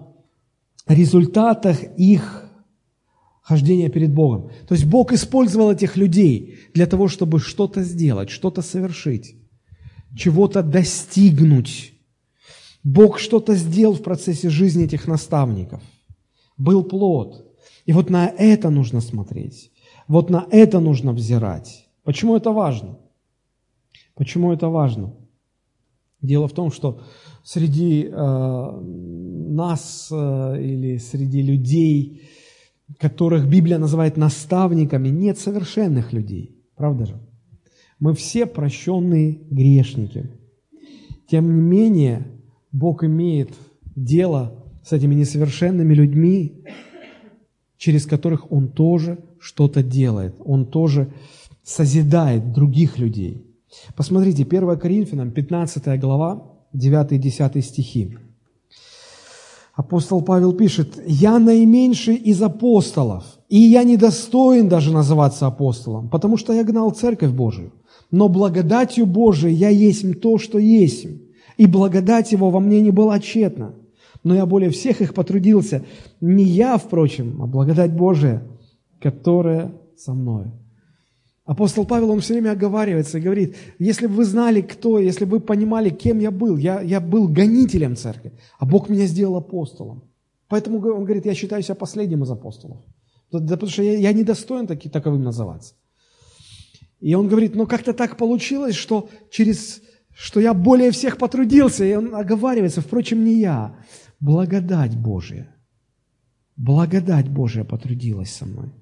результатах 0.86 1.82
их 1.96 2.48
хождения 3.42 3.90
перед 3.90 4.14
Богом. 4.14 4.50
То 4.68 4.74
есть 4.74 4.86
Бог 4.86 5.12
использовал 5.12 5.70
этих 5.70 5.96
людей 5.96 6.57
для 6.74 6.86
того, 6.86 7.09
чтобы 7.09 7.40
что-то 7.40 7.82
сделать, 7.82 8.30
что-то 8.30 8.62
совершить 8.62 9.36
чего-то 10.16 10.62
достигнуть. 10.62 11.94
Бог 12.84 13.18
что-то 13.18 13.54
сделал 13.54 13.94
в 13.94 14.02
процессе 14.02 14.50
жизни 14.50 14.84
этих 14.84 15.06
наставников. 15.06 15.82
Был 16.56 16.82
плод. 16.84 17.46
И 17.86 17.92
вот 17.92 18.10
на 18.10 18.26
это 18.28 18.70
нужно 18.70 19.00
смотреть. 19.00 19.70
Вот 20.08 20.30
на 20.30 20.46
это 20.50 20.80
нужно 20.80 21.12
взирать. 21.12 21.86
Почему 22.04 22.36
это 22.36 22.50
важно? 22.52 22.98
Почему 24.14 24.52
это 24.52 24.68
важно? 24.68 25.14
Дело 26.20 26.46
в 26.46 26.52
том, 26.52 26.70
что 26.70 27.00
среди 27.42 28.04
э, 28.04 28.80
нас 29.50 30.08
э, 30.12 30.62
или 30.62 30.98
среди 30.98 31.42
людей, 31.42 32.22
которых 32.98 33.48
Библия 33.48 33.78
называет 33.78 34.16
наставниками, 34.16 35.08
нет 35.08 35.38
совершенных 35.38 36.12
людей. 36.12 36.56
Правда 36.76 37.06
же? 37.06 37.20
Мы 38.03 38.14
все 38.14 38.46
прощенные 38.46 39.38
грешники. 39.48 40.28
Тем 41.30 41.55
не 41.55 41.61
менее, 41.61 42.26
Бог 42.72 43.05
имеет 43.05 43.50
дело 43.94 44.57
с 44.84 44.92
этими 44.92 45.14
несовершенными 45.14 45.94
людьми, 45.94 46.64
через 47.76 48.05
которых 48.07 48.50
Он 48.50 48.66
тоже 48.66 49.18
что-то 49.38 49.84
делает. 49.84 50.34
Он 50.44 50.66
тоже 50.66 51.12
созидает 51.62 52.53
других 52.53 52.98
людей. 52.98 53.46
Посмотрите, 53.94 54.42
1 54.42 54.80
Коринфянам, 54.80 55.30
15 55.30 56.00
глава, 56.00 56.42
9 56.72 57.12
и 57.12 57.18
10 57.18 57.64
стихи. 57.64 58.18
Апостол 59.76 60.22
Павел 60.22 60.55
пишет, 60.55 61.00
«Я 61.07 61.38
наименьший 61.38 62.16
из 62.16 62.42
апостолов, 62.42 63.24
и 63.48 63.59
я 63.59 63.84
недостоин 63.84 64.68
даже 64.68 64.92
называться 64.92 65.46
апостолом, 65.46 66.09
потому 66.09 66.36
что 66.36 66.53
я 66.53 66.64
гнал 66.64 66.90
Церковь 66.90 67.30
Божию 67.30 67.70
но 68.12 68.28
благодатью 68.28 69.06
Божией 69.06 69.54
я 69.54 69.70
есть 69.70 70.20
то, 70.20 70.38
что 70.38 70.58
есть, 70.58 71.06
и 71.56 71.66
благодать 71.66 72.30
Его 72.30 72.50
во 72.50 72.60
мне 72.60 72.80
не 72.80 72.90
была 72.90 73.18
тщетна. 73.18 73.74
Но 74.22 74.34
я 74.36 74.46
более 74.46 74.70
всех 74.70 75.00
их 75.00 75.14
потрудился, 75.14 75.84
не 76.20 76.44
я, 76.44 76.76
впрочем, 76.76 77.42
а 77.42 77.46
благодать 77.46 77.92
Божия, 77.92 78.46
которая 79.00 79.72
со 79.96 80.12
мной. 80.12 80.52
Апостол 81.44 81.84
Павел, 81.84 82.10
он 82.10 82.20
все 82.20 82.34
время 82.34 82.52
оговаривается 82.52 83.18
и 83.18 83.20
говорит, 83.20 83.56
если 83.80 84.06
бы 84.06 84.14
вы 84.14 84.24
знали, 84.24 84.60
кто, 84.60 85.00
если 85.00 85.24
бы 85.24 85.38
вы 85.38 85.40
понимали, 85.40 85.90
кем 85.90 86.20
я 86.20 86.30
был, 86.30 86.56
я, 86.56 86.80
я 86.82 87.00
был 87.00 87.26
гонителем 87.26 87.96
церкви, 87.96 88.32
а 88.60 88.66
Бог 88.66 88.88
меня 88.88 89.06
сделал 89.06 89.36
апостолом. 89.36 90.04
Поэтому 90.48 90.76
он 90.76 91.04
говорит, 91.04 91.26
я 91.26 91.34
считаю 91.34 91.62
себя 91.62 91.74
последним 91.74 92.22
из 92.22 92.30
апостолов. 92.30 92.84
Потому 93.30 93.68
что 93.68 93.82
я, 93.82 93.96
я 93.98 94.12
не 94.12 94.22
достоин 94.22 94.66
таки, 94.66 94.88
таковым 94.88 95.24
называться. 95.24 95.74
И 97.03 97.14
он 97.14 97.26
говорит, 97.26 97.57
ну 97.57 97.66
как-то 97.66 97.92
так 97.92 98.16
получилось, 98.16 98.76
что 98.76 99.11
через 99.30 99.82
что 100.14 100.38
я 100.40 100.55
более 100.55 100.92
всех 100.92 101.18
потрудился, 101.18 101.84
и 101.84 101.94
он 101.94 102.14
оговаривается, 102.14 102.80
впрочем, 102.80 103.24
не 103.24 103.40
я, 103.40 103.76
благодать 104.20 104.96
Божия. 104.96 105.57
Благодать 106.57 107.28
Божия 107.28 107.64
потрудилась 107.64 108.30
со 108.30 108.46
мной. 108.46 108.72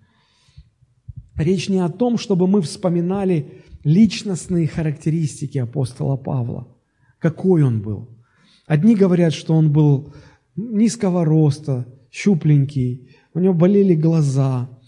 Речь 1.36 1.68
не 1.68 1.78
о 1.78 1.88
том, 1.88 2.18
чтобы 2.18 2.46
мы 2.46 2.60
вспоминали 2.60 3.62
личностные 3.84 4.66
характеристики 4.66 5.56
апостола 5.56 6.16
Павла, 6.16 6.76
какой 7.18 7.62
он 7.62 7.80
был. 7.80 8.18
Одни 8.66 8.96
говорят, 8.96 9.32
что 9.32 9.54
он 9.54 9.72
был 9.72 10.12
низкого 10.56 11.24
роста, 11.24 11.86
щупленький, 12.10 13.08
у 13.32 13.38
него 13.38 13.54
болели 13.54 13.94
глаза– 13.94 14.68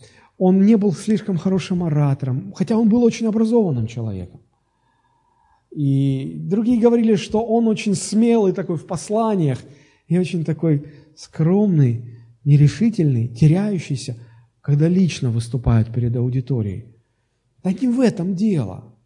он 0.45 0.66
не 0.66 0.76
был 0.76 0.93
слишком 0.93 1.36
хорошим 1.36 1.84
оратором, 1.84 2.53
хотя 2.57 2.76
он 2.76 2.88
был 2.88 3.05
очень 3.05 3.26
образованным 3.26 3.86
человеком. 3.86 4.40
И 5.70 6.36
другие 6.36 6.80
говорили, 6.80 7.14
что 7.14 7.45
он 7.45 7.68
очень 7.68 7.95
смелый 7.95 8.53
такой 8.53 8.76
в 8.76 8.84
посланиях 8.84 9.61
и 10.09 10.18
очень 10.18 10.45
такой 10.45 10.84
скромный, 11.14 12.18
нерешительный, 12.45 13.28
теряющийся, 13.28 14.16
когда 14.61 14.88
лично 14.88 15.30
выступает 15.30 15.95
перед 15.95 16.16
аудиторией. 16.16 16.86
Да 17.62 17.72
не 17.72 17.86
в 17.86 18.01
этом 18.01 18.34
дело. 18.34 18.97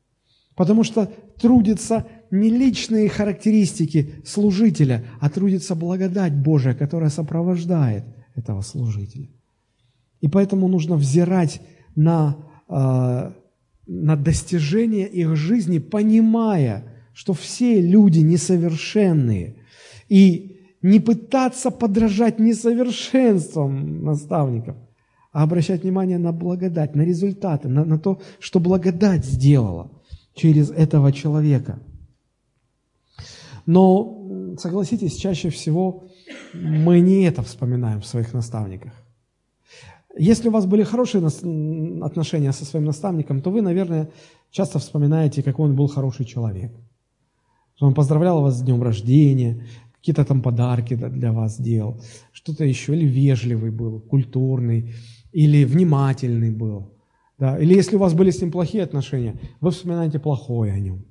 Потому 0.54 0.84
что 0.84 1.04
трудятся 1.38 2.06
не 2.30 2.48
личные 2.48 3.10
характеристики 3.10 4.14
служителя, 4.24 5.04
а 5.20 5.28
трудится 5.28 5.74
благодать 5.74 6.34
Божия, 6.34 6.72
которая 6.72 7.10
сопровождает 7.10 8.04
этого 8.34 8.62
служителя. 8.62 9.28
И 10.26 10.28
поэтому 10.28 10.66
нужно 10.66 10.96
взирать 10.96 11.60
на, 11.94 12.36
э, 12.68 13.30
на 13.86 14.16
достижения 14.16 15.06
их 15.06 15.36
жизни, 15.36 15.78
понимая, 15.78 16.82
что 17.12 17.32
все 17.32 17.80
люди 17.80 18.18
несовершенные. 18.18 19.62
И 20.08 20.62
не 20.82 20.98
пытаться 20.98 21.70
подражать 21.70 22.40
несовершенствам 22.40 24.02
наставников, 24.02 24.76
а 25.30 25.44
обращать 25.44 25.84
внимание 25.84 26.18
на 26.18 26.32
благодать, 26.32 26.96
на 26.96 27.02
результаты, 27.02 27.68
на, 27.68 27.84
на 27.84 27.96
то, 27.96 28.20
что 28.40 28.58
благодать 28.58 29.24
сделала 29.24 29.92
через 30.34 30.70
этого 30.70 31.12
человека. 31.12 31.78
Но, 33.64 34.56
согласитесь, 34.58 35.14
чаще 35.14 35.50
всего 35.50 36.08
мы 36.52 36.98
не 36.98 37.22
это 37.22 37.42
вспоминаем 37.42 38.00
в 38.00 38.06
своих 38.06 38.34
наставниках. 38.34 39.05
Если 40.18 40.48
у 40.48 40.52
вас 40.52 40.66
были 40.66 40.82
хорошие 40.82 41.26
отношения 42.02 42.52
со 42.52 42.64
своим 42.64 42.86
наставником, 42.86 43.40
то 43.40 43.50
вы, 43.50 43.62
наверное, 43.62 44.10
часто 44.50 44.78
вспоминаете, 44.78 45.42
какой 45.42 45.68
он 45.68 45.76
был 45.76 45.88
хороший 45.88 46.24
человек. 46.24 46.72
Он 47.80 47.94
поздравлял 47.94 48.40
вас 48.40 48.58
с 48.58 48.62
днем 48.62 48.82
рождения, 48.82 49.66
какие-то 49.98 50.24
там 50.24 50.40
подарки 50.40 50.94
для 50.94 51.32
вас 51.32 51.60
делал, 51.60 52.00
что-то 52.32 52.64
еще, 52.64 52.94
или 52.94 53.04
вежливый 53.04 53.70
был, 53.70 54.00
культурный, 54.00 54.94
или 55.32 55.64
внимательный 55.64 56.50
был. 56.50 56.94
Да? 57.38 57.58
Или 57.58 57.74
если 57.74 57.96
у 57.96 57.98
вас 57.98 58.14
были 58.14 58.30
с 58.30 58.40
ним 58.40 58.50
плохие 58.50 58.84
отношения, 58.84 59.38
вы 59.60 59.70
вспоминаете 59.70 60.18
плохое 60.18 60.72
о 60.72 60.78
нем. 60.78 61.04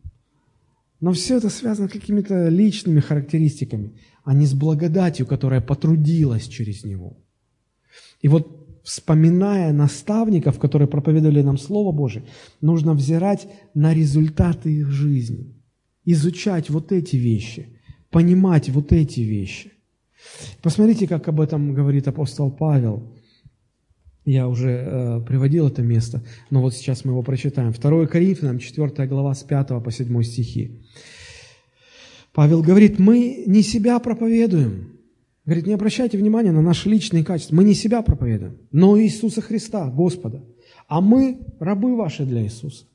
Но 0.99 1.11
все 1.11 1.37
это 1.37 1.49
связано 1.49 1.87
с 1.87 1.91
какими-то 1.91 2.47
личными 2.47 2.99
характеристиками, 2.99 3.91
а 4.23 4.33
не 4.33 4.47
с 4.47 4.53
благодатью, 4.53 5.27
которая 5.27 5.61
потрудилась 5.61 6.47
через 6.47 6.83
него. 6.83 7.17
И 8.21 8.27
вот 8.27 8.64
вспоминая 8.85 9.73
наставников, 9.73 10.59
которые 10.59 10.87
проповедовали 10.87 11.41
нам 11.41 11.57
Слово 11.57 11.91
Божие, 11.91 12.23
нужно 12.61 12.93
взирать 12.93 13.47
на 13.73 13.93
результаты 13.93 14.71
их 14.71 14.91
жизни, 14.91 15.55
изучать 16.05 16.69
вот 16.69 16.91
эти 16.91 17.15
вещи, 17.15 17.79
понимать 18.11 18.69
вот 18.69 18.93
эти 18.93 19.21
вещи. 19.21 19.73
Посмотрите, 20.61 21.07
как 21.07 21.27
об 21.27 21.41
этом 21.41 21.73
говорит 21.73 22.07
апостол 22.07 22.51
Павел. 22.51 23.11
Я 24.23 24.47
уже 24.47 24.69
э, 24.69 25.21
приводил 25.21 25.67
это 25.67 25.81
место, 25.81 26.23
но 26.49 26.61
вот 26.61 26.73
сейчас 26.73 27.05
мы 27.05 27.11
его 27.11 27.21
прочитаем. 27.21 27.73
2 27.73 28.07
Коринфянам, 28.07 28.59
4 28.59 29.07
глава, 29.07 29.33
с 29.33 29.43
5 29.43 29.83
по 29.83 29.91
7 29.91 30.23
стихи. 30.23 30.81
Павел 32.33 32.61
говорит, 32.61 32.99
мы 32.99 33.43
не 33.47 33.61
себя 33.61 33.99
проповедуем, 33.99 34.94
Говорит, 35.45 35.67
не 35.67 35.73
обращайте 35.73 36.17
внимания 36.17 36.51
на 36.51 36.61
наши 36.61 36.89
личные 36.89 37.23
качества. 37.23 37.55
Мы 37.55 37.63
не 37.63 37.75
себя 37.75 38.01
проповедуем, 38.01 38.57
но 38.71 38.99
Иисуса 38.99 39.41
Христа, 39.41 39.89
Господа. 39.89 40.43
А 40.87 41.01
мы 41.01 41.39
рабы 41.59 41.95
ваши 41.95 42.25
для 42.25 42.43
Иисуса. 42.43 42.85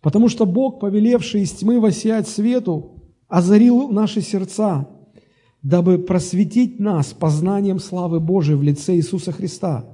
Потому 0.00 0.28
что 0.28 0.46
Бог, 0.46 0.78
повелевший 0.78 1.42
из 1.42 1.50
тьмы 1.52 1.80
воссиять 1.80 2.28
свету, 2.28 3.02
озарил 3.26 3.88
наши 3.88 4.20
сердца, 4.20 4.88
дабы 5.62 5.98
просветить 5.98 6.78
нас 6.78 7.12
познанием 7.12 7.80
славы 7.80 8.20
Божией 8.20 8.56
в 8.56 8.62
лице 8.62 8.94
Иисуса 8.94 9.32
Христа. 9.32 9.84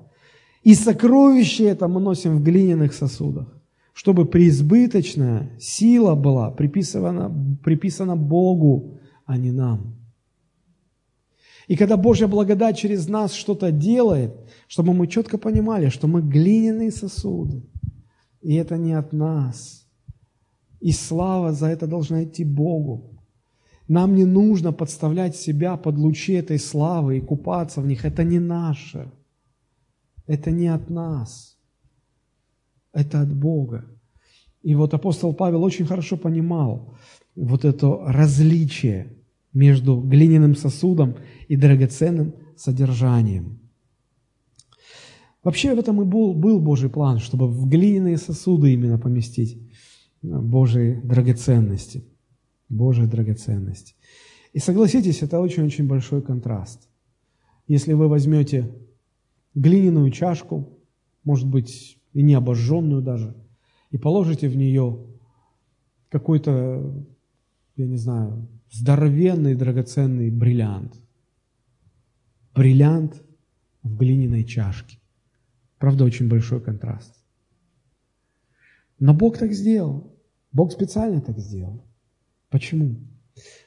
И 0.62 0.74
сокровище 0.74 1.64
это 1.64 1.88
мы 1.88 2.00
носим 2.00 2.36
в 2.36 2.42
глиняных 2.42 2.92
сосудах, 2.92 3.46
чтобы 3.94 4.26
преизбыточная 4.26 5.56
сила 5.58 6.14
была 6.14 6.50
приписана, 6.50 7.34
приписана 7.64 8.14
Богу, 8.14 8.98
а 9.24 9.38
не 9.38 9.50
нам. 9.50 10.01
И 11.68 11.76
когда 11.76 11.96
Божья 11.96 12.26
благодать 12.26 12.78
через 12.78 13.08
нас 13.08 13.32
что-то 13.32 13.70
делает, 13.70 14.34
чтобы 14.66 14.94
мы 14.94 15.06
четко 15.06 15.38
понимали, 15.38 15.88
что 15.88 16.08
мы 16.08 16.22
глиняные 16.22 16.90
сосуды, 16.90 17.62
и 18.40 18.54
это 18.54 18.76
не 18.76 18.92
от 18.92 19.12
нас. 19.12 19.86
И 20.80 20.90
слава 20.90 21.52
за 21.52 21.68
это 21.68 21.86
должна 21.86 22.24
идти 22.24 22.44
Богу. 22.44 23.12
Нам 23.88 24.14
не 24.14 24.24
нужно 24.24 24.72
подставлять 24.72 25.36
себя 25.36 25.76
под 25.76 25.96
лучи 25.96 26.32
этой 26.32 26.58
славы 26.58 27.18
и 27.18 27.20
купаться 27.20 27.80
в 27.80 27.86
них. 27.86 28.04
Это 28.04 28.24
не 28.24 28.40
наше. 28.40 29.12
Это 30.26 30.50
не 30.50 30.68
от 30.68 30.90
нас. 30.90 31.56
Это 32.92 33.20
от 33.20 33.32
Бога. 33.34 33.84
И 34.62 34.74
вот 34.74 34.94
апостол 34.94 35.34
Павел 35.34 35.62
очень 35.62 35.86
хорошо 35.86 36.16
понимал 36.16 36.96
вот 37.34 37.64
это 37.64 37.98
различие 38.06 39.21
между 39.52 40.00
глиняным 40.00 40.54
сосудом 40.54 41.16
и 41.48 41.56
драгоценным 41.56 42.34
содержанием. 42.56 43.58
Вообще 45.42 45.74
в 45.74 45.78
этом 45.78 46.00
и 46.00 46.04
был, 46.04 46.34
был 46.34 46.60
Божий 46.60 46.88
план, 46.88 47.18
чтобы 47.18 47.48
в 47.48 47.68
глиняные 47.68 48.16
сосуды 48.16 48.72
именно 48.72 48.98
поместить 48.98 49.58
Божьи 50.22 51.00
драгоценности. 51.02 52.04
Божьи 52.68 53.04
драгоценности. 53.06 53.94
И 54.52 54.58
согласитесь, 54.58 55.22
это 55.22 55.40
очень-очень 55.40 55.86
большой 55.86 56.22
контраст. 56.22 56.88
Если 57.66 57.92
вы 57.92 58.08
возьмете 58.08 58.72
глиняную 59.54 60.10
чашку, 60.10 60.78
может 61.24 61.48
быть, 61.48 61.98
и 62.12 62.22
не 62.22 62.34
обожженную 62.34 63.02
даже, 63.02 63.34
и 63.90 63.98
положите 63.98 64.48
в 64.48 64.56
нее 64.56 65.06
какой-то, 66.08 67.04
я 67.76 67.86
не 67.86 67.96
знаю, 67.96 68.48
здоровенный 68.72 69.54
драгоценный 69.54 70.30
бриллиант. 70.30 70.94
Бриллиант 72.54 73.22
в 73.82 73.96
глиняной 73.96 74.44
чашке. 74.44 74.98
Правда, 75.78 76.04
очень 76.04 76.28
большой 76.28 76.60
контраст. 76.60 77.14
Но 78.98 79.14
Бог 79.14 79.38
так 79.38 79.52
сделал. 79.52 80.16
Бог 80.52 80.72
специально 80.72 81.20
так 81.20 81.38
сделал. 81.38 81.84
Почему? 82.48 82.96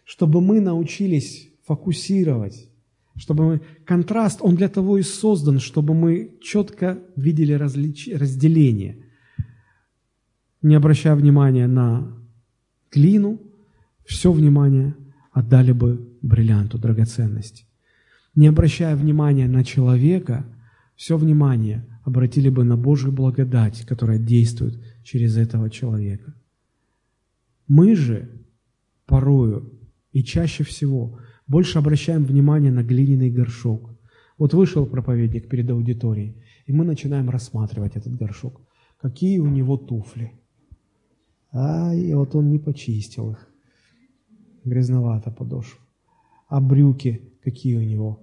Чтобы 0.03 0.41
мы 0.41 0.60
научились 0.60 1.49
фокусировать, 1.66 2.70
чтобы 3.16 3.45
мы... 3.45 3.62
Контраст, 3.86 4.39
он 4.41 4.56
для 4.56 4.70
того 4.70 4.97
и 4.97 5.03
создан, 5.03 5.60
чтобы 5.60 5.93
мы 5.93 6.38
четко 6.41 6.99
видели 7.16 7.53
различ... 7.53 8.08
разделение, 8.08 9.06
не 10.62 10.76
обращая 10.76 11.16
внимания 11.16 11.68
на 11.68 12.16
глину, 12.91 13.39
все 14.06 14.32
внимание 14.32 14.95
отдали 15.32 15.72
бы 15.72 16.18
бриллианту 16.22 16.78
драгоценности. 16.78 17.66
Не 18.36 18.47
обращая 18.47 18.95
внимания 18.95 19.47
на 19.47 19.64
человека, 19.64 20.45
все 20.95 21.18
внимание 21.18 21.86
обратили 22.03 22.49
бы 22.49 22.64
на 22.64 22.78
Божью 22.78 23.12
благодать, 23.12 23.86
которая 23.86 24.20
действует 24.20 24.80
через 25.03 25.38
этого 25.38 25.70
человека. 25.70 26.34
Мы 27.68 27.95
же 27.95 28.30
порою 29.06 29.74
и 30.12 30.24
чаще 30.24 30.64
всего 30.64 31.20
больше 31.47 31.80
обращаем 31.80 32.26
внимание 32.26 32.72
на 32.72 32.84
глиняный 32.84 33.32
горшок. 33.32 33.91
Вот 34.38 34.53
вышел 34.53 34.86
проповедник 34.86 35.49
перед 35.49 35.70
аудиторией, 35.70 36.36
и 36.66 36.74
мы 36.74 36.86
начинаем 36.86 37.30
рассматривать 37.30 37.95
этот 37.95 38.16
горшок. 38.16 38.62
Какие 39.01 39.39
у 39.39 39.47
него 39.47 39.78
туфли. 39.78 40.34
А, 41.51 41.93
и 41.93 42.14
вот 42.14 42.36
он 42.36 42.49
не 42.49 42.60
почистил 42.60 43.32
их 43.32 43.55
грязновато 44.66 45.32
подошва. 45.32 45.80
А 46.47 46.59
брюки 46.59 47.22
какие 47.43 47.78
у 47.78 47.82
него? 47.82 48.20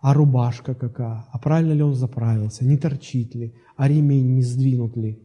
А 0.00 0.14
рубашка 0.14 0.74
какая? 0.74 1.26
А 1.32 1.38
правильно 1.38 1.72
ли 1.72 1.82
он 1.82 1.94
заправился? 1.94 2.64
Не 2.64 2.76
торчит 2.76 3.34
ли? 3.34 3.54
А 3.76 3.88
ремень 3.88 4.34
не 4.34 4.42
сдвинут 4.42 4.96
ли? 4.96 5.18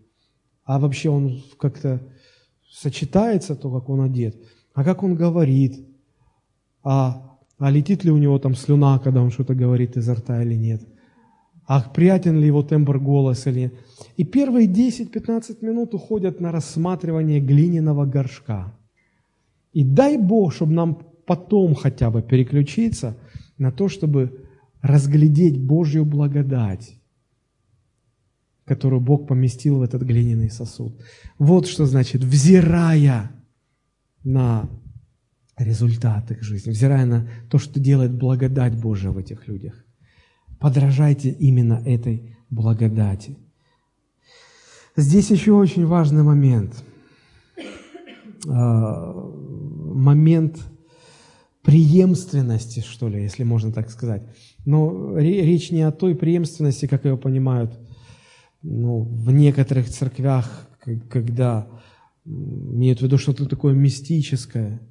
А 0.63 0.79
вообще 0.79 1.09
он 1.09 1.41
как-то 1.59 1.99
сочетается 2.71 3.55
то, 3.55 3.71
как 3.71 3.89
он 3.89 4.01
одет? 4.01 4.35
А 4.73 4.83
как 4.83 5.03
он 5.03 5.15
говорит? 5.15 5.85
А, 6.83 7.37
а 7.57 7.71
летит 7.71 8.03
ли 8.03 8.11
у 8.11 8.17
него 8.17 8.39
там 8.39 8.55
слюна, 8.55 8.99
когда 8.99 9.21
он 9.21 9.31
что-то 9.31 9.55
говорит 9.55 9.97
изо 9.97 10.15
рта 10.15 10.41
или 10.41 10.55
нет? 10.55 10.81
А 11.67 11.81
приятен 11.81 12.39
ли 12.39 12.47
его 12.47 12.63
тембр 12.63 12.99
голоса 12.99 13.49
или 13.49 13.59
нет? 13.59 13.73
И 14.17 14.23
первые 14.23 14.67
10-15 14.67 15.63
минут 15.65 15.93
уходят 15.93 16.39
на 16.39 16.51
рассматривание 16.51 17.39
глиняного 17.39 18.05
горшка– 18.05 18.73
и 19.73 19.83
дай 19.83 20.17
Бог, 20.17 20.53
чтобы 20.53 20.73
нам 20.73 20.95
потом 21.25 21.75
хотя 21.75 22.09
бы 22.09 22.21
переключиться 22.21 23.17
на 23.57 23.71
то, 23.71 23.87
чтобы 23.87 24.45
разглядеть 24.81 25.59
Божью 25.59 26.05
благодать, 26.05 26.95
которую 28.65 29.01
Бог 29.01 29.27
поместил 29.27 29.77
в 29.79 29.81
этот 29.83 30.01
глиняный 30.01 30.49
сосуд. 30.49 30.99
Вот 31.37 31.67
что 31.67 31.85
значит, 31.85 32.23
взирая 32.23 33.31
на 34.23 34.69
результат 35.57 36.31
их 36.31 36.41
жизни, 36.41 36.71
взирая 36.71 37.05
на 37.05 37.29
то, 37.49 37.59
что 37.59 37.79
делает 37.79 38.13
благодать 38.13 38.79
Божия 38.79 39.11
в 39.11 39.17
этих 39.17 39.47
людях. 39.47 39.85
Подражайте 40.59 41.29
именно 41.31 41.81
этой 41.85 42.35
благодати. 42.49 43.37
Здесь 44.97 45.31
еще 45.31 45.53
очень 45.53 45.85
важный 45.85 46.23
момент– 46.23 46.83
а, 48.47 49.13
момент 49.93 50.59
преемственности, 51.63 52.79
что 52.79 53.07
ли, 53.07 53.21
если 53.21 53.43
можно 53.43 53.71
так 53.71 53.89
сказать. 53.89 54.23
Но 54.65 55.17
речь 55.17 55.71
не 55.71 55.83
о 55.83 55.91
той 55.91 56.15
преемственности, 56.15 56.87
как 56.87 57.05
ее 57.05 57.17
понимают 57.17 57.79
ну, 58.61 59.01
в 59.01 59.31
некоторых 59.31 59.89
церквях, 59.89 60.67
когда 61.09 61.67
имеют 62.25 62.99
в 62.99 63.01
виду 63.03 63.17
что-то 63.17 63.47
такое 63.47 63.73
мистическое, 63.73 64.81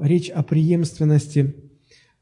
речь 0.00 0.30
о 0.30 0.42
преемственности 0.42 1.54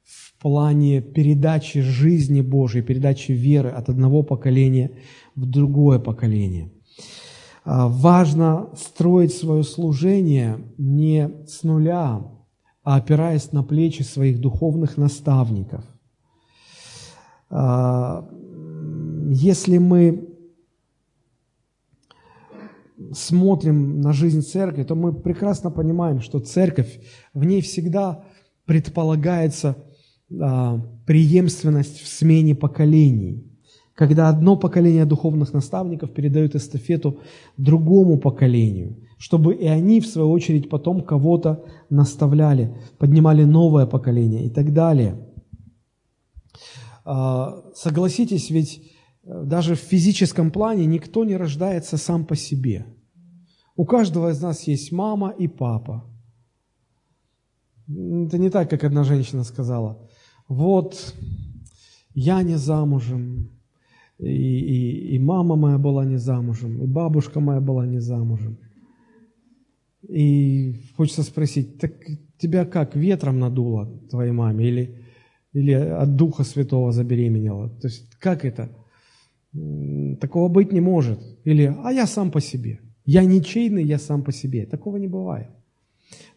в 0.03 0.41
плане 0.41 1.01
передачи 1.01 1.81
жизни 1.81 2.41
Божьей, 2.41 2.83
передачи 2.83 3.33
веры 3.33 3.71
от 3.71 3.89
одного 3.89 4.23
поколения 4.23 4.91
в 5.37 5.47
другое 5.47 5.99
поколение. 5.99 6.73
Важно 7.65 8.71
строить 8.77 9.33
свое 9.35 9.63
служение 9.63 10.59
не 10.79 11.31
с 11.47 11.63
нуля, 11.63 12.23
а 12.83 12.97
опираясь 12.97 13.53
на 13.53 13.63
плечи 13.63 14.03
своих 14.03 14.41
духовных 14.41 14.97
наставников. 14.97 15.85
Если 19.31 19.79
мы 19.79 20.33
смотрим 23.13 24.01
на 24.01 24.13
жизнь 24.13 24.43
церкви, 24.43 24.85
то 24.85 24.95
мы 24.95 25.13
прекрасно 25.13 25.71
понимаем, 25.71 26.21
что 26.21 26.41
церковь, 26.41 27.01
в 27.35 27.45
ней 27.45 27.61
всегда 27.61 28.25
предполагается 28.65 29.77
а, 30.41 30.79
преемственность 31.07 32.01
в 32.01 32.09
смене 32.09 32.55
поколений. 32.55 33.52
Когда 33.95 34.29
одно 34.29 34.57
поколение 34.57 35.05
духовных 35.05 35.53
наставников 35.53 36.13
передает 36.15 36.55
эстафету 36.55 37.21
другому 37.57 38.19
поколению, 38.19 38.97
чтобы 39.19 39.55
и 39.55 39.67
они, 39.67 40.01
в 40.01 40.07
свою 40.07 40.31
очередь, 40.31 40.69
потом 40.71 41.03
кого-то 41.03 41.65
наставляли, 41.91 42.77
поднимали 42.99 43.45
новое 43.45 43.87
поколение 43.87 44.47
и 44.47 44.51
так 44.51 44.73
далее. 44.73 45.29
А, 47.05 47.63
согласитесь, 47.75 48.51
ведь 48.51 48.83
э, 49.25 49.45
даже 49.45 49.75
в 49.75 49.81
физическом 49.81 50.51
плане 50.51 50.87
никто 50.87 51.25
не 51.25 51.37
рождается 51.37 51.97
сам 51.97 52.25
по 52.25 52.37
себе– 52.37 52.87
у 53.75 53.87
каждого 53.87 54.31
из 54.31 54.41
нас 54.41 54.65
есть 54.65 54.93
мама 54.93 55.31
и 55.31 55.49
папа. 55.49 56.05
Это 57.89 58.39
не 58.39 58.51
так, 58.51 58.69
как 58.69 58.85
одна 58.85 59.03
женщина 59.03 59.45
сказала. 59.45 60.09
Вот, 60.47 61.15
я 62.15 62.43
не 62.43 62.57
замужем, 62.57 63.51
и, 64.23 64.27
и, 64.27 65.15
и 65.17 65.19
мама 65.19 65.57
моя 65.57 65.79
была 65.79 66.05
не 66.05 66.17
замужем, 66.17 66.83
и 66.83 66.87
бабушка 66.87 67.41
моя 67.41 67.61
была 67.61 67.87
не 67.87 68.01
замужем. 68.01 68.59
И 70.09 70.75
хочется 70.97 71.23
спросить, 71.23 71.79
так 71.79 71.93
тебя 72.39 72.65
как, 72.65 72.97
ветром 72.97 73.39
надуло 73.39 73.87
твоей 74.11 74.33
маме 74.33 74.67
или, 74.67 74.99
или 75.53 75.73
от 75.73 76.17
Духа 76.17 76.45
Святого 76.45 76.93
забеременела? 76.93 77.69
То 77.69 77.89
есть 77.89 78.15
как 78.19 78.45
это? 78.45 78.71
Такого 80.21 80.49
быть 80.49 80.73
не 80.73 80.81
может. 80.81 81.21
Или, 81.45 81.75
а 81.85 81.93
я 81.93 82.07
сам 82.07 82.31
по 82.31 82.41
себе– 82.41 82.81
я 83.05 83.25
ничейный, 83.25 83.85
я 83.85 83.99
сам 83.99 84.23
по 84.23 84.33
себе. 84.33 84.67
Такого 84.67 84.97
не 84.97 85.09
бывает. 85.09 85.49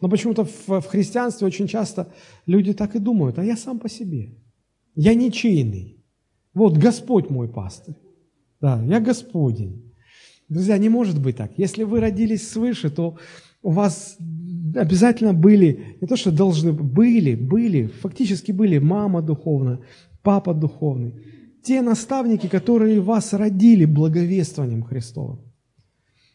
Но 0.00 0.08
почему-то 0.08 0.44
в, 0.44 0.80
в 0.80 0.86
христианстве 0.86 1.46
очень 1.46 1.68
часто 1.68 2.12
люди 2.46 2.72
так 2.72 2.96
и 2.96 2.98
думают, 2.98 3.38
а 3.38 3.44
я 3.44 3.56
сам 3.56 3.78
по 3.78 3.88
себе. 3.88 4.34
Я 4.94 5.14
ничейный. 5.14 5.95
Вот 6.56 6.78
Господь 6.78 7.28
мой 7.28 7.48
пастырь. 7.48 7.96
Да, 8.62 8.82
я 8.82 8.98
Господень. 8.98 9.92
Друзья, 10.48 10.78
не 10.78 10.88
может 10.88 11.20
быть 11.20 11.36
так. 11.36 11.52
Если 11.58 11.82
вы 11.82 12.00
родились 12.00 12.48
свыше, 12.48 12.88
то 12.88 13.18
у 13.62 13.72
вас 13.72 14.16
обязательно 14.74 15.34
были, 15.34 15.98
не 16.00 16.08
то 16.08 16.16
что 16.16 16.30
должны, 16.30 16.72
были, 16.72 17.34
были, 17.34 17.88
фактически 18.00 18.52
были 18.52 18.78
мама 18.78 19.20
духовная, 19.20 19.80
папа 20.22 20.54
духовный. 20.54 21.12
Те 21.62 21.82
наставники, 21.82 22.46
которые 22.46 23.02
вас 23.02 23.34
родили 23.34 23.84
благовествованием 23.84 24.82
Христовым. 24.82 25.40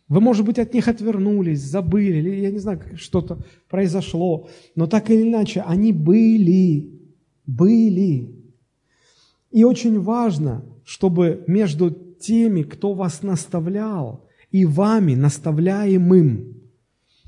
Вы, 0.07 0.21
может 0.21 0.45
быть, 0.45 0.59
от 0.59 0.71
них 0.71 0.87
отвернулись, 0.87 1.61
забыли, 1.61 2.19
или, 2.19 2.41
я 2.41 2.51
не 2.51 2.59
знаю, 2.59 2.79
что-то 2.95 3.39
произошло, 3.67 4.49
но 4.75 4.85
так 4.85 5.09
или 5.09 5.23
иначе, 5.23 5.61
они 5.61 5.91
были, 5.93 6.91
были. 7.47 8.40
И 9.51 9.63
очень 9.63 9.99
важно, 9.99 10.65
чтобы 10.85 11.43
между 11.47 11.91
теми, 11.91 12.63
кто 12.63 12.93
вас 12.93 13.21
наставлял, 13.21 14.27
и 14.51 14.65
вами, 14.65 15.15
наставляемым, 15.15 16.61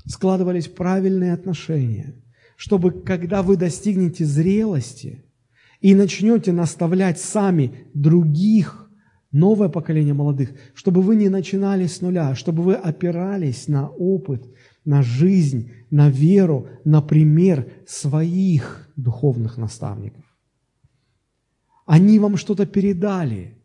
складывались 0.06 0.68
правильные 0.68 1.32
отношения, 1.32 2.14
чтобы, 2.56 2.92
когда 2.92 3.42
вы 3.42 3.56
достигнете 3.56 4.24
зрелости 4.24 5.24
и 5.80 5.94
начнете 5.94 6.52
наставлять 6.52 7.18
сами 7.18 7.88
других, 7.94 8.90
новое 9.32 9.68
поколение 9.68 10.14
молодых, 10.14 10.50
чтобы 10.74 11.02
вы 11.02 11.16
не 11.16 11.28
начинали 11.28 11.86
с 11.86 12.00
нуля, 12.00 12.34
чтобы 12.34 12.62
вы 12.62 12.74
опирались 12.74 13.68
на 13.68 13.88
опыт, 13.88 14.46
на 14.84 15.02
жизнь, 15.02 15.72
на 15.90 16.10
веру, 16.10 16.68
на 16.84 17.00
пример 17.00 17.70
своих 17.86 18.88
духовных 18.96 19.56
наставников. 19.56 20.23
Они 21.86 22.18
вам 22.18 22.36
что-то 22.36 22.66
передали, 22.66 23.58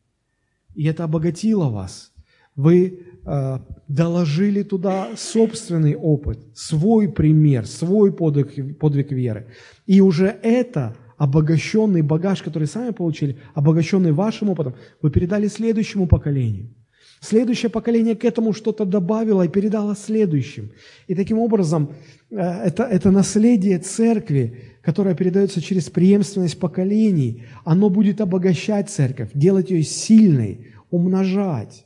и 0.75 0.85
это 0.85 1.03
обогатило 1.03 1.69
вас. 1.69 2.11
Вы 2.55 2.99
э, 3.25 3.59
доложили 3.87 4.63
туда 4.63 5.09
собственный 5.15 5.95
опыт, 5.95 6.39
свой 6.53 7.09
пример, 7.09 7.65
свой 7.65 8.11
подвиг, 8.11 8.77
подвиг 8.79 9.11
веры. 9.11 9.47
И 9.85 10.01
уже 10.01 10.27
это– 10.43 10.95
обогащенный 11.19 12.01
багаж, 12.01 12.41
который 12.41 12.67
сами 12.67 12.91
получили, 12.91 13.37
обогащенный 13.53 14.13
вашим 14.13 14.49
опытом, 14.49 14.75
вы 15.01 15.11
передали 15.11 15.47
следующему 15.47 16.07
поколению. 16.07 16.73
Следующее 17.21 17.69
поколение 17.69 18.15
к 18.15 18.23
этому 18.23 18.53
что-то 18.53 18.85
добавило 18.85 19.43
и 19.43 19.49
передало 19.49 19.95
следующим. 19.95 20.71
И 21.07 21.15
таким 21.15 21.39
образом 21.39 21.93
э, 22.31 22.35
это, 22.37 22.83
это 22.83 23.11
наследие 23.11 23.79
церкви, 23.79 24.77
которое 24.81 25.15
передается 25.15 25.61
через 25.61 25.89
преемственность 25.89 26.59
поколений, 26.59 27.43
оно 27.65 27.89
будет 27.89 28.21
обогащать 28.21 28.89
церковь, 28.89 29.31
делать 29.33 29.69
ее 29.69 29.83
сильной, 29.83 30.67
умножать. 30.91 31.85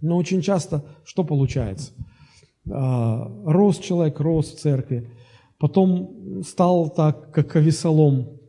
Но 0.00 0.16
очень 0.16 0.42
часто 0.42 0.84
что 1.04 1.24
получается? 1.24 1.92
А, 2.70 3.30
рос 3.44 3.78
человек, 3.78 4.18
рос 4.18 4.52
в 4.52 4.58
церкви, 4.58 5.10
Потом 5.60 6.42
стал 6.42 6.88
так, 6.88 7.32
как 7.32 7.54
Авесолом, 7.54 8.39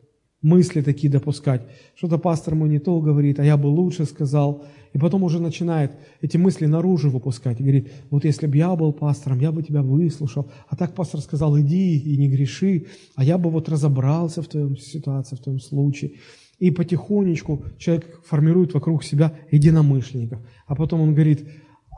мысли 0.42 0.82
такие 0.82 1.10
допускать. 1.10 1.62
Что-то 1.94 2.18
пастор 2.18 2.54
мой 2.54 2.68
не 2.68 2.78
то 2.78 3.00
говорит, 3.00 3.40
а 3.40 3.44
я 3.44 3.56
бы 3.56 3.68
лучше 3.68 4.04
сказал. 4.04 4.64
И 4.92 4.98
потом 4.98 5.22
уже 5.22 5.40
начинает 5.40 5.92
эти 6.20 6.36
мысли 6.36 6.66
наружу 6.66 7.10
выпускать. 7.10 7.60
И 7.60 7.62
говорит, 7.62 7.90
вот 8.10 8.24
если 8.24 8.46
бы 8.46 8.56
я 8.56 8.74
был 8.76 8.92
пастором, 8.92 9.40
я 9.40 9.52
бы 9.52 9.62
тебя 9.62 9.82
выслушал. 9.82 10.50
А 10.68 10.76
так 10.76 10.94
пастор 10.94 11.20
сказал, 11.20 11.58
иди 11.58 11.98
и 11.98 12.16
не 12.16 12.28
греши. 12.28 12.86
А 13.14 13.24
я 13.24 13.38
бы 13.38 13.50
вот 13.50 13.68
разобрался 13.68 14.42
в 14.42 14.48
твоем 14.48 14.76
ситуации, 14.76 15.36
в 15.36 15.40
твоем 15.40 15.60
случае. 15.60 16.12
И 16.58 16.70
потихонечку 16.70 17.64
человек 17.78 18.20
формирует 18.24 18.74
вокруг 18.74 19.02
себя 19.04 19.32
единомышленников. 19.50 20.40
А 20.66 20.74
потом 20.74 21.00
он 21.00 21.14
говорит, 21.14 21.48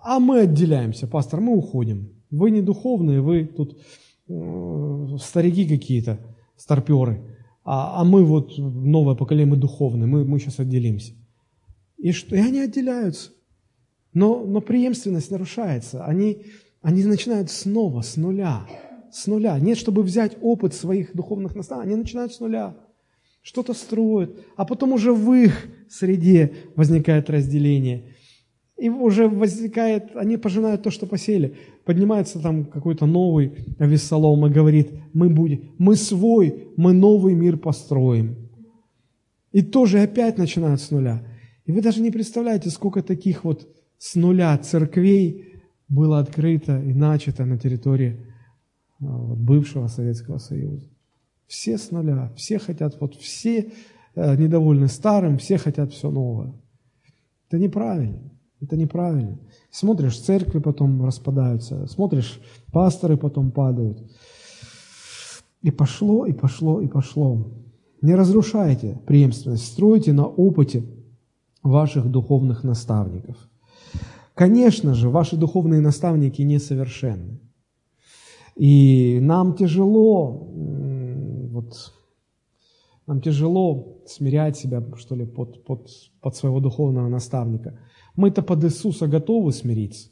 а 0.02 0.20
мы 0.20 0.40
отделяемся, 0.40 1.06
пастор, 1.06 1.40
мы 1.40 1.56
уходим. 1.56 2.10
Вы 2.30 2.50
не 2.50 2.62
духовные, 2.62 3.20
вы 3.20 3.44
тут 3.44 3.78
Э, 4.26 5.16
старики 5.20 5.66
какие-то, 5.68 6.18
старперы, 6.56 7.33
а, 7.64 8.00
а 8.00 8.04
мы 8.04 8.24
вот 8.24 8.58
новое 8.58 9.14
поколение, 9.14 9.50
мы 9.50 9.56
духовные, 9.56 10.06
мы, 10.06 10.24
мы 10.24 10.38
сейчас 10.38 10.60
отделимся. 10.60 11.14
И, 11.96 12.12
что, 12.12 12.36
и 12.36 12.38
они 12.38 12.60
отделяются. 12.60 13.30
Но, 14.12 14.44
но 14.44 14.60
преемственность 14.60 15.30
нарушается. 15.30 16.04
Они, 16.04 16.44
они 16.82 17.02
начинают 17.04 17.50
снова, 17.50 18.02
с 18.02 18.16
нуля. 18.16 18.66
С 19.10 19.26
нуля. 19.26 19.58
Нет, 19.58 19.78
чтобы 19.78 20.02
взять 20.02 20.36
опыт 20.42 20.74
своих 20.74 21.16
духовных 21.16 21.56
наставников, 21.56 21.92
они 21.92 22.02
начинают 22.02 22.32
с 22.32 22.40
нуля. 22.40 22.76
Что-то 23.42 23.74
строят, 23.74 24.38
а 24.56 24.64
потом 24.64 24.92
уже 24.92 25.12
в 25.12 25.32
их 25.32 25.68
среде 25.88 26.54
возникает 26.76 27.28
разделение. 27.30 28.13
И 28.76 28.88
уже 28.88 29.28
возникает, 29.28 30.16
они 30.16 30.36
пожинают 30.36 30.82
то, 30.82 30.90
что 30.90 31.06
посеяли. 31.06 31.56
Поднимается 31.84 32.40
там 32.40 32.64
какой-то 32.64 33.06
новый 33.06 33.52
Авессалом 33.78 34.46
и 34.46 34.50
говорит, 34.50 34.90
мы 35.12 35.28
будем, 35.28 35.72
мы 35.78 35.94
свой, 35.94 36.68
мы 36.76 36.92
новый 36.92 37.34
мир 37.34 37.56
построим. 37.56 38.36
И 39.52 39.62
тоже 39.62 40.00
опять 40.00 40.38
начинают 40.38 40.80
с 40.80 40.90
нуля. 40.90 41.22
И 41.66 41.72
вы 41.72 41.80
даже 41.80 42.02
не 42.02 42.10
представляете, 42.10 42.70
сколько 42.70 43.02
таких 43.02 43.44
вот 43.44 43.68
с 43.98 44.16
нуля 44.16 44.58
церквей 44.58 45.62
было 45.88 46.18
открыто 46.18 46.80
и 46.82 46.92
начато 46.92 47.44
на 47.44 47.56
территории 47.56 48.26
а, 49.00 49.06
бывшего 49.06 49.86
Советского 49.86 50.38
Союза. 50.38 50.88
Все 51.46 51.78
с 51.78 51.90
нуля, 51.90 52.32
все 52.36 52.58
хотят, 52.58 53.00
вот 53.00 53.14
все 53.14 53.70
э, 54.14 54.36
недовольны 54.36 54.88
старым, 54.88 55.38
все 55.38 55.58
хотят 55.58 55.92
все 55.92 56.10
новое. 56.10 56.52
Это 57.48 57.58
неправильно. 57.58 58.33
Это 58.64 58.78
неправильно. 58.78 59.38
Смотришь, 59.70 60.18
церкви 60.18 60.58
потом 60.58 61.04
распадаются, 61.04 61.86
смотришь, 61.86 62.40
пасторы 62.72 63.18
потом 63.18 63.50
падают. 63.50 64.02
И 65.60 65.70
пошло, 65.70 66.24
и 66.24 66.32
пошло, 66.32 66.80
и 66.80 66.88
пошло. 66.88 67.46
Не 68.00 68.14
разрушайте 68.14 68.98
преемственность, 69.06 69.66
стройте 69.66 70.14
на 70.14 70.26
опыте 70.26 70.82
ваших 71.62 72.10
духовных 72.10 72.64
наставников. 72.64 73.36
Конечно 74.34 74.94
же, 74.94 75.10
ваши 75.10 75.36
духовные 75.36 75.82
наставники 75.82 76.40
несовершенны. 76.40 77.40
И 78.56 79.18
нам 79.20 79.56
тяжело, 79.56 80.48
вот, 81.50 81.92
нам 83.06 83.20
тяжело 83.20 83.98
смирять 84.06 84.56
себя, 84.56 84.82
что 84.96 85.16
ли, 85.16 85.26
под, 85.26 85.64
под, 85.64 85.90
под 86.22 86.36
своего 86.36 86.60
духовного 86.60 87.08
наставника. 87.08 87.78
Мы-то 88.16 88.42
под 88.42 88.64
Иисуса 88.64 89.06
готовы 89.06 89.52
смириться. 89.52 90.10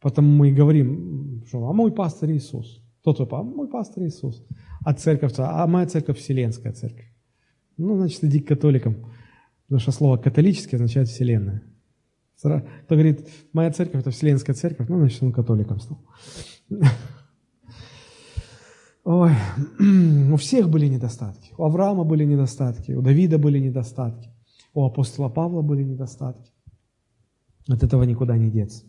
Потому 0.00 0.28
мы 0.28 0.50
и 0.50 0.52
говорим, 0.52 1.42
что 1.46 1.66
а 1.68 1.72
мой 1.72 1.90
пастор 1.90 2.30
Иисус. 2.30 2.82
Кто 3.00 3.14
твой 3.14 3.28
пастор? 3.28 3.54
Мой 3.54 3.68
пастор 3.68 4.04
Иисус. 4.04 4.44
А 4.84 4.92
церковь, 4.92 5.32
а 5.38 5.66
моя 5.66 5.86
церковь 5.86 6.18
Вселенская 6.18 6.72
церковь. 6.72 7.10
Ну, 7.76 7.96
значит, 7.96 8.22
иди 8.24 8.40
к 8.40 8.48
католикам. 8.48 8.96
Потому 9.66 9.80
что 9.80 9.92
слово 9.92 10.18
«католический» 10.18 10.76
означает 10.76 11.08
«вселенная». 11.08 11.62
Кто 12.36 12.60
говорит, 12.90 13.26
моя 13.52 13.70
церковь– 13.70 14.00
это 14.02 14.10
Вселенская 14.10 14.54
церковь, 14.54 14.88
ну, 14.88 14.98
значит, 14.98 15.22
он 15.22 15.32
католиком 15.32 15.80
стал. 15.80 15.98
Ой, 19.04 19.32
у 20.32 20.36
всех 20.36 20.68
были 20.68 20.86
недостатки. 20.86 21.52
У 21.56 21.64
Авраама 21.64 22.04
были 22.04 22.24
недостатки, 22.24 22.92
у 22.92 23.02
Давида 23.02 23.38
были 23.38 23.58
недостатки, 23.58 24.30
у 24.74 24.84
апостола 24.84 25.28
Павла 25.28 25.62
были 25.62 25.82
недостатки. 25.84 26.50
От 27.68 27.82
этого 27.82 28.02
никуда 28.02 28.36
не 28.36 28.50
деться. 28.50 28.84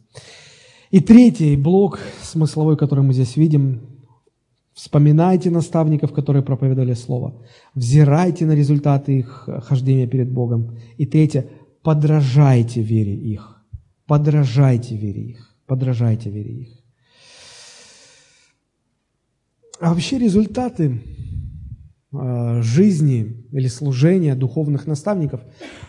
И 0.92 1.00
третий 1.00 1.56
блок 1.56 2.00
смысловой, 2.22 2.78
который 2.78 3.04
мы 3.04 3.14
здесь 3.14 3.38
видим, 3.38 3.82
вспоминайте 4.74 5.50
наставников, 5.50 6.12
которые 6.12 6.44
проповедовали 6.44 6.94
Слово, 6.94 7.42
взирайте 7.74 8.46
на 8.46 8.52
результаты 8.52 9.20
их 9.20 9.48
хождения 9.64 10.08
перед 10.08 10.32
Богом. 10.32 10.78
И 10.98 11.06
третье, 11.06 11.50
подражайте 11.82 12.82
вере 12.82 13.16
их, 13.16 13.64
подражайте 14.06 14.98
вере 14.98 15.22
их, 15.22 15.56
подражайте 15.66 16.30
вере 16.30 16.52
их. 16.52 16.70
А 19.80 19.90
вообще 19.90 20.18
результаты 20.18 21.02
жизни 22.61 23.45
или 23.51 23.68
служения 23.68 24.36
духовных 24.36 24.88
наставников, 24.88 25.41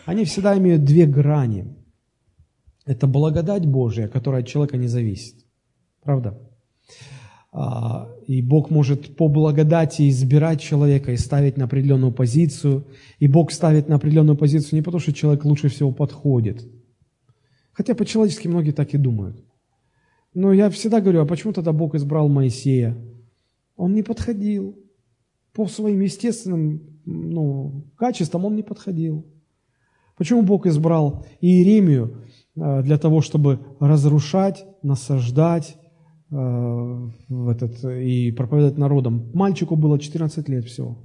они 0.05 0.25
всегда 0.25 0.57
имеют 0.57 0.83
две 0.83 1.05
грани. 1.05 1.75
Это 2.85 3.07
благодать 3.07 3.65
Божия, 3.65 4.07
которая 4.07 4.41
от 4.41 4.47
человека 4.47 4.77
не 4.77 4.87
зависит. 4.87 5.35
Правда? 6.03 6.39
А, 7.51 8.09
и 8.27 8.41
Бог 8.41 8.69
может 8.69 9.15
по 9.15 9.27
благодати 9.27 10.09
избирать 10.09 10.61
человека 10.61 11.11
и 11.11 11.17
ставить 11.17 11.57
на 11.57 11.65
определенную 11.65 12.11
позицию. 12.11 12.85
И 13.19 13.27
Бог 13.27 13.51
ставит 13.51 13.89
на 13.89 13.95
определенную 13.95 14.37
позицию 14.37 14.75
не 14.75 14.81
потому, 14.81 14.99
что 14.99 15.13
человек 15.13 15.43
лучше 15.43 15.69
всего 15.69 15.91
подходит. 15.91 16.65
Хотя 17.73 17.95
по-человечески 17.95 18.47
многие 18.47 18.71
так 18.71 18.93
и 18.93 18.97
думают. 18.97 19.43
Но 20.33 20.53
я 20.53 20.69
всегда 20.69 21.01
говорю, 21.01 21.21
а 21.21 21.25
почему 21.25 21.51
тогда 21.51 21.73
Бог 21.73 21.95
избрал 21.95 22.29
Моисея? 22.29 22.95
Он 23.75 23.93
не 23.93 24.03
подходил. 24.03 24.77
По 25.57 25.67
своим 25.67 26.01
естественным 26.01 26.81
ну, 27.05 27.83
качествам 27.97 28.45
он 28.45 28.55
не 28.55 28.61
подходил. 28.63 29.25
Почему 30.15 30.43
Бог 30.43 30.67
избрал 30.67 31.25
Иеремию? 31.41 32.21
Э, 32.55 32.83
для 32.83 32.97
того, 32.97 33.21
чтобы 33.21 33.59
разрушать, 33.79 34.65
насаждать 34.83 35.77
э, 36.29 37.09
этот, 37.49 37.83
и 37.85 38.31
проповедовать 38.31 38.77
народам. 38.77 39.31
Мальчику 39.33 39.75
было 39.75 39.99
14 39.99 40.47
лет 40.49 40.65
всего. 40.65 40.97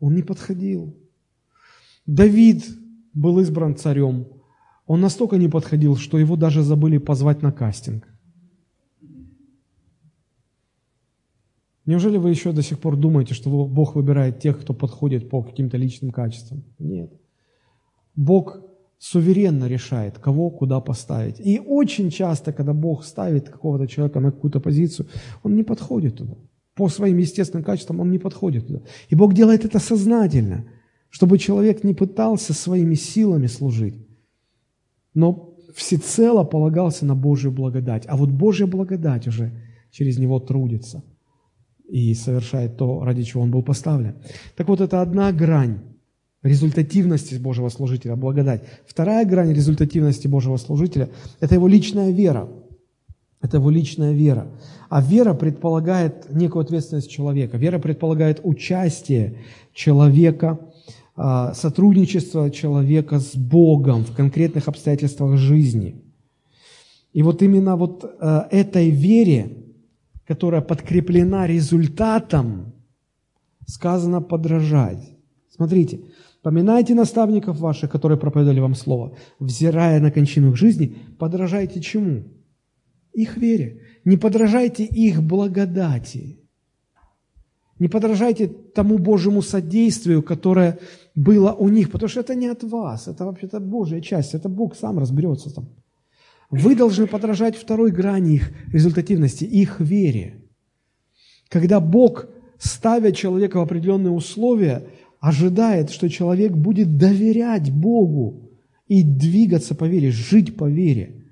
Он 0.00 0.14
не 0.14 0.22
подходил. 0.22 0.94
Давид 2.04 2.62
был 3.14 3.38
избран 3.40 3.74
царем. 3.74 4.26
Он 4.86 5.00
настолько 5.00 5.38
не 5.38 5.48
подходил, 5.48 5.96
что 5.96 6.18
его 6.18 6.36
даже 6.36 6.62
забыли 6.62 6.98
позвать 6.98 7.40
на 7.40 7.52
кастинг. 7.52 8.06
Неужели 11.86 12.16
вы 12.16 12.30
еще 12.30 12.52
до 12.52 12.62
сих 12.62 12.78
пор 12.78 12.96
думаете, 12.96 13.34
что 13.34 13.50
Бог 13.66 13.94
выбирает 13.94 14.38
тех, 14.38 14.60
кто 14.60 14.72
подходит 14.72 15.28
по 15.28 15.42
каким-то 15.42 15.76
личным 15.76 16.12
качествам? 16.12 16.64
Нет. 16.78 17.12
Бог 18.16 18.58
суверенно 18.98 19.66
решает, 19.66 20.18
кого 20.18 20.50
куда 20.50 20.80
поставить. 20.80 21.40
И 21.40 21.60
очень 21.60 22.10
часто, 22.10 22.52
когда 22.52 22.72
Бог 22.72 23.04
ставит 23.04 23.50
какого-то 23.50 23.86
человека 23.86 24.20
на 24.20 24.32
какую-то 24.32 24.60
позицию, 24.60 25.08
он 25.42 25.56
не 25.56 25.62
подходит 25.62 26.16
туда. 26.16 26.34
По 26.74 26.88
своим 26.88 27.18
естественным 27.18 27.64
качествам 27.64 28.00
он 28.00 28.10
не 28.10 28.18
подходит 28.18 28.66
туда. 28.66 28.80
И 29.10 29.14
Бог 29.14 29.34
делает 29.34 29.64
это 29.66 29.78
сознательно, 29.78 30.64
чтобы 31.10 31.38
человек 31.38 31.84
не 31.84 31.92
пытался 31.92 32.54
своими 32.54 32.94
силами 32.94 33.46
служить, 33.46 33.94
но 35.12 35.54
всецело 35.74 36.44
полагался 36.44 37.04
на 37.04 37.14
Божью 37.14 37.52
благодать. 37.52 38.04
А 38.08 38.16
вот 38.16 38.30
Божья 38.30 38.66
благодать 38.66 39.28
уже 39.28 39.52
через 39.90 40.18
него 40.18 40.40
трудится 40.40 41.04
и 41.88 42.14
совершает 42.14 42.76
то, 42.76 43.04
ради 43.04 43.22
чего 43.22 43.42
он 43.42 43.50
был 43.50 43.62
поставлен. 43.62 44.16
Так 44.56 44.68
вот, 44.68 44.80
это 44.80 45.02
одна 45.02 45.32
грань 45.32 45.80
результативности 46.42 47.36
Божьего 47.36 47.68
служителя, 47.70 48.16
благодать. 48.16 48.62
Вторая 48.86 49.24
грань 49.24 49.52
результативности 49.52 50.28
Божьего 50.28 50.56
служителя– 50.58 51.08
это 51.40 51.54
его 51.54 51.66
личная 51.66 52.10
вера. 52.10 52.48
Это 53.40 53.58
его 53.58 53.70
личная 53.70 54.12
вера. 54.12 54.46
А 54.88 55.02
вера 55.02 55.34
предполагает 55.34 56.32
некую 56.32 56.62
ответственность 56.62 57.10
человека. 57.10 57.58
Вера 57.58 57.78
предполагает 57.78 58.40
участие 58.42 59.38
человека, 59.74 60.60
а, 61.16 61.54
сотрудничество 61.54 62.50
человека 62.50 63.20
с 63.20 63.36
Богом 63.36 64.04
в 64.04 64.14
конкретных 64.14 64.68
обстоятельствах 64.68 65.36
жизни. 65.36 65.96
И 67.12 67.22
вот 67.22 67.42
именно 67.42 67.76
вот 67.76 68.04
а, 68.20 68.48
этой 68.50 68.90
вере, 68.90 69.63
которая 70.26 70.60
подкреплена 70.60 71.46
результатом, 71.46 72.74
сказано 73.66 74.20
подражать. 74.20 75.16
Смотрите, 75.50 76.00
Поминайте 76.44 76.94
наставников 76.94 77.58
ваших, 77.58 77.90
которые 77.90 78.18
проповедовали 78.18 78.60
вам 78.60 78.74
Слово. 78.74 79.16
Взирая 79.40 79.98
на 80.00 80.10
кончину 80.10 80.50
их 80.50 80.56
жизни, 80.56 80.94
подражайте 81.18 81.80
чему? 81.80 82.24
Их 83.14 83.38
вере. 83.38 83.80
Не 84.04 84.18
подражайте 84.18 84.84
их 84.84 85.22
благодати. 85.22 86.38
Не 87.78 87.88
подражайте 87.88 88.48
тому 88.48 88.98
Божьему 88.98 89.40
содействию, 89.40 90.22
которое 90.22 90.78
было 91.14 91.52
у 91.52 91.70
них, 91.70 91.90
потому 91.90 92.08
что 92.08 92.20
это 92.20 92.34
не 92.34 92.48
от 92.48 92.62
вас, 92.62 93.08
это 93.08 93.24
вообще-то 93.24 93.58
Божья 93.58 94.02
часть, 94.02 94.34
это 94.34 94.50
Бог 94.50 94.76
сам 94.76 94.98
разберется 94.98 95.50
там. 95.54 95.68
Вы 96.56 96.76
должны 96.76 97.06
подражать 97.06 97.56
второй 97.56 97.90
грани 97.90 98.34
их 98.34 98.52
результативности, 98.72 99.44
их 99.44 99.80
вере. 99.80 100.42
Когда 101.48 101.80
Бог, 101.80 102.26
ставя 102.58 103.10
человека 103.10 103.58
в 103.58 103.62
определенные 103.62 104.12
условия, 104.12 104.86
ожидает, 105.20 105.90
что 105.90 106.08
человек 106.08 106.52
будет 106.52 106.96
доверять 106.96 107.72
Богу 107.72 108.50
и 108.86 109.02
двигаться 109.02 109.74
по 109.74 109.84
вере, 109.84 110.10
жить 110.10 110.56
по 110.56 110.68
вере. 110.68 111.24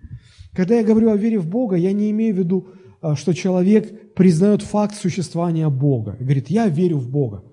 Когда 0.52 0.74
я 0.74 0.84
говорю 0.84 1.10
о 1.10 1.16
вере 1.16 1.38
в 1.38 1.48
Бога, 1.48 1.76
я 1.76 1.92
не 1.92 2.10
имею 2.10 2.34
в 2.34 2.38
виду, 2.38 2.68
а, 3.00 3.14
что 3.14 3.32
человек 3.32 4.14
признает 4.14 4.62
факт 4.62 4.96
существования 4.96 5.68
Бога 5.68 6.16
говорит, 6.18 6.50
я 6.50 6.66
верю 6.68 6.98
в 6.98 7.08
Бога. 7.08 7.44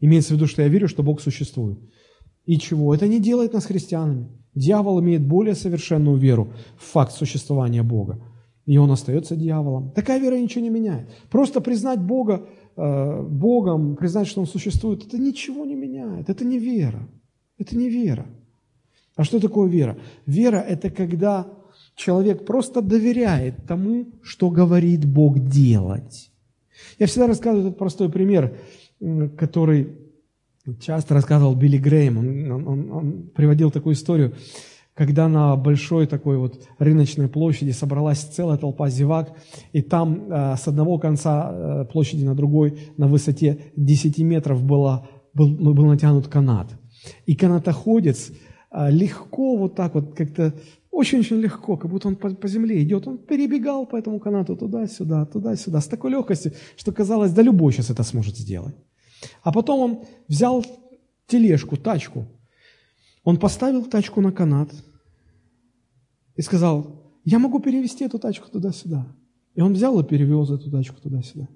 Имеется 0.00 0.34
в 0.34 0.36
виду, 0.36 0.46
что 0.46 0.62
я 0.62 0.68
верю, 0.68 0.86
что 0.86 1.02
Бог 1.02 1.20
существует. 1.20 1.78
И 2.46 2.58
чего? 2.58 2.94
Это 2.94 3.08
не 3.08 3.20
делает 3.20 3.52
нас 3.52 3.66
христианами. 3.66 4.28
Дьявол 4.58 5.00
имеет 5.00 5.26
более 5.26 5.54
совершенную 5.54 6.16
веру 6.16 6.48
в 6.76 6.84
факт 6.84 7.12
существования 7.12 7.82
Бога. 7.82 8.20
И 8.66 8.78
он 8.78 8.90
остается 8.90 9.36
дьяволом. 9.36 9.90
Такая 9.92 10.20
вера 10.20 10.38
ничего 10.38 10.62
не 10.62 10.70
меняет. 10.70 11.08
Просто 11.30 11.60
признать 11.60 12.00
Бога 12.00 12.46
Э, 12.80 13.22
Богом, 13.22 13.96
признать, 13.96 14.28
что 14.28 14.40
Он 14.40 14.46
существует, 14.46 15.04
это 15.04 15.18
ничего 15.18 15.64
не 15.64 15.74
меняет. 15.74 16.30
Это 16.30 16.44
не 16.44 16.60
вера. 16.60 17.08
Это 17.58 17.76
не 17.76 17.90
вера. 17.90 18.26
А 19.16 19.24
что 19.24 19.40
такое 19.40 19.68
вера? 19.68 19.98
Вера– 20.26 20.58
это 20.68 20.88
когда 20.88 21.48
человек 21.96 22.46
просто 22.46 22.80
доверяет 22.80 23.66
тому, 23.66 24.06
что 24.22 24.48
говорит 24.48 25.04
Бог 25.06 25.40
делать. 25.40 26.30
Я 27.00 27.06
всегда 27.08 27.26
рассказываю 27.26 27.66
этот 27.66 27.78
простой 27.78 28.08
пример, 28.10 28.56
который 29.36 29.98
часто 30.80 31.14
рассказывал 31.14 31.54
Билли 31.54 31.78
Грейм. 31.78 32.18
Он, 32.18 32.68
он, 32.68 32.90
он 32.92 33.30
приводил 33.34 33.70
такую 33.70 33.94
историю 33.94 34.34
когда 34.98 35.28
на 35.28 35.54
большой 35.54 36.08
такой 36.08 36.38
вот 36.38 36.60
рыночной 36.80 37.28
площади 37.28 37.70
собралась 37.70 38.18
целая 38.18 38.58
толпа 38.58 38.88
зевак, 38.90 39.32
и 39.72 39.80
там 39.80 40.24
э, 40.28 40.56
с 40.56 40.66
одного 40.66 40.98
конца 40.98 41.50
э, 41.52 41.84
площади 41.84 42.24
на 42.24 42.34
другой 42.34 42.80
на 42.96 43.06
высоте 43.06 43.60
10 43.76 44.18
метров 44.18 44.64
было, 44.64 45.08
был, 45.34 45.54
был 45.54 45.86
натянут 45.86 46.26
канат. 46.26 46.72
И 47.26 47.36
канатоходец 47.36 48.32
э, 48.72 48.90
легко 48.90 49.56
вот 49.56 49.76
так 49.76 49.94
вот 49.94 50.16
как-то, 50.16 50.52
очень-очень 50.90 51.36
легко, 51.36 51.76
как 51.76 51.88
будто 51.88 52.08
он 52.08 52.16
по, 52.16 52.30
по 52.30 52.48
земле 52.48 52.82
идет, 52.82 53.06
он 53.06 53.18
перебегал 53.18 53.86
по 53.86 53.94
этому 53.94 54.18
канату 54.18 54.56
туда-сюда, 54.56 55.26
туда-сюда, 55.26 55.80
с 55.80 55.86
такой 55.86 56.10
легкостью, 56.10 56.54
что 56.76 56.90
казалось, 56.90 57.30
да 57.30 57.42
любой 57.42 57.72
сейчас 57.72 57.90
это 57.90 58.02
сможет 58.02 58.36
сделать. 58.36 58.74
А 59.42 59.52
потом 59.52 59.80
он 59.80 60.04
взял 60.28 60.64
тележку, 61.26 61.76
тачку, 61.76 62.26
он 63.24 63.38
поставил 63.38 63.84
тачку 63.84 64.20
на 64.20 64.32
канат, 64.32 64.70
и 66.38 66.42
сказал, 66.42 67.12
я 67.24 67.38
могу 67.38 67.58
перевести 67.58 68.04
эту 68.04 68.18
тачку 68.18 68.48
туда-сюда. 68.48 69.06
И 69.54 69.60
он 69.60 69.74
взял 69.74 69.98
и 69.98 70.04
перевез 70.04 70.50
эту 70.50 70.70
тачку 70.70 71.00
туда-сюда. 71.00 71.48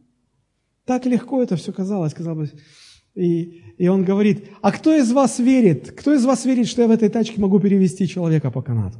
Так 0.84 1.06
легко 1.06 1.40
это 1.40 1.54
все 1.54 1.72
казалось, 1.72 2.12
казалось. 2.12 2.52
И, 3.14 3.62
и 3.78 3.88
он 3.88 4.04
говорит, 4.04 4.48
а 4.60 4.72
кто 4.72 4.92
из 4.94 5.12
вас 5.12 5.38
верит, 5.38 5.92
кто 5.92 6.12
из 6.12 6.24
вас 6.24 6.44
верит, 6.44 6.66
что 6.66 6.82
я 6.82 6.88
в 6.88 6.90
этой 6.90 7.08
тачке 7.08 7.40
могу 7.40 7.60
перевести 7.60 8.08
человека 8.08 8.50
по 8.50 8.60
канату? 8.60 8.98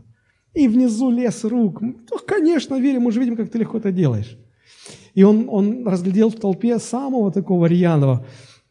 И 0.55 0.69
внизу 0.69 1.11
лес 1.11 1.45
рук. 1.45 1.81
Ну, 1.81 2.19
конечно, 2.27 2.79
верим, 2.79 3.03
мы 3.03 3.13
же 3.13 3.19
видим, 3.19 3.37
как 3.37 3.51
ты 3.51 3.59
легко 3.59 3.79
это 3.79 3.91
делаешь. 3.91 4.39
И 5.15 5.25
он, 5.25 5.47
он 5.49 5.87
разглядел 5.87 6.31
в 6.31 6.37
толпе 6.37 6.79
самого 6.79 7.33
такого 7.33 7.67
рьяного 7.67 8.25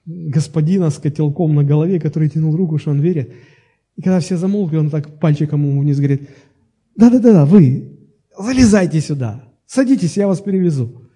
господина 0.06 0.89
с 0.89 0.97
котелком 0.97 1.56
на 1.56 1.64
голове, 1.64 1.99
который 1.99 2.30
тянул 2.30 2.56
руку, 2.56 2.78
что 2.78 2.91
он 2.91 3.02
верит. 3.02 3.34
И 3.95 4.02
когда 4.02 4.20
все 4.20 4.38
замолкли, 4.38 4.78
он 4.78 4.89
так 4.89 5.20
пальчиком 5.20 5.64
ему 5.64 5.82
вниз 5.82 5.97
говорит, 5.97 6.30
да-да-да, 6.95 7.45
вы 7.45 7.99
залезайте 8.38 8.99
сюда, 9.02 9.43
садитесь, 9.66 10.18
я 10.18 10.28
вас 10.28 10.41
перевезу. 10.41 11.08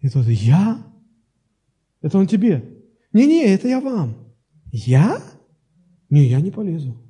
И 0.00 0.08
тот, 0.08 0.26
я? 0.26 0.84
Это 2.02 2.18
он 2.18 2.26
тебе? 2.26 2.64
Не-не, 3.12 3.44
это 3.46 3.68
я 3.68 3.80
вам. 3.80 4.16
Я? 4.72 5.22
Не, 6.10 6.26
я 6.26 6.40
не 6.40 6.50
полезу. 6.50 7.00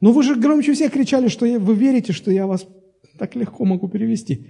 Но 0.00 0.12
вы 0.12 0.22
же 0.22 0.36
громче 0.36 0.74
всех 0.74 0.92
кричали, 0.92 1.28
что 1.28 1.46
вы 1.58 1.74
верите, 1.74 2.12
что 2.12 2.30
я 2.30 2.46
вас 2.46 2.66
так 3.18 3.34
легко 3.34 3.64
могу 3.64 3.88
перевести. 3.88 4.48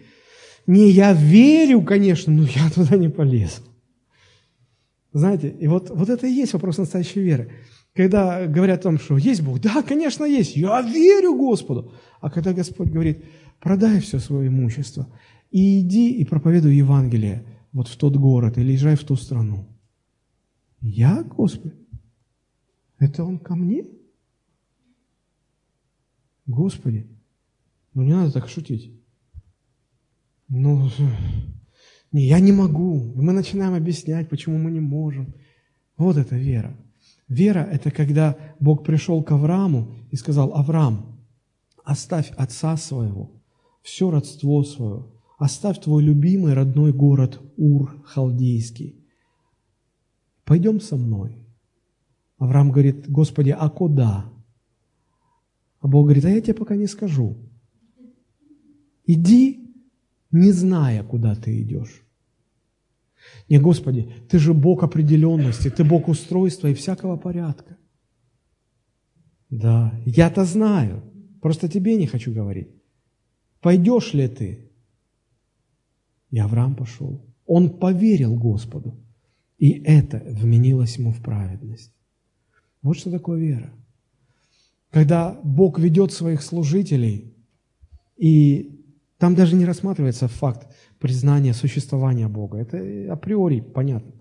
Не, 0.67 0.91
я 0.91 1.13
верю, 1.13 1.83
конечно, 1.83 2.33
но 2.33 2.43
я 2.45 2.71
туда 2.71 2.97
не 2.97 3.09
полезу. 3.09 3.63
Знаете, 5.15 5.49
и 5.49 5.69
вот, 5.69 5.91
вот 5.91 6.09
это 6.09 6.27
и 6.27 6.33
есть 6.33 6.53
вопрос 6.55 6.77
настоящей 6.77 7.21
веры. 7.21 7.53
Когда 7.95 8.49
говорят 8.49 8.81
о 8.81 8.83
том, 8.83 8.99
что 8.99 9.17
есть 9.17 9.43
Бог, 9.43 9.61
да, 9.61 9.83
конечно, 9.83 10.25
есть, 10.25 10.57
я 10.57 10.83
верю 10.83 11.37
Господу. 11.37 11.93
А 12.21 12.31
когда 12.31 12.53
Господь 12.53 12.89
говорит, 12.89 13.25
продай 13.61 14.01
все 14.01 14.19
свое 14.19 14.49
имущество 14.49 15.07
и 15.53 15.81
иди 15.81 16.11
и 16.11 16.25
проповедуй 16.25 16.75
Евангелие 16.75 17.47
вот 17.73 17.87
в 17.87 17.97
тот 17.97 18.17
город 18.17 18.59
или 18.59 18.73
езжай 18.73 18.97
в 18.97 19.05
ту 19.05 19.15
страну. 19.15 19.69
Я, 20.81 21.23
Господь? 21.23 21.75
Это 22.99 23.23
Он 23.23 23.39
ко 23.39 23.55
мне? 23.55 23.85
Господи, 26.45 27.07
ну 27.95 28.03
не 28.03 28.13
надо 28.13 28.33
так 28.33 28.49
шутить. 28.49 28.93
Ну, 30.49 30.91
не, 32.15 32.27
я 32.29 32.39
не 32.39 32.53
могу. 32.53 33.13
И 33.17 33.21
мы 33.21 33.33
начинаем 33.33 33.75
объяснять, 33.75 34.29
почему 34.29 34.57
мы 34.57 34.71
не 34.71 34.81
можем. 34.81 35.35
Вот 35.97 36.17
это 36.17 36.37
вера. 36.37 36.77
Вера– 37.27 37.69
это 37.73 37.91
когда 37.91 38.37
Бог 38.61 38.85
пришел 38.85 39.23
к 39.25 39.33
Аврааму 39.33 39.93
и 40.13 40.17
сказал, 40.17 40.55
Авраам, 40.55 41.19
оставь 41.85 42.31
отца 42.37 42.77
своего, 42.77 43.33
все 43.83 44.11
родство 44.11 44.63
свое, 44.63 45.07
оставь 45.39 45.81
твой 45.81 46.05
любимый 46.05 46.55
родной 46.55 46.93
город 46.93 47.41
Ур 47.57 48.01
Халдейский. 48.05 48.95
Пойдем 50.45 50.81
со 50.81 50.97
мной. 50.97 51.45
Авраам 52.39 52.71
говорит, 52.71 53.11
Господи, 53.11 53.51
а 53.51 53.69
куда? 53.69 54.31
А 55.81 55.89
Бог 55.89 56.05
говорит, 56.05 56.25
а 56.27 56.31
я 56.31 56.41
тебе 56.41 56.55
пока 56.55 56.77
не 56.77 56.87
скажу. 56.87 57.37
Иди, 59.05 59.75
не 60.31 60.53
зная, 60.53 61.03
куда 61.03 61.35
ты 61.35 61.61
идешь. 61.61 62.04
Не, 63.49 63.59
Господи, 63.59 64.13
Ты 64.29 64.39
же 64.39 64.55
Бог 64.55 64.83
определенности, 64.83 65.71
Ты 65.71 65.85
Бог 65.85 66.09
устройства 66.09 66.69
и 66.69 66.75
всякого 66.75 67.17
порядка. 67.17 67.77
Да, 69.51 69.95
я-то 70.05 70.45
знаю, 70.45 71.03
просто 71.41 71.69
тебе 71.69 71.97
не 71.97 72.07
хочу 72.07 72.33
говорить. 72.33 72.69
Пойдешь 73.61 74.13
ли 74.15 74.29
ты? 74.29 74.71
И 76.31 76.39
Авраам 76.39 76.75
пошел. 76.75 77.25
Он 77.47 77.79
поверил 77.79 78.35
Господу, 78.37 78.95
и 79.59 79.71
это 79.85 80.23
вменилось 80.27 80.99
ему 80.99 81.13
в 81.13 81.23
праведность. 81.23 81.93
Вот 82.83 82.99
что 82.99 83.11
такое 83.11 83.39
вера. 83.39 83.73
Когда 84.91 85.41
Бог 85.45 85.79
ведет 85.79 86.13
своих 86.13 86.43
служителей, 86.43 87.35
и 88.17 88.74
там 89.25 89.35
даже 89.35 89.57
не 89.57 89.65
рассматривается 89.65 90.29
факт 90.29 90.69
признание 90.99 91.55
существования 91.55 92.29
Бога. 92.29 92.59
Это 92.59 93.11
априори 93.11 93.61
понятно. 93.61 94.13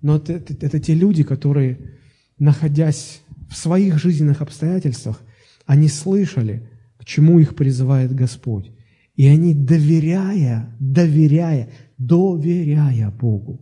Но 0.00 0.16
это, 0.16 0.32
это, 0.32 0.54
это 0.64 0.80
те 0.80 0.94
люди, 0.94 1.24
которые, 1.24 1.98
находясь 2.38 3.20
в 3.50 3.54
своих 3.54 3.98
жизненных 3.98 4.40
обстоятельствах, 4.40 5.20
они 5.66 5.88
слышали, 5.88 6.70
к 6.96 7.04
чему 7.04 7.38
их 7.38 7.54
призывает 7.54 8.14
Господь. 8.14 8.72
И 9.14 9.26
они, 9.26 9.52
доверяя, 9.52 10.74
доверяя, 10.80 11.68
доверяя 11.98 13.10
Богу, 13.10 13.60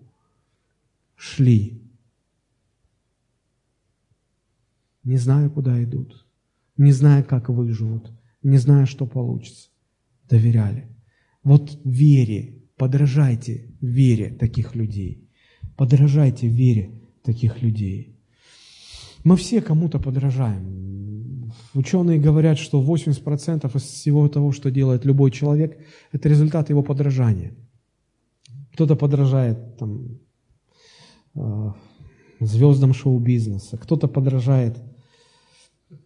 шли. 1.16 1.82
Не 5.02 5.16
зная, 5.16 5.48
куда 5.48 5.82
идут, 5.82 6.24
не 6.76 6.92
зная, 6.92 7.24
как 7.24 7.48
выживут, 7.48 8.12
не 8.44 8.58
зная, 8.58 8.86
что 8.86 9.06
получится. 9.06 9.70
Доверяли. 10.34 10.88
Вот 11.44 11.78
вере, 11.84 12.60
подражайте 12.76 13.70
вере 13.80 14.30
таких 14.30 14.74
людей. 14.74 15.30
Подражайте 15.76 16.48
вере 16.48 16.90
таких 17.22 17.62
людей. 17.62 18.18
Мы 19.22 19.36
все 19.36 19.62
кому-то 19.62 20.00
подражаем. 20.00 21.52
Ученые 21.74 22.18
говорят, 22.18 22.58
что 22.58 22.82
80% 22.82 23.76
из 23.76 23.82
всего 23.82 24.28
того, 24.28 24.50
что 24.50 24.72
делает 24.72 25.04
любой 25.04 25.30
человек, 25.30 25.78
это 26.10 26.28
результат 26.28 26.68
его 26.68 26.82
подражания. 26.82 27.54
Кто-то 28.72 28.96
подражает 28.96 29.76
там, 29.76 30.18
э, 31.36 31.72
звездам 32.40 32.92
шоу-бизнеса, 32.92 33.76
кто-то 33.76 34.08
подражает 34.08 34.82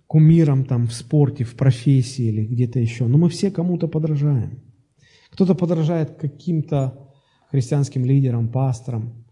кумирам 0.08 0.64
там, 0.64 0.86
в 0.86 0.92
спорте, 0.92 1.44
в 1.44 1.54
профессии 1.54 2.24
или 2.24 2.44
где-то 2.44 2.80
еще. 2.80 3.06
Но 3.06 3.18
мы 3.18 3.28
все 3.28 3.50
кому-то 3.50 3.86
подражаем. 3.88 4.62
Кто-то 5.30 5.54
подражает 5.54 6.16
каким-то 6.16 7.10
христианским 7.50 8.04
лидерам, 8.04 8.48
пасторам. 8.48 9.24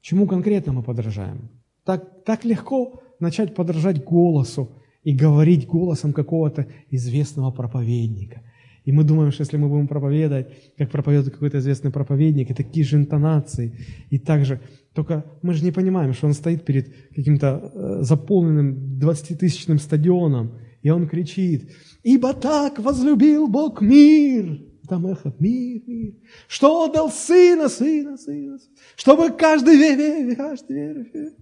Чему 0.00 0.26
конкретно 0.26 0.72
мы 0.72 0.82
подражаем? 0.82 1.50
Так, 1.84 2.24
так 2.24 2.44
легко 2.44 3.00
начать 3.20 3.54
подражать 3.54 4.04
голосу 4.04 4.82
и 5.04 5.14
говорить 5.14 5.68
голосом 5.68 6.12
какого-то 6.12 6.66
известного 6.90 7.52
проповедника. 7.52 8.42
И 8.86 8.92
мы 8.92 9.02
думаем, 9.02 9.32
что 9.32 9.42
если 9.42 9.56
мы 9.56 9.68
будем 9.68 9.88
проповедовать, 9.88 10.46
как 10.78 10.90
проповедует 10.90 11.34
какой-то 11.34 11.58
известный 11.58 11.90
проповедник, 11.90 12.50
и 12.50 12.54
такие 12.54 12.86
же 12.86 12.96
интонации, 12.96 13.76
и 14.10 14.18
также, 14.18 14.60
только 14.94 15.24
мы 15.42 15.54
же 15.54 15.64
не 15.64 15.72
понимаем, 15.72 16.14
что 16.14 16.28
он 16.28 16.34
стоит 16.34 16.64
перед 16.64 16.94
каким-то 17.14 17.72
э, 17.74 18.02
заполненным 18.02 18.98
20-тысячным 19.00 19.80
стадионом, 19.80 20.52
и 20.82 20.90
он 20.90 21.08
кричит, 21.08 21.68
«Ибо 22.04 22.32
так 22.32 22.78
возлюбил 22.78 23.48
Бог 23.48 23.82
мир, 23.82 24.62
там 24.88 25.08
эхо, 25.08 25.34
мир, 25.40 25.82
мир, 25.84 26.14
что 26.46 26.84
отдал 26.84 27.10
сына, 27.10 27.68
сына, 27.68 28.16
сына, 28.16 28.58
чтобы 28.94 29.30
каждый 29.30 29.76
верил, 29.76 30.36
каждый 30.36 30.76
верил. 30.76 31.32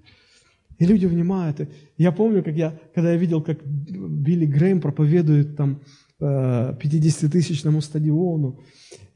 И 0.78 0.86
люди 0.86 1.04
внимают. 1.06 1.60
Я 1.98 2.10
помню, 2.10 2.42
как 2.42 2.54
я, 2.54 2.80
когда 2.94 3.12
я 3.12 3.18
видел, 3.18 3.42
как 3.42 3.64
Билли 3.64 4.46
Грэм 4.46 4.80
проповедует 4.80 5.56
там 5.56 5.80
50-тысячному 6.24 7.78
э, 7.78 7.82
стадиону, 7.82 8.60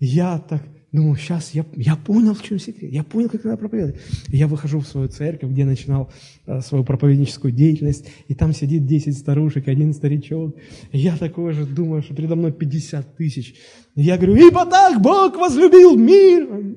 я 0.00 0.38
так 0.38 0.62
Думаю, 0.90 1.16
сейчас 1.16 1.50
я, 1.50 1.66
я 1.76 1.96
понял, 1.96 2.32
в 2.32 2.42
чем 2.42 2.58
секрет. 2.58 2.90
Я 2.90 3.04
понял, 3.04 3.28
как 3.28 3.44
надо 3.44 3.58
проповедовать. 3.58 4.00
Я 4.28 4.46
выхожу 4.46 4.80
в 4.80 4.88
свою 4.88 5.08
церковь, 5.08 5.50
где 5.50 5.66
начинал 5.66 6.10
а, 6.46 6.62
свою 6.62 6.82
проповедническую 6.82 7.52
деятельность, 7.52 8.08
и 8.26 8.34
там 8.34 8.54
сидит 8.54 8.86
10 8.86 9.18
старушек, 9.18 9.68
один 9.68 9.92
старичок. 9.92 10.56
Я 10.90 11.18
такой 11.18 11.52
же 11.52 11.66
думаю, 11.66 12.02
что 12.02 12.14
передо 12.14 12.36
мной 12.36 12.52
50 12.52 13.16
тысяч. 13.16 13.54
Я 13.96 14.16
говорю, 14.16 14.36
ибо 14.36 14.64
так 14.64 15.02
Бог 15.02 15.36
возлюбил 15.36 15.94
мир. 15.94 16.74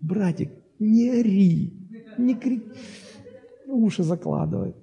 Братик, 0.00 0.50
не 0.78 1.10
ори, 1.10 1.74
не 2.16 2.34
кричи. 2.34 2.62
Уши 3.66 4.02
закладывает. 4.02 4.76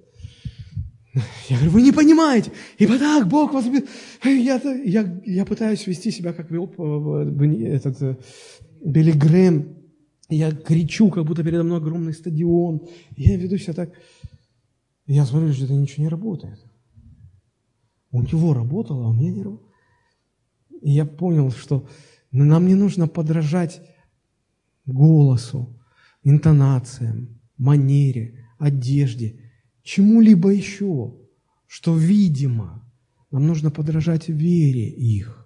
Я 1.48 1.56
говорю, 1.56 1.70
вы 1.72 1.82
не 1.82 1.92
понимаете, 1.92 2.52
ибо 2.78 2.98
так 2.98 3.28
Бог 3.28 3.52
вас... 3.52 3.66
Я, 4.24 4.60
я, 4.84 5.22
я 5.24 5.44
пытаюсь 5.44 5.86
вести 5.86 6.10
себя, 6.10 6.32
как 6.32 6.50
вел 6.50 6.66
этот 6.66 8.00
э, 8.02 8.16
Билли 8.84 9.12
Грэм. 9.12 9.76
Я 10.28 10.52
кричу, 10.52 11.10
как 11.10 11.24
будто 11.24 11.42
передо 11.42 11.64
мной 11.64 11.78
огромный 11.78 12.12
стадион. 12.12 12.86
Я 13.16 13.36
веду 13.36 13.58
себя 13.58 13.72
так. 13.72 13.92
Я 15.06 15.26
смотрю, 15.26 15.52
что 15.52 15.64
это 15.64 15.74
ничего 15.74 16.04
не 16.04 16.08
работает. 16.08 16.64
У 18.12 18.22
него 18.22 18.54
работало, 18.54 19.06
а 19.06 19.08
у 19.08 19.12
меня 19.12 19.32
не 19.32 19.42
работало. 19.42 19.72
И 20.82 20.92
я 20.92 21.04
понял, 21.04 21.50
что 21.50 21.88
нам 22.30 22.68
не 22.68 22.76
нужно 22.76 23.08
подражать 23.08 23.82
голосу, 24.86 25.76
интонациям, 26.22 27.40
манере, 27.56 28.46
одежде– 28.58 29.40
чему-либо 29.90 30.50
еще, 30.50 31.14
что 31.66 31.96
видимо. 31.96 32.84
Нам 33.32 33.46
нужно 33.46 33.70
подражать 33.70 34.28
вере 34.28 34.88
их. 34.88 35.36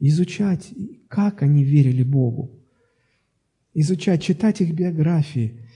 изучать, 0.00 0.72
как 1.08 1.42
они 1.42 1.64
верили 1.64 2.04
Богу, 2.04 2.52
изучать, 3.74 4.22
читать 4.22 4.60
их 4.60 4.72
биографии, 4.72 5.66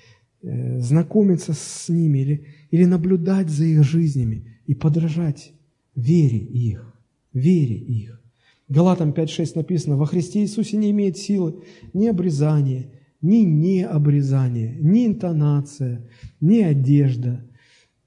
э, 0.42 0.80
знакомиться 0.80 1.54
с 1.54 1.88
ними 1.88 2.18
или, 2.20 2.46
или 2.70 2.84
наблюдать 2.84 3.48
за 3.48 3.64
их 3.64 3.82
жизнями 3.82 4.60
и 4.68 4.74
подражать 4.74 5.52
вере 5.96 6.38
их, 6.38 6.94
вере 7.32 7.76
их. 7.76 8.22
Галатам 8.68 9.10
5.6 9.10 9.56
написано, 9.56 9.96
«Во 9.96 10.06
Христе 10.06 10.42
Иисусе 10.42 10.76
не 10.76 10.92
имеет 10.92 11.18
силы 11.18 11.64
ни 11.92 12.06
обрезание, 12.06 12.92
ни 13.20 13.38
необрезание, 13.38 14.76
ни 14.80 15.04
интонация, 15.06 16.08
ни 16.40 16.60
одежда, 16.60 17.44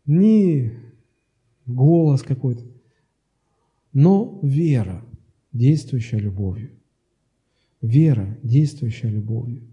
ни 0.05 0.73
голос 1.65 2.23
какой-то, 2.23 2.63
но 3.93 4.39
вера, 4.43 5.03
действующая 5.51 6.19
любовью. 6.19 6.71
Вера, 7.81 8.37
действующая 8.43 9.09
любовью. 9.09 9.63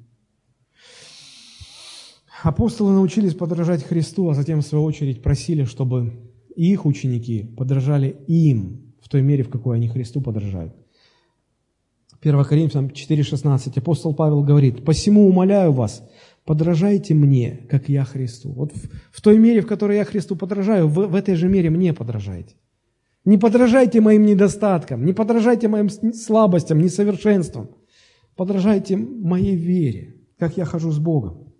Апостолы 2.42 2.92
научились 2.92 3.34
подражать 3.34 3.84
Христу, 3.84 4.28
а 4.28 4.34
затем, 4.34 4.60
в 4.60 4.66
свою 4.66 4.84
очередь, 4.84 5.22
просили, 5.22 5.64
чтобы 5.64 6.12
их 6.56 6.86
ученики 6.86 7.44
подражали 7.56 8.16
им 8.26 8.94
в 9.00 9.08
той 9.08 9.22
мере, 9.22 9.44
в 9.44 9.50
какой 9.50 9.76
они 9.76 9.88
Христу 9.88 10.20
подражают. 10.20 10.74
1 12.20 12.44
Коринфянам 12.44 12.86
4,16 12.86 13.78
апостол 13.78 14.14
Павел 14.14 14.42
говорит, 14.42 14.84
«Посему 14.84 15.28
умоляю 15.28 15.72
вас, 15.72 16.08
подражайте 16.44 17.14
мне, 17.14 17.66
как 17.70 17.88
я 17.88 18.04
Христу». 18.04 18.52
Вот 18.52 18.72
в, 18.72 18.90
в 19.10 19.20
той 19.20 19.38
мере, 19.38 19.60
в 19.60 19.66
которой 19.66 19.96
я 19.96 20.04
Христу 20.04 20.36
подражаю, 20.36 20.88
в, 20.88 21.06
в 21.06 21.14
этой 21.14 21.34
же 21.34 21.48
мере 21.48 21.70
мне 21.70 21.92
подражайте. 21.92 22.56
Не 23.24 23.38
подражайте 23.38 24.00
моим 24.00 24.22
недостаткам, 24.22 25.04
не 25.04 25.12
подражайте 25.12 25.68
моим 25.68 25.88
слабостям, 25.88 26.80
несовершенствам. 26.80 27.70
Подражайте 28.34 28.96
моей 28.96 29.54
вере, 29.54 30.16
как 30.38 30.56
я 30.56 30.64
хожу 30.64 30.90
с 30.90 30.98
Богом. 30.98 31.52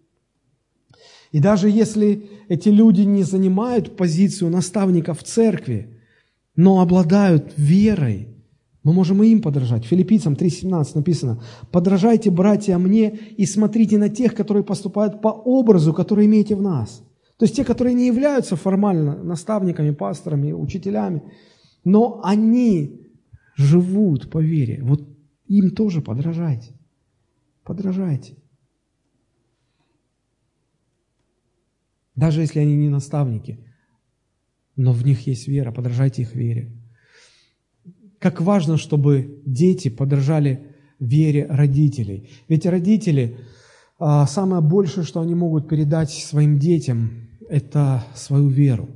И 1.31 1.39
даже 1.39 1.69
если 1.69 2.29
эти 2.49 2.69
люди 2.69 3.03
не 3.03 3.23
занимают 3.23 3.97
позицию 3.97 4.51
наставника 4.51 5.15
в 5.15 5.23
церкви, 5.23 5.99
но 6.57 6.81
обладают 6.81 7.55
верой, 7.57 8.32
мы 8.85 8.93
можем 8.93 9.23
и 9.23 9.29
им 9.29 9.43
подражать. 9.43 9.85
Филиппийцам 9.85 10.35
3.17 10.35 10.93
написано, 10.97 11.43
«Подражайте, 11.71 12.31
братья, 12.31 12.79
мне 12.79 13.11
и 13.11 13.47
смотрите 13.47 13.97
на 13.99 14.09
тех, 14.09 14.35
которые 14.35 14.65
поступают 14.65 15.21
по 15.21 15.29
образу, 15.29 15.95
который 15.95 16.27
имеете 16.27 16.57
в 16.57 16.63
нас». 16.63 17.05
То 17.37 17.45
есть 17.45 17.57
те, 17.57 17.65
которые 17.65 17.95
не 17.95 18.07
являются 18.07 18.57
формально 18.57 19.23
наставниками, 19.23 19.91
пасторами, 19.91 20.53
учителями, 20.53 21.23
но 21.85 22.21
они 22.25 23.01
живут 23.57 24.31
по 24.31 24.39
вере. 24.39 24.81
Вот 24.83 25.09
им 25.47 25.71
тоже 25.71 26.03
подражайте. 26.03 26.75
Подражайте. 27.65 28.37
Даже 32.15 32.41
если 32.41 32.61
они 32.61 32.77
не 32.77 32.89
наставники, 32.89 33.59
но 34.77 34.93
в 34.93 35.05
них 35.05 35.27
есть 35.27 35.49
вера, 35.49 35.73
подражайте 35.73 36.23
их 36.23 36.35
вере. 36.35 36.73
Как 38.23 38.41
важно, 38.41 38.77
чтобы 38.77 39.43
дети 39.45 39.89
подражали 39.89 40.69
вере 41.01 41.45
родителей. 41.47 42.31
Ведь 42.49 42.65
родители, 42.67 43.37
а, 43.99 44.29
самое 44.29 44.63
большее, 44.63 45.03
что 45.03 45.21
они 45.21 45.35
могут 45.35 45.69
передать 45.69 46.13
своим 46.13 46.61
детям, 46.61 47.29
это 47.49 48.05
свою 48.15 48.47
веру. 48.47 48.91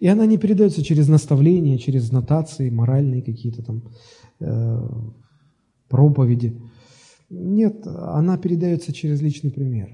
И 0.00 0.06
она 0.06 0.24
не 0.24 0.38
передается 0.38 0.82
через 0.82 1.06
наставления, 1.06 1.76
через 1.76 2.10
нотации, 2.10 2.70
моральные 2.70 3.20
какие-то 3.22 3.62
там 3.62 3.82
э, 4.40 4.88
проповеди. 5.88 6.58
Нет, 7.28 7.86
она 7.86 8.38
передается 8.38 8.94
через 8.94 9.20
личный 9.20 9.50
пример. 9.50 9.90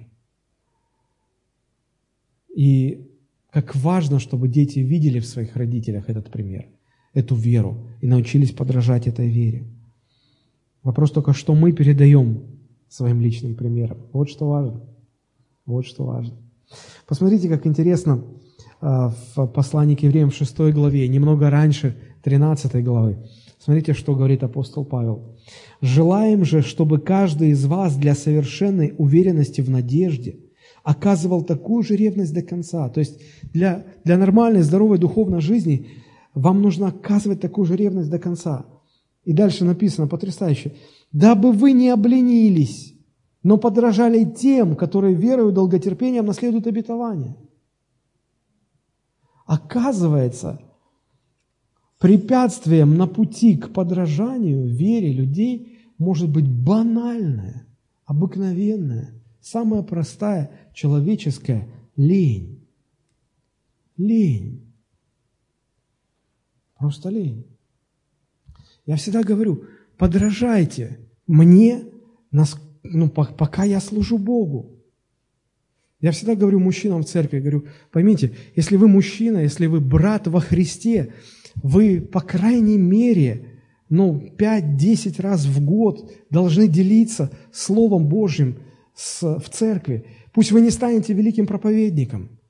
И 2.54 3.10
как 3.50 3.74
важно, 3.74 4.20
чтобы 4.20 4.46
дети 4.46 4.78
видели 4.78 5.18
в 5.18 5.26
своих 5.26 5.56
родителях 5.56 6.08
этот 6.08 6.30
пример, 6.30 6.68
эту 7.14 7.34
веру 7.34 7.88
и 8.00 8.06
научились 8.06 8.52
подражать 8.52 9.06
этой 9.06 9.28
вере. 9.28 9.64
Вопрос 10.82 11.10
только, 11.12 11.32
что 11.32 11.54
мы 11.54 11.72
передаем 11.72 12.42
своим 12.88 13.20
личным 13.20 13.54
примером. 13.54 13.98
Вот 14.12 14.28
что 14.28 14.48
важно. 14.48 14.82
Вот 15.64 15.86
что 15.86 16.04
важно. 16.04 16.34
Посмотрите, 17.06 17.48
как 17.48 17.66
интересно 17.66 18.24
а, 18.80 19.14
в 19.36 19.46
послании 19.46 19.94
к 19.94 20.02
евреям 20.02 20.30
в 20.30 20.34
6 20.34 20.58
главе, 20.72 21.06
немного 21.08 21.50
раньше 21.50 21.96
13 22.22 22.82
главы. 22.84 23.18
Смотрите, 23.58 23.92
что 23.92 24.16
говорит 24.16 24.42
апостол 24.42 24.84
Павел. 24.84 25.36
«Желаем 25.80 26.44
же, 26.44 26.62
чтобы 26.62 26.98
каждый 26.98 27.50
из 27.50 27.64
вас 27.64 27.96
для 27.96 28.14
совершенной 28.14 28.92
уверенности 28.98 29.60
в 29.60 29.70
надежде 29.70 30.40
оказывал 30.82 31.44
такую 31.44 31.84
же 31.84 31.94
ревность 31.94 32.34
до 32.34 32.42
конца». 32.42 32.88
То 32.88 32.98
есть 32.98 33.20
для, 33.52 33.86
для 34.02 34.18
нормальной, 34.18 34.62
здоровой 34.62 34.98
духовной 34.98 35.40
жизни 35.40 35.86
вам 36.34 36.62
нужно 36.62 36.88
оказывать 36.88 37.40
такую 37.40 37.66
же 37.66 37.76
ревность 37.76 38.10
до 38.10 38.18
конца. 38.18 38.66
И 39.24 39.32
дальше 39.32 39.64
написано 39.64 40.08
потрясающе. 40.08 40.74
«Дабы 41.12 41.52
вы 41.52 41.72
не 41.72 41.90
обленились, 41.90 42.94
но 43.42 43.58
подражали 43.58 44.24
тем, 44.24 44.76
которые 44.76 45.14
верою 45.14 45.50
и 45.50 45.54
долготерпением 45.54 46.26
наследуют 46.26 46.66
обетование». 46.66 47.36
Оказывается, 49.44 50.60
препятствием 51.98 52.96
на 52.96 53.06
пути 53.06 53.56
к 53.56 53.72
подражанию 53.72 54.66
вере 54.66 55.12
людей 55.12 55.78
может 55.98 56.30
быть 56.30 56.48
банальная, 56.48 57.66
обыкновенная, 58.06 59.22
самая 59.40 59.82
простая 59.82 60.50
человеческая 60.74 61.68
лень. 61.96 62.66
Лень. 63.96 64.61
Просто 66.82 67.10
лень. 67.10 67.46
Я 68.86 68.96
всегда 68.96 69.22
говорю, 69.22 69.66
подражайте 69.98 70.98
мне, 71.28 71.84
ну, 72.32 73.08
пока 73.08 73.62
я 73.62 73.78
служу 73.78 74.18
Богу. 74.18 74.80
Я 76.00 76.10
всегда 76.10 76.34
говорю 76.34 76.58
мужчинам 76.58 77.02
в 77.02 77.06
церкви, 77.06 77.38
говорю, 77.38 77.66
поймите, 77.92 78.32
если 78.56 78.76
вы 78.76 78.88
мужчина, 78.88 79.38
если 79.38 79.66
вы 79.66 79.80
брат 79.80 80.26
во 80.26 80.40
Христе, 80.40 81.14
вы, 81.54 82.00
по 82.00 82.20
крайней 82.20 82.78
мере, 82.78 83.60
ну, 83.88 84.20
5-10 84.36 85.22
раз 85.22 85.46
в 85.46 85.64
год 85.64 86.10
должны 86.30 86.66
делиться 86.66 87.30
Словом 87.52 88.08
Божьим 88.08 88.58
с, 88.96 89.22
в 89.22 89.48
церкви. 89.50 90.04
Пусть 90.32 90.50
вы 90.50 90.60
не 90.60 90.70
станете 90.70 91.12
великим 91.12 91.46
проповедником, 91.46 92.40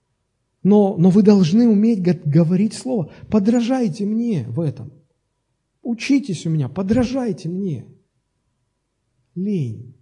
но, 0.62 0.96
но 0.96 1.10
вы 1.10 1.22
должны 1.22 1.68
уметь 1.68 2.00
говорить 2.24 2.74
Слово. 2.74 3.10
Подражайте 3.30 4.04
мне 4.04 4.44
в 4.48 4.60
этом. 4.60 4.92
Учитесь 5.82 6.46
у 6.46 6.50
меня, 6.50 6.68
подражайте 6.68 7.48
мне. 7.48 7.86
Лень. 9.34 9.96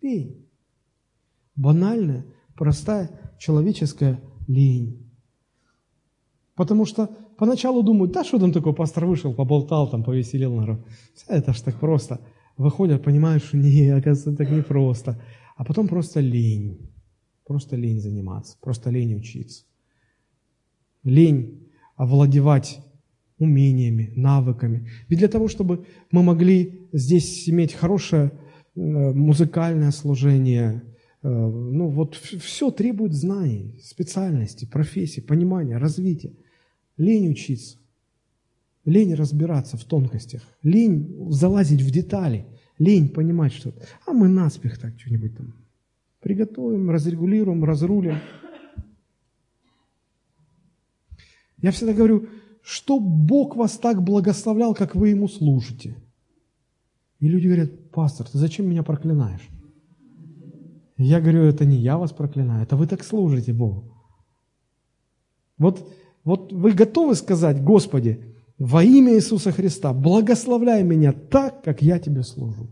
Лень. 0.00 0.46
Банальная, 1.56 2.26
простая 2.56 3.10
человеческая 3.38 4.20
лень. 4.48 5.10
Потому 6.54 6.86
что 6.86 7.10
поначалу 7.36 7.82
думают, 7.82 8.12
да 8.12 8.24
что 8.24 8.38
там 8.38 8.52
такое, 8.52 8.72
пастор 8.72 9.06
вышел, 9.06 9.34
поболтал, 9.34 9.90
там, 9.90 10.04
повеселил 10.04 10.54
народ. 10.54 10.86
Это 11.28 11.52
ж 11.52 11.60
так 11.60 11.78
просто. 11.78 12.20
Выходят, 12.56 13.02
понимают, 13.02 13.44
что 13.44 13.56
не, 13.56 13.88
оказывается, 13.88 14.36
так 14.36 14.50
непросто. 14.50 15.20
А 15.56 15.64
потом 15.64 15.88
просто 15.88 16.20
лень. 16.20 16.93
Просто 17.46 17.76
лень 17.76 18.00
заниматься, 18.00 18.56
просто 18.60 18.90
лень 18.90 19.14
учиться. 19.14 19.64
Лень 21.02 21.68
овладевать 21.96 22.80
умениями, 23.38 24.12
навыками. 24.16 24.88
Ведь 25.08 25.18
для 25.18 25.28
того, 25.28 25.48
чтобы 25.48 25.86
мы 26.10 26.22
могли 26.22 26.88
здесь 26.92 27.48
иметь 27.48 27.74
хорошее 27.74 28.32
э, 28.74 28.80
музыкальное 28.80 29.90
служение, 29.90 30.82
Э, 31.24 31.28
ну 31.28 31.88
вот 31.88 32.14
все 32.16 32.70
требует 32.70 33.14
знаний, 33.14 33.80
специальности, 33.82 34.66
профессии, 34.66 35.20
понимания, 35.20 35.78
развития. 35.78 36.34
Лень 36.98 37.30
учиться, 37.30 37.78
лень 38.84 39.14
разбираться 39.14 39.76
в 39.76 39.84
тонкостях, 39.84 40.42
лень 40.62 41.26
залазить 41.30 41.80
в 41.80 41.90
детали, 41.90 42.46
лень 42.78 43.08
понимать 43.08 43.52
что-то. 43.52 43.84
А 44.06 44.12
мы 44.12 44.28
наспех 44.28 44.78
так 44.78 45.00
что-нибудь 45.00 45.36
там 45.36 45.54
приготовим, 46.24 46.90
разрегулируем, 46.90 47.62
разрулим. 47.64 48.16
Я 51.58 51.70
всегда 51.70 51.92
говорю, 51.92 52.28
что 52.62 52.98
Бог 52.98 53.56
вас 53.56 53.78
так 53.78 54.02
благословлял, 54.02 54.74
как 54.74 54.94
вы 54.96 55.10
Ему 55.10 55.28
служите. 55.28 55.94
И 57.20 57.28
люди 57.28 57.46
говорят, 57.46 57.90
пастор, 57.90 58.26
ты 58.26 58.38
зачем 58.38 58.68
меня 58.68 58.82
проклинаешь? 58.82 59.48
Я 60.96 61.20
говорю, 61.20 61.42
это 61.42 61.66
не 61.66 61.76
я 61.76 61.98
вас 61.98 62.12
проклинаю, 62.12 62.62
это 62.62 62.76
вы 62.76 62.86
так 62.86 63.04
служите 63.04 63.52
Богу. 63.52 63.92
Вот, 65.58 65.86
вот 66.24 66.52
вы 66.52 66.72
готовы 66.72 67.16
сказать, 67.16 67.62
Господи, 67.62 68.34
во 68.58 68.82
имя 68.82 69.14
Иисуса 69.14 69.52
Христа, 69.52 69.92
благословляй 69.92 70.84
меня 70.84 71.12
так, 71.12 71.62
как 71.62 71.82
я 71.82 71.98
тебе 71.98 72.22
служу. 72.22 72.68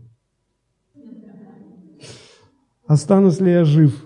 Останусь 2.85 3.39
ли 3.39 3.51
я 3.51 3.65
жив, 3.65 4.05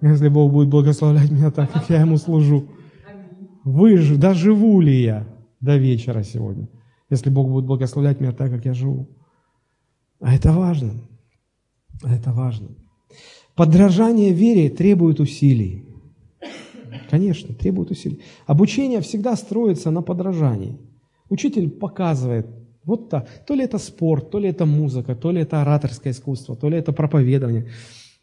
если 0.00 0.28
Бог 0.28 0.52
будет 0.52 0.68
благословлять 0.68 1.30
меня 1.30 1.50
так, 1.50 1.70
как 1.70 1.88
я 1.90 2.00
Ему 2.00 2.16
служу? 2.16 2.68
Выжив, 3.64 4.18
доживу 4.18 4.80
ли 4.80 5.02
я 5.02 5.26
до 5.60 5.76
вечера 5.76 6.22
сегодня, 6.22 6.68
если 7.10 7.30
Бог 7.30 7.48
будет 7.48 7.66
благословлять 7.66 8.20
меня 8.20 8.32
так, 8.32 8.50
как 8.50 8.64
я 8.64 8.74
живу? 8.74 9.08
А 10.20 10.34
это 10.34 10.52
важно. 10.52 10.94
А 12.02 12.14
это 12.14 12.32
важно. 12.32 12.68
Подражание 13.54 14.32
вере 14.32 14.70
требует 14.70 15.20
усилий. 15.20 15.86
Конечно, 17.10 17.54
требует 17.54 17.90
усилий. 17.90 18.22
Обучение 18.46 19.00
всегда 19.00 19.36
строится 19.36 19.90
на 19.90 20.02
подражании. 20.02 20.78
Учитель 21.28 21.68
показывает, 21.70 22.46
вот 22.84 23.10
так, 23.10 23.28
то 23.46 23.54
ли 23.54 23.64
это 23.64 23.78
спорт, 23.78 24.30
то 24.30 24.38
ли 24.38 24.48
это 24.48 24.64
музыка, 24.64 25.14
то 25.14 25.30
ли 25.30 25.42
это 25.42 25.60
ораторское 25.60 26.12
искусство, 26.12 26.56
то 26.56 26.68
ли 26.68 26.78
это 26.78 26.92
проповедование. 26.92 27.68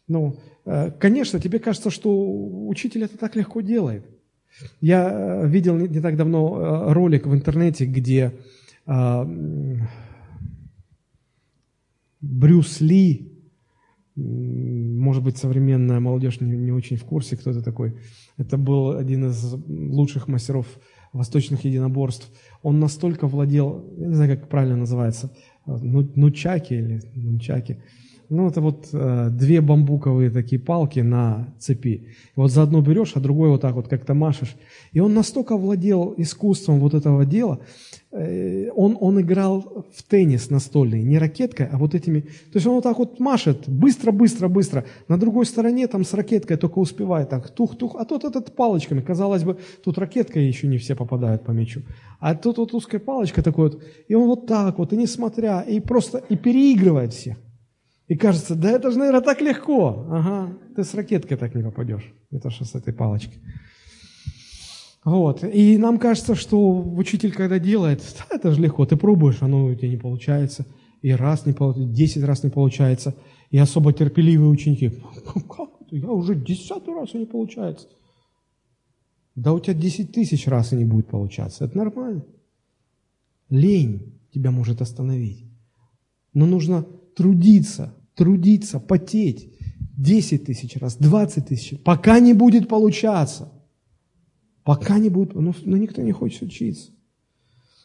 Ну, 0.08 0.38
э, 0.64 0.90
конечно, 0.98 1.38
тебе 1.38 1.58
кажется, 1.58 1.90
что 1.90 2.10
учитель 2.66 3.04
это 3.04 3.18
так 3.18 3.36
легко 3.36 3.60
делает. 3.60 4.04
Я 4.80 5.08
э, 5.10 5.48
видел 5.48 5.76
не 5.76 6.00
так 6.00 6.16
давно 6.16 6.58
э, 6.58 6.92
ролик 6.92 7.26
в 7.26 7.34
интернете, 7.34 7.84
где 7.84 8.32
Брюс 12.20 12.80
Ли, 12.80 13.32
может 14.16 15.22
быть, 15.22 15.36
современная 15.36 16.00
молодежь 16.00 16.40
не, 16.40 16.56
не 16.56 16.72
очень 16.72 16.96
в 16.96 17.04
курсе, 17.04 17.36
кто 17.36 17.50
это 17.50 17.62
такой. 17.62 17.98
Это 18.38 18.56
был 18.56 18.96
один 18.96 19.26
из 19.26 19.54
лучших 19.68 20.26
мастеров 20.26 20.66
восточных 21.12 21.66
единоборств. 21.66 22.32
Он 22.62 22.80
настолько 22.80 23.26
владел, 23.26 23.94
я 23.98 24.06
не 24.06 24.14
знаю, 24.14 24.38
как 24.38 24.48
правильно 24.48 24.76
называется, 24.76 25.30
нучаки 25.66 26.72
или 26.72 27.02
нунчаки, 27.14 27.74
ну, 27.74 27.82
это 28.30 28.60
вот 28.60 28.88
э, 28.92 29.30
две 29.30 29.62
бамбуковые 29.62 30.30
такие 30.30 30.60
палки 30.60 31.00
на 31.00 31.48
цепи. 31.58 32.08
Вот 32.36 32.50
за 32.50 32.62
одну 32.62 32.82
берешь, 32.82 33.12
а 33.14 33.20
другой 33.20 33.48
вот 33.48 33.62
так 33.62 33.74
вот 33.74 33.88
как-то 33.88 34.12
машешь. 34.12 34.54
И 34.92 35.00
он 35.00 35.14
настолько 35.14 35.56
владел 35.56 36.12
искусством 36.14 36.78
вот 36.78 36.92
этого 36.92 37.24
дела, 37.24 37.60
э, 38.12 38.68
он, 38.74 38.98
он 39.00 39.18
играл 39.22 39.86
в 39.94 40.02
теннис 40.02 40.50
настольный, 40.50 41.02
не 41.02 41.18
ракеткой, 41.18 41.68
а 41.72 41.78
вот 41.78 41.94
этими... 41.94 42.20
То 42.20 42.56
есть 42.56 42.66
он 42.66 42.74
вот 42.74 42.84
так 42.84 42.98
вот 42.98 43.18
машет, 43.18 43.66
быстро, 43.66 44.12
быстро, 44.12 44.48
быстро. 44.48 44.84
На 45.08 45.16
другой 45.16 45.46
стороне 45.46 45.86
там 45.86 46.04
с 46.04 46.12
ракеткой 46.12 46.58
только 46.58 46.80
успевает 46.80 47.30
так, 47.30 47.48
тух-тух, 47.48 47.96
а 47.98 48.04
тут 48.04 48.24
этот 48.24 48.54
палочками. 48.54 49.00
Казалось 49.00 49.42
бы, 49.42 49.56
тут 49.82 49.96
ракеткой 49.96 50.46
еще 50.46 50.66
не 50.66 50.76
все 50.76 50.94
попадают 50.94 51.44
по 51.44 51.52
мячу. 51.52 51.80
А 52.20 52.34
тут 52.34 52.58
вот 52.58 52.74
узкая 52.74 53.00
палочка 53.00 53.42
такой 53.42 53.70
вот. 53.70 53.82
И 54.06 54.14
он 54.14 54.26
вот 54.26 54.46
так 54.46 54.78
вот, 54.78 54.92
и 54.92 54.98
несмотря, 54.98 55.62
и 55.62 55.80
просто, 55.80 56.18
и 56.28 56.36
переигрывает 56.36 57.14
всех. 57.14 57.38
И 58.08 58.16
кажется, 58.16 58.54
да 58.54 58.70
это 58.70 58.90
же, 58.90 58.98
наверное, 58.98 59.20
так 59.20 59.40
легко. 59.42 60.06
Ага, 60.10 60.58
ты 60.74 60.82
с 60.82 60.94
ракеткой 60.94 61.36
так 61.36 61.54
не 61.54 61.62
попадешь. 61.62 62.12
Это 62.30 62.50
что 62.50 62.64
с 62.64 62.74
этой 62.74 62.94
палочкой. 62.94 63.38
Вот. 65.04 65.44
И 65.44 65.78
нам 65.78 65.98
кажется, 65.98 66.34
что 66.34 66.80
учитель, 66.80 67.32
когда 67.32 67.58
делает, 67.58 68.02
да, 68.18 68.36
это 68.36 68.52
же 68.52 68.60
легко, 68.60 68.86
ты 68.86 68.96
пробуешь, 68.96 69.42
оно 69.42 69.66
у 69.66 69.74
тебя 69.74 69.90
не 69.90 69.96
получается. 69.96 70.66
И 71.02 71.12
раз 71.12 71.46
не 71.46 71.52
получается, 71.52 71.94
десять 71.94 72.24
раз 72.24 72.42
не 72.42 72.50
получается. 72.50 73.14
И 73.50 73.58
особо 73.58 73.92
терпеливые 73.92 74.48
ученики, 74.48 74.90
как 75.48 75.70
это? 75.80 75.96
Я 75.96 76.10
уже 76.10 76.34
десятый 76.34 76.94
раз 76.94 77.14
и 77.14 77.18
не 77.18 77.26
получается. 77.26 77.88
Да 79.34 79.52
у 79.52 79.60
тебя 79.60 79.74
десять 79.74 80.12
тысяч 80.12 80.46
раз 80.46 80.72
и 80.72 80.76
не 80.76 80.84
будет 80.84 81.08
получаться. 81.08 81.64
Это 81.64 81.76
нормально. 81.78 82.24
Лень 83.50 84.18
тебя 84.32 84.50
может 84.50 84.82
остановить. 84.82 85.44
Но 86.34 86.46
нужно 86.46 86.84
трудиться, 87.16 87.94
трудиться, 88.18 88.80
потеть 88.80 89.54
10 89.96 90.44
тысяч 90.44 90.76
раз, 90.76 90.96
20 90.96 91.46
тысяч, 91.46 91.82
пока 91.82 92.18
не 92.18 92.34
будет 92.34 92.68
получаться. 92.68 93.52
Пока 94.64 94.98
не 94.98 95.08
будет, 95.08 95.34
ну, 95.34 95.54
ну 95.64 95.76
никто 95.76 96.02
не 96.02 96.12
хочет 96.12 96.42
учиться. 96.42 96.90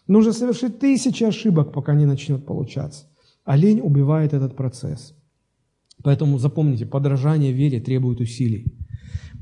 Нужно 0.07 0.33
совершить 0.33 0.79
тысячи 0.79 1.23
ошибок, 1.23 1.71
пока 1.71 1.93
не 1.93 2.05
начнет 2.05 2.45
получаться. 2.45 3.05
А 3.45 3.55
лень 3.55 3.79
убивает 3.79 4.33
этот 4.33 4.55
процесс. 4.55 5.15
Поэтому 6.03 6.39
запомните, 6.39 6.85
подражание 6.85 7.53
вере 7.53 7.79
требует 7.79 8.19
усилий. 8.19 8.65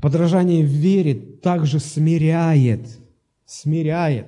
Подражание 0.00 0.62
вере 0.62 1.14
также 1.14 1.80
смиряет, 1.80 3.00
смиряет. 3.44 4.26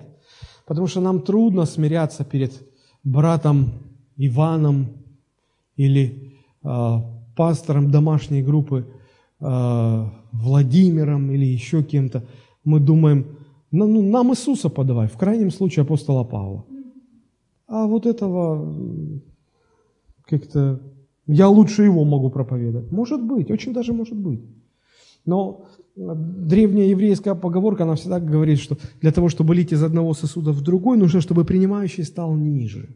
Потому 0.67 0.87
что 0.89 1.01
нам 1.01 1.21
трудно 1.21 1.67
смиряться 1.67 2.25
перед 2.25 2.53
братом 3.05 3.85
Иваном 4.17 5.05
или 5.77 6.34
пастором 7.37 7.91
домашней 7.91 8.43
группы 8.43 8.87
э, 9.41 10.05
Владимиром 10.33 11.31
или 11.31 11.45
еще 11.45 11.83
кем-то, 11.83 12.25
мы 12.65 12.81
думаем, 12.81 13.39
ну, 13.71 14.03
нам 14.03 14.33
Иисуса 14.33 14.69
подавай, 14.69 15.09
в 15.09 15.17
крайнем 15.17 15.51
случае 15.51 15.83
апостола 15.83 16.25
Павла. 16.25 16.65
А 17.67 17.87
вот 17.87 18.07
этого 18.07 18.75
как-то 20.27 20.81
я 21.27 21.49
лучше 21.49 21.83
его 21.83 22.05
могу 22.05 22.31
проповедовать. 22.31 22.93
Может 22.93 23.23
быть, 23.23 23.51
очень 23.51 23.73
даже 23.73 23.93
может 23.93 24.17
быть. 24.17 24.41
Но 25.27 25.67
древняя 25.97 26.87
еврейская 26.87 27.35
поговорка, 27.35 27.85
она 27.85 27.95
всегда 27.95 28.21
говорит, 28.21 28.59
что 28.59 28.77
для 29.01 29.11
того, 29.11 29.29
чтобы 29.29 29.55
лить 29.55 29.73
из 29.73 29.83
одного 29.83 30.15
сосуда 30.15 30.53
в 30.53 30.61
другой, 30.61 30.99
нужно, 30.99 31.21
чтобы 31.21 31.45
принимающий 31.45 32.05
стал 32.05 32.35
ниже. 32.37 32.95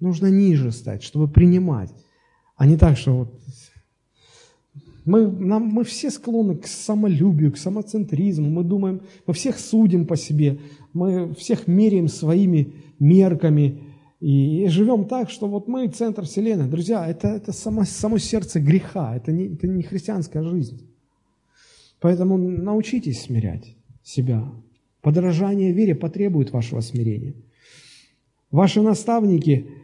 Нужно 0.00 0.26
ниже 0.26 0.72
стать, 0.72 1.02
чтобы 1.02 1.28
принимать. 1.28 1.94
А 2.56 2.66
не 2.66 2.76
так, 2.76 2.96
что 2.96 3.16
вот 3.16 3.40
мы, 5.04 5.28
нам, 5.28 5.64
мы 5.66 5.84
все 5.84 6.10
склонны 6.10 6.56
к 6.56 6.66
самолюбию, 6.66 7.52
к 7.52 7.58
самоцентризму. 7.58 8.48
Мы 8.48 8.64
думаем, 8.64 9.02
мы 9.26 9.34
всех 9.34 9.58
судим 9.58 10.06
по 10.06 10.16
себе, 10.16 10.58
мы 10.92 11.34
всех 11.34 11.66
меряем 11.66 12.08
своими 12.08 12.72
мерками 12.98 13.82
и, 14.20 14.64
и 14.64 14.68
живем 14.68 15.04
так, 15.04 15.28
что 15.28 15.46
вот 15.46 15.68
мы 15.68 15.88
центр 15.88 16.24
Вселенной. 16.24 16.68
Друзья, 16.68 17.06
это, 17.06 17.28
это 17.28 17.52
само, 17.52 17.84
само 17.84 18.18
сердце 18.18 18.60
греха, 18.60 19.14
это 19.14 19.30
не, 19.30 19.48
это 19.48 19.68
не 19.68 19.82
христианская 19.82 20.42
жизнь. 20.42 20.88
Поэтому 22.00 22.38
научитесь 22.38 23.22
смирять 23.22 23.76
себя. 24.02 24.50
Подражание 25.02 25.72
вере 25.72 25.94
потребует 25.94 26.50
вашего 26.50 26.80
смирения. 26.80 27.34
Ваши 28.50 28.80
наставники– 28.80 29.68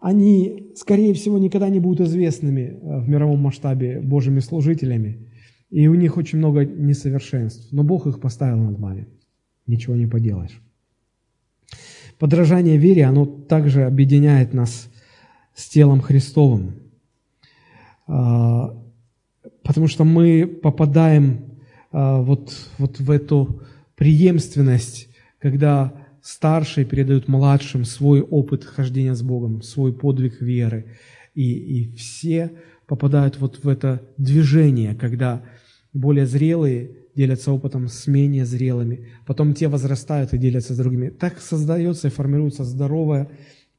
они, 0.00 0.70
скорее 0.76 1.12
всего, 1.14 1.38
никогда 1.38 1.68
не 1.68 1.80
будут 1.80 2.06
известными 2.06 2.60
э, 2.60 3.00
в 3.00 3.08
мировом 3.08 3.40
масштабе 3.40 4.00
Божьими 4.00 4.40
служителями, 4.40 5.28
и 5.70 5.88
у 5.88 5.94
них 5.94 6.16
очень 6.16 6.38
много 6.38 6.64
несовершенств, 6.64 7.72
но 7.72 7.82
Бог 7.82 8.06
их 8.06 8.20
поставил 8.20 8.58
над 8.58 8.78
вами. 8.78 9.08
Ничего 9.66 9.96
не 9.96 10.06
поделаешь. 10.06 10.62
Подражание 12.18 12.76
вере, 12.76 13.04
оно 13.04 13.26
также 13.26 13.84
объединяет 13.84 14.54
нас 14.54 14.90
с 15.54 15.68
телом 15.68 16.00
Христовым, 16.00 16.74
а, 18.06 18.74
потому 19.62 19.88
что 19.88 20.04
мы 20.04 20.46
попадаем 20.46 21.58
а, 21.92 22.22
вот, 22.22 22.54
вот 22.78 22.98
в 22.98 23.10
эту 23.10 23.62
преемственность, 23.94 25.08
когда 25.38 25.97
старшие 26.28 26.84
передают 26.84 27.26
младшим 27.26 27.86
свой 27.86 28.20
опыт 28.20 28.62
хождения 28.62 29.14
с 29.14 29.22
Богом, 29.22 29.62
свой 29.62 29.94
подвиг 29.94 30.42
веры. 30.42 30.84
И, 31.34 31.52
и 31.52 31.92
все 31.96 32.52
попадают 32.86 33.38
вот 33.38 33.64
в 33.64 33.68
это 33.68 34.02
движение, 34.18 34.94
когда 34.94 35.42
более 35.94 36.26
зрелые 36.26 36.90
делятся 37.16 37.50
опытом 37.50 37.88
с 37.88 38.06
менее 38.06 38.44
зрелыми, 38.44 39.08
потом 39.26 39.54
те 39.54 39.68
возрастают 39.68 40.34
и 40.34 40.38
делятся 40.38 40.74
с 40.74 40.76
другими. 40.76 41.08
Так 41.08 41.40
создается 41.40 42.08
и 42.08 42.10
формируется 42.10 42.62
здоровая, 42.62 43.30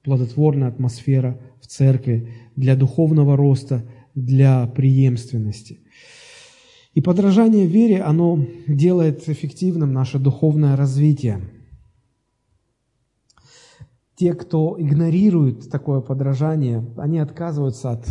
плодотворная 0.03 0.69
атмосфера 0.69 1.39
в 1.61 1.67
церкви 1.67 2.34
для 2.55 2.76
духовного 2.76 3.38
роста, 3.38 3.85
для 4.15 4.65
преемственности. 4.65 5.81
И 6.95 7.01
подражание 7.01 7.67
вере, 7.67 8.01
оно 8.01 8.43
делает 8.65 9.30
эффективным 9.30 9.93
наше 9.93 10.17
духовное 10.17 10.76
развитие– 10.76 11.41
те, 14.20 14.34
кто 14.34 14.76
игнорирует 14.78 15.70
такое 15.70 16.02
подражание, 16.02 16.86
они 16.98 17.20
отказываются 17.20 17.91
от 17.91 18.06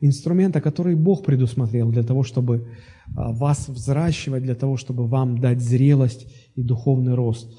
инструмента, 0.00 0.60
который 0.60 0.96
Бог 0.96 1.24
предусмотрел 1.24 1.90
для 1.90 2.02
того, 2.02 2.24
чтобы 2.24 2.68
а, 3.16 3.30
вас 3.32 3.68
взращивать, 3.68 4.42
для 4.42 4.56
того, 4.56 4.76
чтобы 4.76 5.06
вам 5.06 5.38
дать 5.38 5.60
зрелость 5.60 6.26
и 6.56 6.62
духовный 6.62 7.14
рост. 7.14 7.56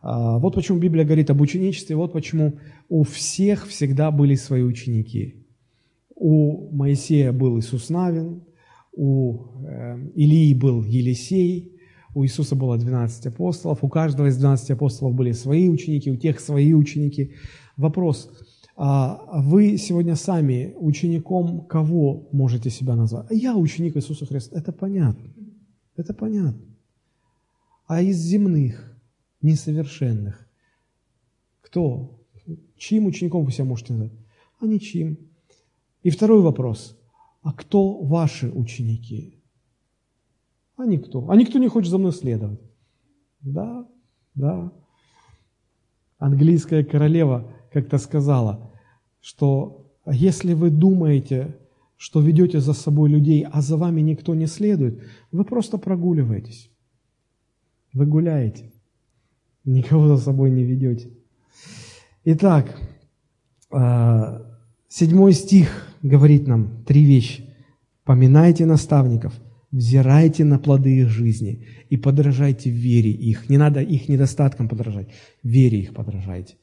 А, 0.00 0.38
вот 0.38 0.54
почему 0.54 0.78
Библия 0.78 1.04
говорит 1.04 1.28
об 1.28 1.40
ученичестве, 1.40 1.96
вот 1.96 2.12
почему 2.12 2.60
у 2.88 3.02
всех 3.02 3.66
всегда 3.66 4.12
были 4.12 4.36
свои 4.36 4.62
ученики. 4.62 5.44
У 6.14 6.70
Моисея 6.70 7.32
был 7.32 7.58
Иисус 7.58 7.90
Навин, 7.90 8.44
у 8.92 9.66
э, 9.66 9.98
Илии 10.14 10.54
был 10.54 10.84
Елисей, 10.84 11.73
У 12.14 12.24
Иисуса 12.24 12.54
было 12.54 12.78
12 12.78 13.26
апостолов, 13.26 13.82
у 13.82 13.88
каждого 13.88 14.28
из 14.28 14.36
12 14.36 14.70
апостолов 14.70 15.14
были 15.14 15.32
свои 15.32 15.68
ученики, 15.68 16.10
у 16.10 16.16
тех 16.16 16.40
свои 16.40 16.72
ученики. 16.72 17.32
Вопрос, 17.76 18.30
а 18.76 19.40
вы 19.40 19.76
сегодня 19.78 20.16
сами 20.16 20.74
учеником 20.78 21.64
кого 21.66 22.28
можете 22.32 22.70
себя 22.70 22.96
назвать? 22.96 23.26
Я 23.30 23.56
ученик 23.56 23.96
Иисуса 23.96 24.26
Христа. 24.26 24.56
Это 24.58 24.72
понятно. 24.72 25.32
Это 25.96 26.14
понятно. 26.14 26.62
А 27.86 28.00
из 28.00 28.16
земных, 28.18 28.96
несовершенных, 29.42 30.48
кто? 31.60 32.20
Чьим 32.76 33.06
учеником 33.06 33.44
вы 33.44 33.52
себя 33.52 33.64
можете 33.64 33.92
назвать? 33.92 34.12
А 34.60 34.66
ничьим. 34.66 35.18
И 36.02 36.10
второй 36.10 36.42
вопрос. 36.42 36.96
А 37.42 37.52
кто 37.52 38.00
ваши 38.00 38.50
ученики? 38.50 39.42
А 40.76 40.86
никто. 40.86 41.28
А 41.28 41.36
никто 41.36 41.58
не 41.58 41.68
хочет 41.68 41.90
за 41.90 41.98
мной 41.98 42.12
следовать. 42.12 42.60
Да, 43.40 43.86
да. 44.34 44.72
Английская 46.18 46.84
королева 46.84 47.52
как-то 47.72 47.98
сказала, 47.98 48.72
что 49.20 49.92
если 50.06 50.54
вы 50.54 50.70
думаете, 50.70 51.56
что 51.96 52.20
ведете 52.20 52.60
за 52.60 52.72
собой 52.72 53.10
людей, 53.10 53.46
а 53.50 53.60
за 53.60 53.76
вами 53.76 54.00
никто 54.00 54.34
не 54.34 54.46
следует, 54.46 55.02
вы 55.32 55.44
просто 55.44 55.78
прогуливаетесь. 55.78 56.70
Вы 57.92 58.06
гуляете. 58.06 58.72
Никого 59.64 60.08
за 60.08 60.18
собой 60.18 60.50
не 60.50 60.64
ведете. 60.64 61.10
Итак, 62.24 62.80
а, 63.70 64.42
седьмой 64.88 65.32
стих 65.32 65.88
говорит 66.02 66.46
нам 66.46 66.84
три 66.84 67.04
вещи. 67.04 67.50
«Поминайте 68.04 68.66
наставников, 68.66 69.32
взирайте 69.74 70.44
на 70.44 70.58
плоды 70.58 71.00
их 71.00 71.08
жизни 71.08 71.66
и 71.90 71.96
подражайте 71.96 72.70
вере 72.70 73.10
их». 73.10 73.50
Не 73.50 73.58
надо 73.58 73.80
их 73.80 74.08
недостаткам 74.08 74.68
подражать, 74.68 75.08
вере 75.42 75.80
их 75.80 75.94
подражайте. 75.94 76.54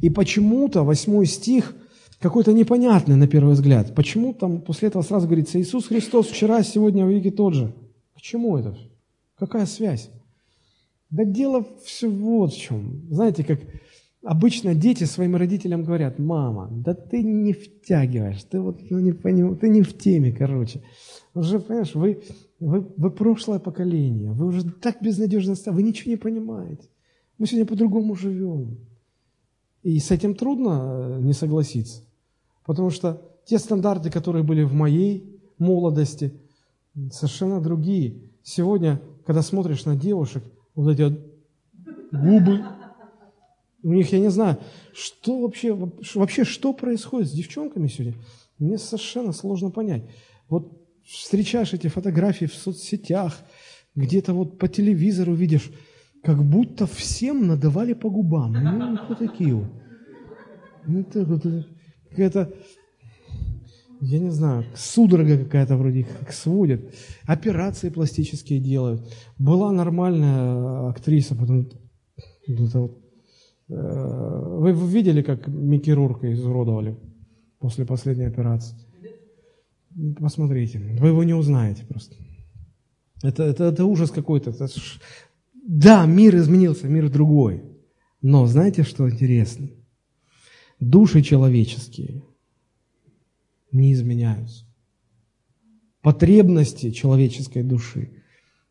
И 0.00 0.10
почему-то 0.10 0.82
восьмой 0.82 1.26
стих 1.26 1.74
какой-то 2.20 2.52
непонятный 2.52 3.16
на 3.16 3.28
первый 3.28 3.54
взгляд. 3.54 3.94
Почему 3.94 4.32
там 4.32 4.60
после 4.60 4.88
этого 4.88 5.02
сразу 5.02 5.26
говорится 5.26 5.60
«Иисус 5.60 5.86
Христос 5.86 6.28
вчера, 6.28 6.62
сегодня, 6.62 7.04
в 7.04 7.10
веки 7.10 7.30
тот 7.30 7.54
же». 7.54 7.72
Почему 8.14 8.56
это? 8.56 8.76
Какая 9.38 9.66
связь? 9.66 10.10
Да 11.10 11.24
дело 11.24 11.64
все 11.84 12.08
вот 12.08 12.52
в 12.52 12.58
чем. 12.58 13.06
Знаете, 13.10 13.44
как 13.44 13.60
обычно 14.24 14.74
дети 14.74 15.04
своим 15.04 15.36
родителям 15.36 15.84
говорят, 15.84 16.18
мама, 16.18 16.68
да 16.72 16.94
ты 16.94 17.22
не 17.22 17.52
втягиваешь, 17.52 18.42
ты 18.44 18.60
вот 18.60 18.80
ну, 18.90 18.98
не 18.98 19.12
поним, 19.12 19.56
ты 19.56 19.68
не 19.68 19.82
в 19.82 19.96
теме, 19.96 20.32
короче. 20.32 20.82
Уже, 21.34 21.60
понимаешь, 21.60 21.94
вы, 21.94 22.22
вы, 22.60 22.80
вы 22.96 23.10
прошлое 23.10 23.58
поколение, 23.58 24.32
вы 24.32 24.46
уже 24.46 24.70
так 24.70 25.02
безнадежно 25.02 25.54
стали, 25.54 25.74
вы 25.74 25.82
ничего 25.82 26.10
не 26.10 26.16
понимаете. 26.16 26.88
Мы 27.38 27.46
сегодня 27.46 27.66
по-другому 27.66 28.14
живем. 28.14 28.78
И 29.82 29.98
с 29.98 30.10
этим 30.10 30.34
трудно 30.34 31.18
э, 31.18 31.20
не 31.20 31.32
согласиться. 31.32 32.02
Потому 32.64 32.90
что 32.90 33.22
те 33.44 33.58
стандарты, 33.58 34.10
которые 34.10 34.42
были 34.42 34.62
в 34.62 34.72
моей 34.72 35.40
молодости, 35.58 36.32
совершенно 37.12 37.60
другие. 37.60 38.16
Сегодня, 38.42 39.00
когда 39.24 39.42
смотришь 39.42 39.84
на 39.84 39.94
девушек, 39.94 40.42
вот 40.74 40.90
эти 40.90 41.02
вот 41.02 41.20
губы, 42.10 42.64
у 43.82 43.92
них, 43.92 44.10
я 44.12 44.18
не 44.18 44.30
знаю, 44.30 44.58
что 44.92 45.40
вообще, 45.40 45.72
вообще 46.14 46.44
что 46.44 46.72
происходит 46.72 47.28
с 47.28 47.32
девчонками 47.32 47.86
сегодня, 47.86 48.18
мне 48.58 48.78
совершенно 48.78 49.32
сложно 49.32 49.70
понять. 49.70 50.02
Вот 50.48 50.75
встречаешь 51.06 51.72
эти 51.72 51.88
фотографии 51.88 52.46
в 52.46 52.54
соцсетях, 52.54 53.38
где-то 53.94 54.34
вот 54.34 54.58
по 54.58 54.68
телевизору 54.68 55.34
видишь, 55.34 55.70
как 56.22 56.42
будто 56.42 56.86
всем 56.86 57.46
надавали 57.46 57.92
по 57.92 58.10
губам. 58.10 58.52
Ну, 58.52 58.98
кто 58.98 59.14
такие 59.14 59.54
вот? 59.54 59.70
Так 61.12 61.26
вот, 61.28 61.42
какая-то, 62.10 62.52
я 64.00 64.18
не 64.18 64.30
знаю, 64.30 64.64
судорога 64.74 65.38
какая-то 65.38 65.76
вроде 65.76 66.00
их 66.00 66.08
сводит. 66.30 66.94
Операции 67.24 67.90
пластические 67.90 68.60
делают. 68.60 69.02
Была 69.38 69.72
нормальная 69.72 70.88
актриса, 70.88 71.34
потом 71.34 71.68
это 72.46 72.78
вот 72.78 73.06
Э, 73.68 74.42
вы 74.58 74.72
видели, 74.72 75.22
как 75.22 75.48
Микки 75.48 75.90
Рурка 75.90 76.32
изуродовали 76.32 76.96
после 77.58 77.84
последней 77.84 78.26
операции? 78.26 78.76
Посмотрите. 80.18 80.78
Вы 80.78 81.08
его 81.08 81.24
не 81.24 81.34
узнаете 81.34 81.84
просто. 81.86 82.16
Это, 83.22 83.44
это, 83.44 83.64
это 83.64 83.84
ужас 83.84 84.10
какой-то. 84.10 84.50
Это 84.50 84.66
ж... 84.68 85.00
Да, 85.54 86.06
мир 86.06 86.36
изменился, 86.36 86.86
мир 86.86 87.10
другой. 87.10 87.64
Но 88.20 88.46
знаете, 88.46 88.82
что 88.82 89.08
интересно? 89.08 89.68
Души 90.80 91.22
человеческие 91.22 92.22
не 93.72 93.92
изменяются. 93.92 94.66
Потребности 96.02 96.90
человеческой 96.90 97.62
души 97.62 98.22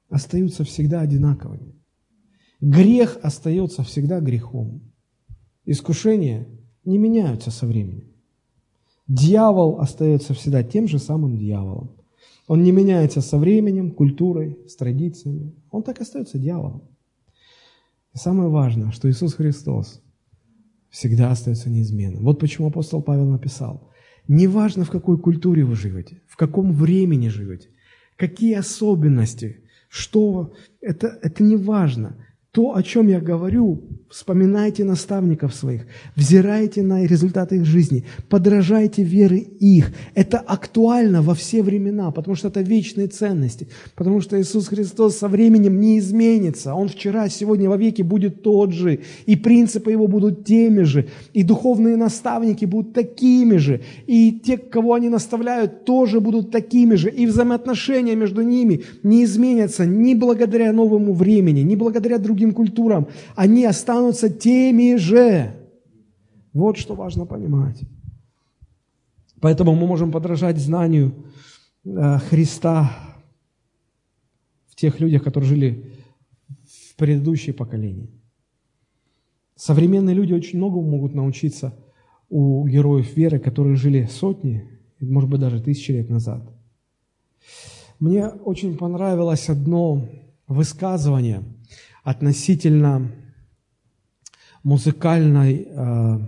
остаются 0.09 0.63
всегда 0.63 1.01
одинаковыми. 1.01 1.75
Грех 2.61 3.17
остается 3.21 3.83
всегда 3.83 4.19
грехом. 4.19 4.93
Искушения 5.65 6.47
не 6.85 6.97
меняются 6.97 7.51
со 7.51 7.65
временем. 7.65 8.14
Дьявол 9.07 9.79
остается 9.79 10.33
всегда 10.33 10.63
тем 10.63 10.87
же 10.87 10.99
самым 10.99 11.37
дьяволом. 11.37 11.91
Он 12.47 12.63
не 12.63 12.71
меняется 12.71 13.21
со 13.21 13.37
временем, 13.37 13.91
культурой, 13.91 14.57
с 14.67 14.75
традициями. 14.75 15.53
Он 15.71 15.83
так 15.83 16.01
остается 16.01 16.37
дьяволом. 16.37 16.83
И 18.13 18.17
самое 18.17 18.49
важное, 18.49 18.91
что 18.91 19.09
Иисус 19.09 19.33
Христос 19.33 20.01
всегда 20.89 21.31
остается 21.31 21.69
неизменным. 21.69 22.23
Вот 22.23 22.39
почему 22.39 22.67
апостол 22.67 23.01
Павел 23.01 23.29
написал, 23.29 23.91
неважно 24.27 24.85
в 24.85 24.89
какой 24.89 25.19
культуре 25.19 25.65
вы 25.65 25.75
живете, 25.75 26.21
в 26.27 26.37
каком 26.37 26.71
времени 26.71 27.27
живете, 27.27 27.69
какие 28.15 28.53
особенности, 28.53 29.63
что, 29.89 30.53
это, 30.81 31.19
это 31.21 31.43
не 31.43 31.57
важно. 31.57 32.25
То, 32.55 32.73
о 32.73 32.83
чем 32.83 33.09
я 33.09 33.19
говорю, 33.19 33.81
вспоминайте 34.09 34.85
наставников 34.85 35.53
своих, 35.53 35.87
взирайте 36.15 36.83
на 36.83 37.05
результаты 37.05 37.57
их 37.57 37.65
жизни, 37.65 38.05
подражайте 38.29 39.03
веры 39.03 39.39
их. 39.39 39.91
Это 40.13 40.37
актуально 40.37 41.21
во 41.21 41.33
все 41.33 41.61
времена, 41.61 42.11
потому 42.11 42.35
что 42.35 42.47
это 42.47 42.61
вечные 42.61 43.07
ценности, 43.07 43.67
потому 43.93 44.21
что 44.21 44.39
Иисус 44.39 44.69
Христос 44.69 45.17
со 45.17 45.27
временем 45.27 45.81
не 45.81 45.99
изменится. 45.99 46.75
Он 46.75 46.87
вчера, 46.87 47.27
сегодня, 47.27 47.69
во 47.69 47.75
веки 47.75 48.03
будет 48.03 48.41
тот 48.41 48.71
же, 48.71 48.99
и 49.25 49.35
принципы 49.35 49.91
его 49.91 50.07
будут 50.07 50.45
теми 50.45 50.83
же, 50.83 51.09
и 51.33 51.43
духовные 51.43 51.97
наставники 51.97 52.63
будут 52.63 52.93
такими 52.93 53.57
же, 53.57 53.81
и 54.07 54.31
те, 54.31 54.57
кого 54.57 54.93
они 54.93 55.09
наставляют, 55.09 55.83
тоже 55.83 56.21
будут 56.21 56.51
такими 56.51 56.95
же, 56.95 57.09
и 57.09 57.25
взаимоотношения 57.25 58.15
между 58.15 58.43
ними 58.43 58.83
не 59.03 59.25
изменятся 59.25 59.85
ни 59.85 60.13
благодаря 60.13 60.71
новому 60.71 61.13
времени, 61.13 61.59
ни 61.59 61.75
благодаря 61.75 62.17
другим 62.17 62.44
другим 62.45 62.53
культурам, 62.53 63.07
они 63.35 63.65
останутся 63.65 64.29
теми 64.29 64.97
же. 64.97 65.53
Вот 66.53 66.77
что 66.77 66.95
важно 66.95 67.25
понимать. 67.25 67.81
Поэтому 69.41 69.75
мы 69.75 69.87
можем 69.87 70.11
подражать 70.11 70.57
знанию 70.57 71.11
э, 71.83 72.19
Христа 72.29 72.91
в 74.67 74.75
тех 74.75 74.99
людях, 74.99 75.23
которые 75.23 75.49
жили 75.49 75.91
в 76.63 76.95
предыдущие 76.95 77.53
поколения. 77.53 78.07
Современные 79.55 80.15
люди 80.15 80.33
очень 80.33 80.57
многому 80.57 80.89
могут 80.89 81.15
научиться 81.15 81.73
у 82.29 82.67
героев 82.67 83.17
веры, 83.17 83.39
которые 83.39 83.75
жили 83.75 84.07
сотни, 84.11 84.63
может 84.99 85.29
быть, 85.29 85.39
даже 85.39 85.61
тысячи 85.61 85.91
лет 85.91 86.09
назад. 86.09 86.41
Мне 87.99 88.27
очень 88.27 88.77
понравилось 88.77 89.49
одно 89.49 90.07
высказывание– 90.47 91.43
относительно 92.05 93.11
музыкальной, 94.63 95.67
э, 95.67 96.19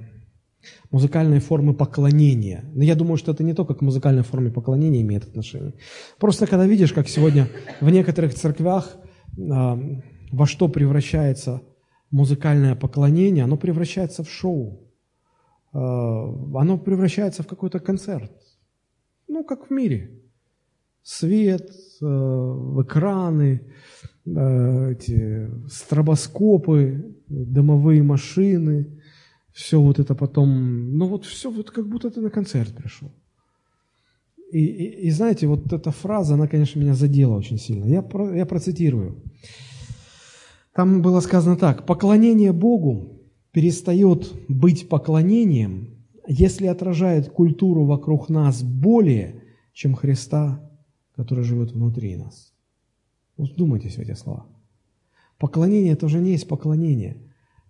музыкальной 0.91 1.39
формы 1.39 1.73
поклонения. 1.75 2.65
Но 2.73 2.83
я 2.83 2.95
думаю, 2.95 3.17
что 3.17 3.31
это 3.31 3.43
не 3.43 3.53
только 3.53 3.75
к 3.75 3.81
музыкальной 3.81 4.23
форме 4.23 4.49
поклонения 4.49 5.01
имеет 5.01 5.23
отношение. 5.23 5.75
Просто 6.19 6.47
когда 6.47 6.65
видишь, 6.65 6.93
как 6.93 7.07
сегодня 7.07 7.47
в 7.79 7.89
некоторых 7.91 8.33
церквях 8.33 8.97
э, 9.37 9.41
во 10.31 10.45
что 10.47 10.67
превращается 10.67 11.61
музыкальное 12.09 12.75
поклонение, 12.75 13.43
оно 13.43 13.55
превращается 13.55 14.23
в 14.23 14.29
шоу. 14.31 14.81
Э, 15.73 15.77
оно 15.77 16.79
превращается 16.79 17.43
в 17.43 17.47
какой-то 17.47 17.79
концерт. 17.79 18.31
Ну, 19.27 19.43
как 19.43 19.67
в 19.67 19.71
мире. 19.71 20.23
Свет, 21.03 21.69
экраны, 22.01 23.61
эти 24.35 25.49
стробоскопы, 25.69 27.15
домовые 27.27 28.03
машины, 28.03 29.01
все 29.53 29.81
вот 29.81 29.99
это 29.99 30.15
потом, 30.15 30.97
ну 30.97 31.07
вот 31.07 31.25
все 31.25 31.49
вот 31.49 31.71
как 31.71 31.87
будто 31.87 32.09
ты 32.09 32.21
на 32.21 32.29
концерт 32.29 32.75
пришел. 32.75 33.11
И, 34.51 34.63
и, 34.63 35.07
и 35.07 35.11
знаете, 35.11 35.47
вот 35.47 35.71
эта 35.71 35.91
фраза, 35.91 36.35
она, 36.35 36.47
конечно, 36.47 36.79
меня 36.79 36.93
задела 36.93 37.35
очень 37.35 37.57
сильно. 37.57 37.85
Я, 37.85 38.01
про, 38.01 38.33
я 38.35 38.45
процитирую. 38.45 39.23
Там 40.73 41.01
было 41.01 41.21
сказано 41.21 41.55
так, 41.57 41.85
поклонение 41.85 42.53
Богу 42.53 43.21
перестает 43.51 44.31
быть 44.47 44.87
поклонением, 44.89 46.05
если 46.27 46.67
отражает 46.67 47.29
культуру 47.29 47.85
вокруг 47.85 48.29
нас 48.29 48.61
более, 48.61 49.43
чем 49.73 49.95
Христа, 49.95 50.69
который 51.15 51.43
живет 51.43 51.71
внутри 51.71 52.15
нас. 52.15 52.53
Вот 53.37 53.55
думайтесь 53.55 53.95
в 53.95 53.99
эти 53.99 54.13
слова. 54.13 54.45
Поклонение– 55.37 55.93
это 55.93 56.07
уже 56.07 56.19
не 56.19 56.31
есть 56.31 56.47
поклонение, 56.47 57.17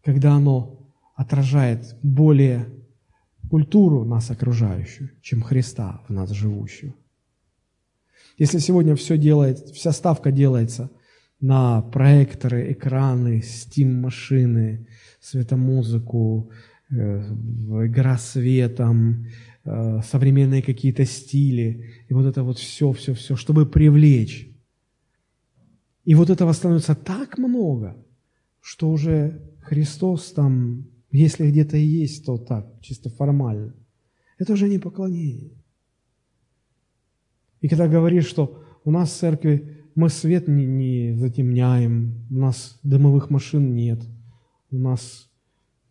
когда 0.03 0.33
оно 0.33 0.89
отражает 1.15 1.97
более 2.01 2.67
культуру 3.49 4.05
нас 4.05 4.31
окружающую, 4.31 5.11
чем 5.21 5.41
Христа 5.41 6.01
в 6.07 6.13
нас 6.13 6.31
живущую. 6.31 6.95
Если 8.37 8.59
сегодня 8.59 8.95
все 8.95 9.17
делает, 9.17 9.59
вся 9.69 9.91
ставка 9.91 10.31
делается 10.31 10.91
на 11.39 11.81
проекторы, 11.81 12.71
экраны, 12.71 13.41
Steam-машины, 13.41 14.87
светомузыку, 15.19 16.51
э, 16.89 16.95
игра 16.95 18.17
светом, 18.17 19.27
э, 19.65 20.01
современные 20.03 20.61
какие-то 20.61 21.05
стили, 21.05 22.03
и 22.07 22.13
вот 22.13 22.25
это 22.25 22.43
вот 22.43 22.57
все, 22.59 22.91
все, 22.93 23.13
все, 23.13 23.35
чтобы 23.35 23.65
привлечь. 23.65 24.56
И 26.07 26.15
вот 26.15 26.29
этого 26.29 26.53
становится 26.53 26.95
так 26.95 27.37
много, 27.37 27.97
что 28.61 28.89
уже 28.89 29.41
Христос 29.59 30.31
там, 30.31 30.87
если 31.11 31.51
где-то 31.51 31.75
и 31.75 31.85
есть, 31.85 32.25
то 32.25 32.37
так, 32.37 32.79
чисто 32.79 33.09
формально. 33.09 33.75
Это 34.37 34.53
уже 34.53 34.69
не 34.69 34.79
поклонение. 34.79 35.51
И 37.59 37.67
когда 37.67 37.89
говоришь, 37.89 38.25
что 38.25 38.63
у 38.85 38.91
нас 38.91 39.11
в 39.11 39.17
церкви 39.17 39.83
мы 39.95 40.07
свет 40.07 40.47
не, 40.47 40.65
не 40.65 41.17
затемняем, 41.17 42.25
у 42.31 42.35
нас 42.35 42.79
дымовых 42.83 43.29
машин 43.29 43.75
нет, 43.75 43.99
у 44.71 44.77
нас, 44.77 45.29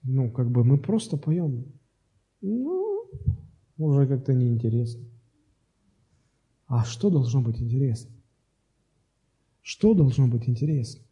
ну, 0.02 0.30
как 0.30 0.50
бы 0.50 0.64
мы 0.64 0.78
просто 0.78 1.18
поем. 1.18 1.66
Ну, 2.40 3.04
уже 3.76 4.06
как-то 4.06 4.32
неинтересно. 4.32 5.04
А 6.68 6.86
что 6.86 7.10
должно 7.10 7.42
быть 7.42 7.60
интересно? 7.60 8.15
Что 9.66 9.94
должно 9.94 10.28
быть 10.28 10.48
интересно? 10.48 11.02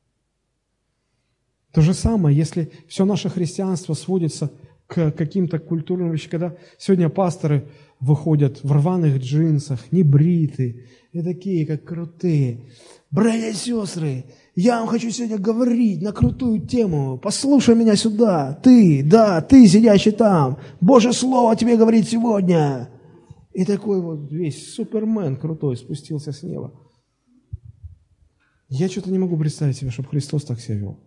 То 1.72 1.80
же 1.80 1.92
самое, 1.92 2.36
если 2.36 2.70
все 2.86 3.04
наше 3.04 3.28
христианство 3.28 3.94
сводится 3.94 4.52
к 4.86 5.10
каким-то 5.10 5.58
культурным 5.58 6.12
вещам, 6.12 6.30
когда 6.30 6.56
сегодня 6.78 7.08
пасторы 7.08 7.66
выходят 7.98 8.62
в 8.62 8.70
рваных 8.70 9.18
джинсах, 9.18 9.90
не 9.90 10.04
бритые, 10.04 10.84
и 11.10 11.20
такие, 11.20 11.66
как 11.66 11.82
крутые. 11.82 12.60
Братья 13.10 13.50
и 13.50 13.54
сестры, 13.54 14.24
я 14.54 14.78
вам 14.78 14.86
хочу 14.86 15.10
сегодня 15.10 15.38
говорить 15.38 16.00
на 16.00 16.12
крутую 16.12 16.60
тему. 16.60 17.18
Послушай 17.18 17.74
меня 17.74 17.96
сюда. 17.96 18.56
Ты, 18.62 19.02
да, 19.02 19.40
ты, 19.40 19.66
сидящий 19.66 20.12
там. 20.12 20.58
Божье 20.80 21.12
Слово 21.12 21.56
тебе 21.56 21.76
говорит 21.76 22.08
сегодня. 22.08 22.88
И 23.52 23.64
такой 23.64 24.00
вот 24.00 24.30
весь 24.30 24.74
супермен 24.74 25.38
крутой 25.38 25.76
спустился 25.76 26.30
с 26.30 26.44
неба. 26.44 26.72
Я 28.68 28.88
что-то 28.88 29.10
не 29.10 29.18
могу 29.18 29.36
представить 29.36 29.76
себе, 29.76 29.90
чтобы 29.90 30.08
Христос 30.08 30.44
так 30.44 30.60
себя 30.60 30.76
вел. 30.76 31.00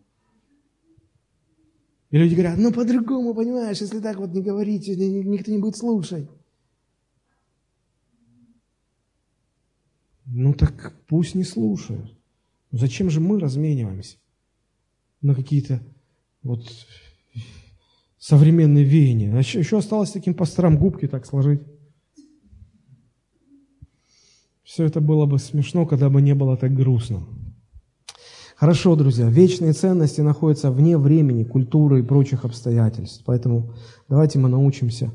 И 2.10 2.18
люди 2.18 2.36
говорят, 2.36 2.58
ну 2.58 2.72
по-другому, 2.72 3.34
понимаешь, 3.34 3.82
если 3.82 4.00
так 4.00 4.18
вот 4.18 4.32
не 4.32 4.42
говорить, 4.42 4.88
никто 4.88 5.52
не 5.52 5.58
будет 5.58 5.76
слушать. 5.76 6.30
Ну 10.26 10.54
так 10.54 10.94
пусть 11.08 11.36
не 11.36 11.44
слушают. 11.44 12.14
Зачем 12.72 13.10
же 13.10 13.20
мы 13.20 13.40
размениваемся 13.40 14.18
на 15.22 15.34
какие-то 15.34 15.82
вот 16.44 16.70
современные 18.18 18.84
веяния? 18.84 19.34
А 19.34 19.40
еще, 19.40 19.60
еще 19.60 19.78
осталось 19.78 20.12
таким 20.12 20.34
пасторам 20.34 20.78
губки 20.78 21.08
так 21.08 21.26
сложить. 21.26 21.62
Все 24.64 24.86
это 24.86 25.02
было 25.02 25.26
бы 25.26 25.40
смешно, 25.40 25.86
когда 25.86 26.10
бы 26.10 26.22
не 26.22 26.36
было 26.36 26.58
так 26.58 26.74
грустно. 26.74 27.26
Хорошо, 28.58 28.96
друзья, 28.96 29.30
вечные 29.30 29.74
ценности 29.74 30.22
находятся 30.22 30.72
вне 30.72 30.98
времени, 30.98 31.44
культуры 31.44 32.00
и 32.00 32.04
прочих 32.04 32.44
обстоятельств. 32.44 33.22
Поэтому 33.24 33.76
давайте 34.10 34.40
мы 34.40 34.50
научимся 34.50 35.12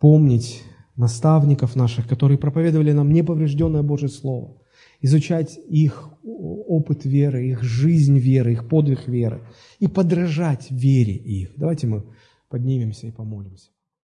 помнить 0.00 0.64
наставников 0.96 1.76
наших, 1.76 2.08
которые 2.08 2.38
проповедовали 2.38 2.90
нам 2.90 3.12
неповрежденное 3.12 3.84
Божье 3.84 4.08
Слово, 4.08 4.56
изучать 5.00 5.60
их 5.68 6.10
опыт 6.24 7.04
веры, 7.04 7.46
их 7.46 7.62
жизнь 7.62 8.18
веры, 8.18 8.50
их 8.54 8.68
подвиг 8.68 9.06
веры 9.06 9.42
и 9.78 9.86
подражать 9.86 10.72
вере 10.72 11.14
их. 11.14 11.52
Давайте 11.56 11.86
мы 11.86 12.02
поднимемся 12.48 13.06
и 13.06 13.12
помолимся. 13.12 13.70